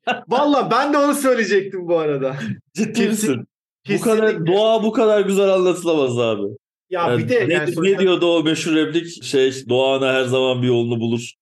Valla 0.29 0.71
ben 0.71 0.93
de 0.93 0.99
onu 0.99 1.15
söyleyecektim 1.15 1.89
bu 1.89 1.99
arada. 1.99 2.37
Ciddi 2.75 3.09
misin? 3.09 3.49
Bu 3.89 4.01
kadar 4.01 4.47
doğa 4.47 4.83
bu 4.83 4.93
kadar 4.93 5.21
güzel 5.21 5.55
anlatılamaz 5.55 6.19
abi. 6.19 6.43
Ya 6.91 7.09
yani 7.09 7.19
bir 7.19 7.29
de 7.29 7.49
ne, 7.49 7.55
yani 7.55 7.75
ne 7.79 7.99
diyordu 7.99 8.27
o 8.27 8.43
meşhur 8.43 8.75
replik 8.75 9.25
şey 9.25 9.69
doğana 9.69 10.13
her 10.13 10.25
zaman 10.25 10.63
bir 10.63 10.67
yolunu 10.67 11.01
bulur. 11.01 11.33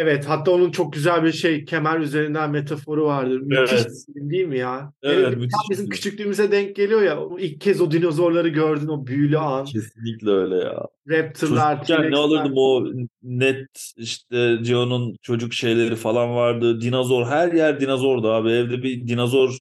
Evet 0.00 0.24
hatta 0.28 0.50
onun 0.50 0.70
çok 0.70 0.92
güzel 0.92 1.24
bir 1.24 1.32
şey 1.32 1.64
kemer 1.64 2.00
üzerinden 2.00 2.50
metaforu 2.50 3.04
vardır. 3.04 3.40
Müthiş 3.40 3.72
evet. 3.72 4.06
değil 4.16 4.46
mi 4.46 4.58
ya? 4.58 4.92
Evet, 5.02 5.18
evet 5.18 5.36
müthiş. 5.36 5.70
Bizim 5.70 5.88
küçüklüğümüze 5.88 6.52
denk 6.52 6.76
geliyor 6.76 7.02
ya. 7.02 7.18
İlk 7.38 7.60
kez 7.60 7.80
o 7.80 7.90
dinozorları 7.90 8.48
gördün 8.48 8.88
o 8.88 9.06
büyülü 9.06 9.38
an. 9.38 9.64
Kesinlikle 9.64 10.30
öyle 10.30 10.56
ya. 10.56 10.86
Raptorlar, 11.08 11.76
Çocukken 11.76 12.10
ne 12.10 12.16
alırdım 12.16 12.52
o 12.56 12.84
net 13.22 13.92
işte 13.96 14.56
Gio'nun 14.62 15.16
çocuk 15.22 15.54
şeyleri 15.54 15.96
falan 15.96 16.34
vardı. 16.34 16.80
Dinozor 16.80 17.26
her 17.26 17.52
yer 17.52 17.80
dinozordu 17.80 18.30
abi. 18.30 18.50
Evde 18.50 18.82
bir 18.82 19.08
dinozor 19.08 19.58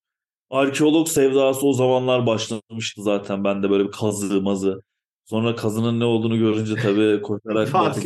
arkeolog 0.49 1.07
sevdası 1.07 1.67
o 1.67 1.73
zamanlar 1.73 2.27
başlamıştı 2.27 3.03
zaten. 3.03 3.43
Ben 3.43 3.63
de 3.63 3.69
böyle 3.69 3.85
bir 3.85 3.91
kazı 3.91 4.41
mazı. 4.41 4.81
Sonra 5.25 5.55
kazının 5.55 5.99
ne 5.99 6.05
olduğunu 6.05 6.37
görünce 6.37 6.75
tabii 6.75 7.21
koşarak 7.21 7.73
batı 7.73 8.01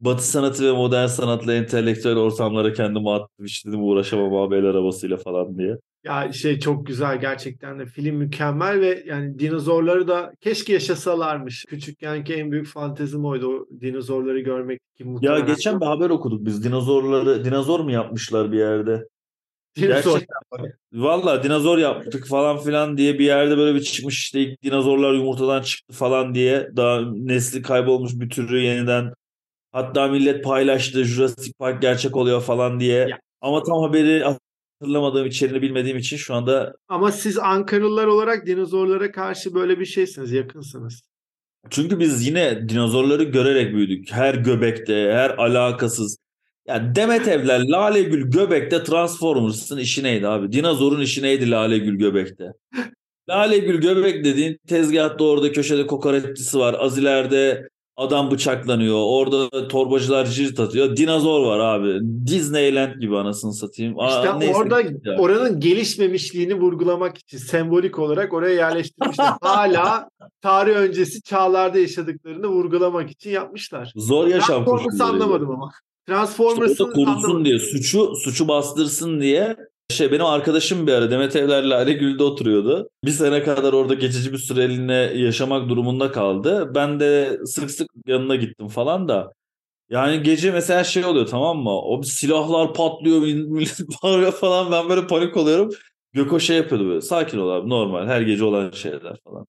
Batı 0.00 0.26
sanatı 0.26 0.66
ve 0.66 0.72
modern 0.72 1.06
sanatla 1.06 1.54
entelektüel 1.54 2.16
ortamlara 2.16 2.72
kendimi 2.72 3.10
attım. 3.10 3.46
İşte 3.46 3.68
dedim 3.68 3.82
uğraşamam 3.82 4.34
abi 4.34 4.56
el 4.56 4.64
arabasıyla 4.64 5.16
falan 5.16 5.58
diye. 5.58 5.76
Ya 6.04 6.32
şey 6.32 6.58
çok 6.58 6.86
güzel 6.86 7.20
gerçekten 7.20 7.78
de 7.78 7.86
film 7.86 8.16
mükemmel 8.16 8.80
ve 8.80 9.04
yani 9.06 9.38
dinozorları 9.38 10.08
da 10.08 10.32
keşke 10.40 10.72
yaşasalarmış. 10.72 11.64
Küçükkenki 11.64 12.34
en 12.34 12.52
büyük 12.52 12.66
fantezim 12.66 13.24
oydu 13.24 13.48
o 13.48 13.66
dinozorları 13.80 14.40
görmek. 14.40 14.80
Ki 14.98 15.06
ya 15.20 15.38
geçen 15.38 15.80
bir 15.80 15.86
haber 15.86 16.10
okuduk 16.10 16.46
biz 16.46 16.64
dinozorları 16.64 17.44
dinozor 17.44 17.80
mu 17.80 17.90
yapmışlar 17.90 18.52
bir 18.52 18.58
yerde? 18.58 19.08
Dinozor. 19.76 20.20
Valla 20.92 21.42
dinozor 21.42 21.78
yaptık 21.78 22.26
falan 22.26 22.58
filan 22.58 22.96
diye 22.96 23.18
bir 23.18 23.24
yerde 23.24 23.56
böyle 23.56 23.74
bir 23.74 23.82
çıkmış 23.82 24.18
işte 24.18 24.40
ilk 24.40 24.62
dinozorlar 24.62 25.12
yumurtadan 25.12 25.62
çıktı 25.62 25.94
falan 25.94 26.34
diye 26.34 26.70
daha 26.76 27.00
nesli 27.14 27.62
kaybolmuş 27.62 28.12
bir 28.14 28.30
türü 28.30 28.60
yeniden 28.60 29.12
Hatta 29.76 30.08
millet 30.08 30.44
paylaştı 30.44 31.04
Jurassic 31.04 31.52
Park 31.58 31.82
gerçek 31.82 32.16
oluyor 32.16 32.42
falan 32.42 32.80
diye. 32.80 32.98
Ya. 32.98 33.18
Ama 33.40 33.62
tam 33.62 33.82
haberi 33.82 34.24
hatırlamadığım 34.80 35.26
içeriğini 35.26 35.62
bilmediğim 35.62 35.98
için 35.98 36.16
şu 36.16 36.34
anda... 36.34 36.76
Ama 36.88 37.12
siz 37.12 37.38
Ankaralılar 37.38 38.06
olarak 38.06 38.46
dinozorlara 38.46 39.12
karşı 39.12 39.54
böyle 39.54 39.80
bir 39.80 39.84
şeysiniz, 39.84 40.32
yakınsınız. 40.32 41.02
Çünkü 41.70 41.98
biz 42.00 42.26
yine 42.26 42.68
dinozorları 42.68 43.22
görerek 43.22 43.74
büyüdük. 43.74 44.12
Her 44.12 44.34
göbekte, 44.34 44.94
her 44.94 45.30
alakasız. 45.30 46.18
Ya 46.68 46.94
Demet 46.94 47.28
Evler, 47.28 47.60
Lale 47.68 48.02
Gül 48.02 48.30
Göbek'te 48.30 48.82
Transformers'ın 48.82 49.78
işi 49.78 50.02
neydi 50.02 50.28
abi? 50.28 50.52
Dinozorun 50.52 51.00
işi 51.00 51.22
neydi 51.22 51.50
Lale 51.50 51.78
Gül 51.78 51.98
Göbek'te? 51.98 52.52
Lale 53.28 53.58
Gül 53.58 53.80
Göbek 53.80 54.24
dediğin 54.24 54.58
tezgahta 54.68 55.24
orada 55.24 55.52
köşede 55.52 55.86
kokoreççisi 55.86 56.58
var. 56.58 56.76
Az 56.78 56.98
ileride 56.98 57.68
Adam 57.96 58.30
bıçaklanıyor. 58.30 58.96
Orada 59.06 59.68
torbacılar 59.68 60.24
cirit 60.26 60.60
atıyor. 60.60 60.96
Dinozor 60.96 61.46
var 61.46 61.58
abi. 61.58 61.98
Disneyland 62.26 62.94
gibi 63.00 63.16
anasını 63.18 63.54
satayım. 63.54 63.92
İşte 63.92 64.30
Aa, 64.30 64.40
orada 64.54 64.80
ya. 64.80 65.18
oranın 65.18 65.60
gelişmemişliğini 65.60 66.54
vurgulamak 66.54 67.18
için 67.18 67.38
sembolik 67.38 67.98
olarak 67.98 68.32
oraya 68.34 68.54
yerleştirmişler. 68.54 69.26
Hala 69.40 70.08
tarih 70.42 70.74
öncesi 70.76 71.22
çağlarda 71.22 71.78
yaşadıklarını 71.78 72.46
vurgulamak 72.46 73.10
için 73.10 73.30
yapmışlar. 73.30 73.92
Zor 73.96 74.26
yaşam 74.26 74.64
koşulları. 74.64 75.04
anlamadım 75.08 75.50
ama. 75.50 75.70
Transformers'ın 76.06 76.72
İşte 76.72 76.84
korusun 76.84 77.06
anlamadım. 77.06 77.44
diye 77.44 77.58
suçu 77.58 78.12
suçu 78.24 78.48
bastırsın 78.48 79.20
diye 79.20 79.56
şey 79.90 80.12
benim 80.12 80.24
arkadaşım 80.24 80.86
bir 80.86 80.92
ara 80.92 81.10
Demet 81.10 81.36
Evler'le 81.36 81.70
Ali 81.70 81.98
Gül'de 81.98 82.22
oturuyordu. 82.22 82.88
Bir 83.04 83.10
sene 83.10 83.42
kadar 83.42 83.72
orada 83.72 83.94
geçici 83.94 84.32
bir 84.32 84.38
süreliğine 84.38 84.94
yaşamak 84.94 85.68
durumunda 85.68 86.12
kaldı. 86.12 86.72
Ben 86.74 87.00
de 87.00 87.38
sık 87.46 87.70
sık 87.70 87.88
yanına 88.06 88.36
gittim 88.36 88.68
falan 88.68 89.08
da. 89.08 89.32
Yani 89.90 90.22
gece 90.22 90.50
mesela 90.52 90.84
şey 90.84 91.04
oluyor 91.04 91.26
tamam 91.26 91.58
mı? 91.58 91.80
O 91.82 92.02
silahlar 92.02 92.74
patlıyor, 92.74 93.20
millet 93.48 93.80
bağırıyor 94.02 94.32
falan. 94.32 94.72
Ben 94.72 94.88
böyle 94.88 95.06
panik 95.06 95.36
oluyorum. 95.36 95.70
Göko 96.12 96.40
şey 96.40 96.56
yapıyordu 96.56 96.88
böyle. 96.88 97.00
Sakin 97.00 97.38
ol 97.38 97.50
abi 97.50 97.68
normal. 97.68 98.06
Her 98.06 98.20
gece 98.20 98.44
olan 98.44 98.70
şeyler 98.70 99.16
falan. 99.24 99.46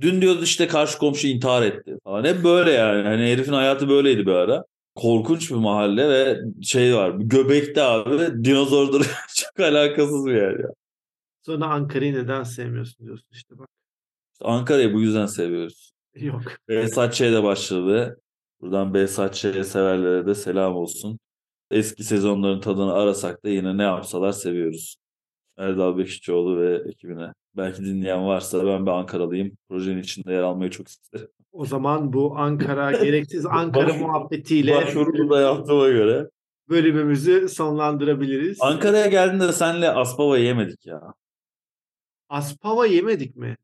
Dün 0.00 0.22
diyordu 0.22 0.40
işte 0.44 0.66
karşı 0.68 0.98
komşu 0.98 1.26
intihar 1.28 1.62
etti 1.62 1.96
falan. 2.04 2.24
Hep 2.24 2.44
böyle 2.44 2.70
yani. 2.70 3.02
Hani 3.02 3.22
herifin 3.32 3.52
hayatı 3.52 3.88
böyleydi 3.88 4.26
bir 4.26 4.32
ara. 4.32 4.64
Korkunç 5.00 5.50
bir 5.50 5.56
mahalle 5.56 6.08
ve 6.08 6.40
şey 6.62 6.94
var. 6.94 7.10
Göbekte 7.10 7.82
abi 7.82 8.44
dinozordur. 8.44 9.10
Çok 9.34 9.60
alakasız 9.60 10.26
bir 10.26 10.34
yer 10.34 10.58
ya. 10.58 10.68
Sonra 11.42 11.66
Ankara'yı 11.66 12.14
neden 12.14 12.42
sevmiyorsun 12.42 13.06
diyorsun 13.06 13.28
işte 13.32 13.58
bak. 13.58 13.68
İşte 14.32 14.44
Ankara'yı 14.44 14.94
bu 14.94 15.00
yüzden 15.00 15.26
seviyoruz. 15.26 15.92
Yok. 16.14 16.42
Behzatçı'ya 16.68 17.32
da 17.32 17.44
başladı. 17.44 18.20
Buradan 18.60 18.94
Behzatçı'ya 18.94 19.64
severlere 19.64 20.26
de 20.26 20.34
selam 20.34 20.76
olsun. 20.76 21.18
Eski 21.70 22.04
sezonların 22.04 22.60
tadını 22.60 22.92
arasak 22.92 23.44
da 23.44 23.48
yine 23.48 23.78
ne 23.78 23.82
yapsalar 23.82 24.32
seviyoruz. 24.32 24.96
Erdal 25.60 25.98
Bekişçioğlu 25.98 26.60
ve 26.60 26.82
ekibine. 26.88 27.32
Belki 27.56 27.84
dinleyen 27.84 28.26
varsa 28.26 28.66
ben 28.66 28.86
bir 28.86 28.90
Ankaralıyım. 28.90 29.52
Projenin 29.68 30.00
içinde 30.02 30.32
yer 30.32 30.42
almayı 30.42 30.70
çok 30.70 30.88
isterim. 30.88 31.28
O 31.52 31.64
zaman 31.64 32.12
bu 32.12 32.38
Ankara 32.38 32.90
gereksiz 33.04 33.46
Ankara 33.46 33.86
Başvuru- 33.88 33.98
muhabbetiyle 33.98 34.74
Başvurumu 34.76 35.30
da 35.30 35.40
yaptığıma 35.40 35.88
göre. 35.88 36.28
bölümümüzü 36.68 37.48
sonlandırabiliriz. 37.48 38.58
Ankara'ya 38.60 39.06
geldiğinde 39.06 39.52
senle 39.52 39.90
Aspava 39.90 40.38
yemedik 40.38 40.86
ya. 40.86 41.00
Aspava 42.28 42.86
yemedik 42.86 43.36
mi? 43.36 43.56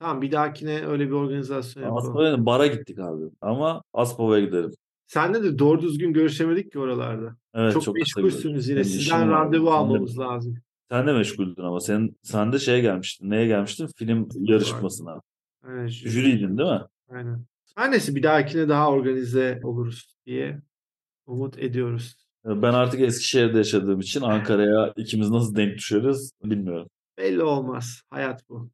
Tamam 0.00 0.22
bir 0.22 0.32
dahakine 0.32 0.86
öyle 0.86 1.06
bir 1.06 1.12
organizasyon 1.12 1.82
yapalım. 1.82 2.08
Aspava'ya 2.08 2.46
bara 2.46 2.66
gittik 2.66 2.98
abi. 2.98 3.24
Ama 3.40 3.82
Aspava'ya 3.92 4.44
giderim. 4.44 4.70
Senle 5.06 5.42
de 5.42 5.58
doğru 5.58 5.82
düzgün 5.82 6.12
görüşemedik 6.12 6.72
ki 6.72 6.78
oralarda. 6.78 7.36
Evet, 7.54 7.72
çok, 7.72 7.82
çok 7.82 7.94
meşgulsünüz 7.94 8.68
yine. 8.68 8.84
Sizden 8.84 9.30
randevu 9.30 9.70
almamız 9.70 10.18
lazım. 10.18 10.56
Sen 10.90 11.06
de 11.06 11.12
meşguldün 11.12 11.62
ama 11.62 11.80
sen 11.80 12.10
sen 12.22 12.52
de 12.52 12.58
şeye 12.58 12.80
gelmiştin. 12.80 13.30
Neye 13.30 13.46
gelmiştin? 13.46 13.88
Film 13.96 14.28
yarışmasına. 14.34 15.20
Aynen. 15.62 15.86
jüri. 15.86 16.10
Jüriydin 16.10 16.58
değil 16.58 16.70
mi? 16.70 16.80
Aynen. 17.08 17.44
Her 17.76 17.90
neyse 17.90 18.14
bir 18.14 18.22
dahakine 18.22 18.68
daha 18.68 18.90
organize 18.90 19.60
oluruz 19.64 20.14
diye 20.26 20.60
umut 21.26 21.58
ediyoruz. 21.58 22.16
Ben 22.44 22.72
artık 22.72 23.00
Eskişehir'de 23.00 23.58
yaşadığım 23.58 24.00
için 24.00 24.20
Ankara'ya 24.20 24.92
ikimiz 24.96 25.30
nasıl 25.30 25.56
denk 25.56 25.76
düşeriz 25.76 26.32
bilmiyorum. 26.44 26.88
Belli 27.18 27.42
olmaz. 27.42 28.02
Hayat 28.10 28.48
bu. 28.48 28.70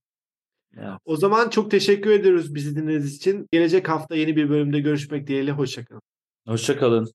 Ya. 0.76 0.98
O 1.04 1.16
zaman 1.16 1.50
çok 1.50 1.70
teşekkür 1.70 2.10
ediyoruz 2.10 2.54
bizi 2.54 2.76
dinlediğiniz 2.76 3.16
için. 3.16 3.46
Gelecek 3.52 3.88
hafta 3.88 4.16
yeni 4.16 4.36
bir 4.36 4.48
bölümde 4.48 4.80
görüşmek 4.80 5.26
dileğiyle. 5.26 5.52
Hoşçakalın. 5.52 6.02
Hoşça 6.46 6.78
kalın. 6.78 7.02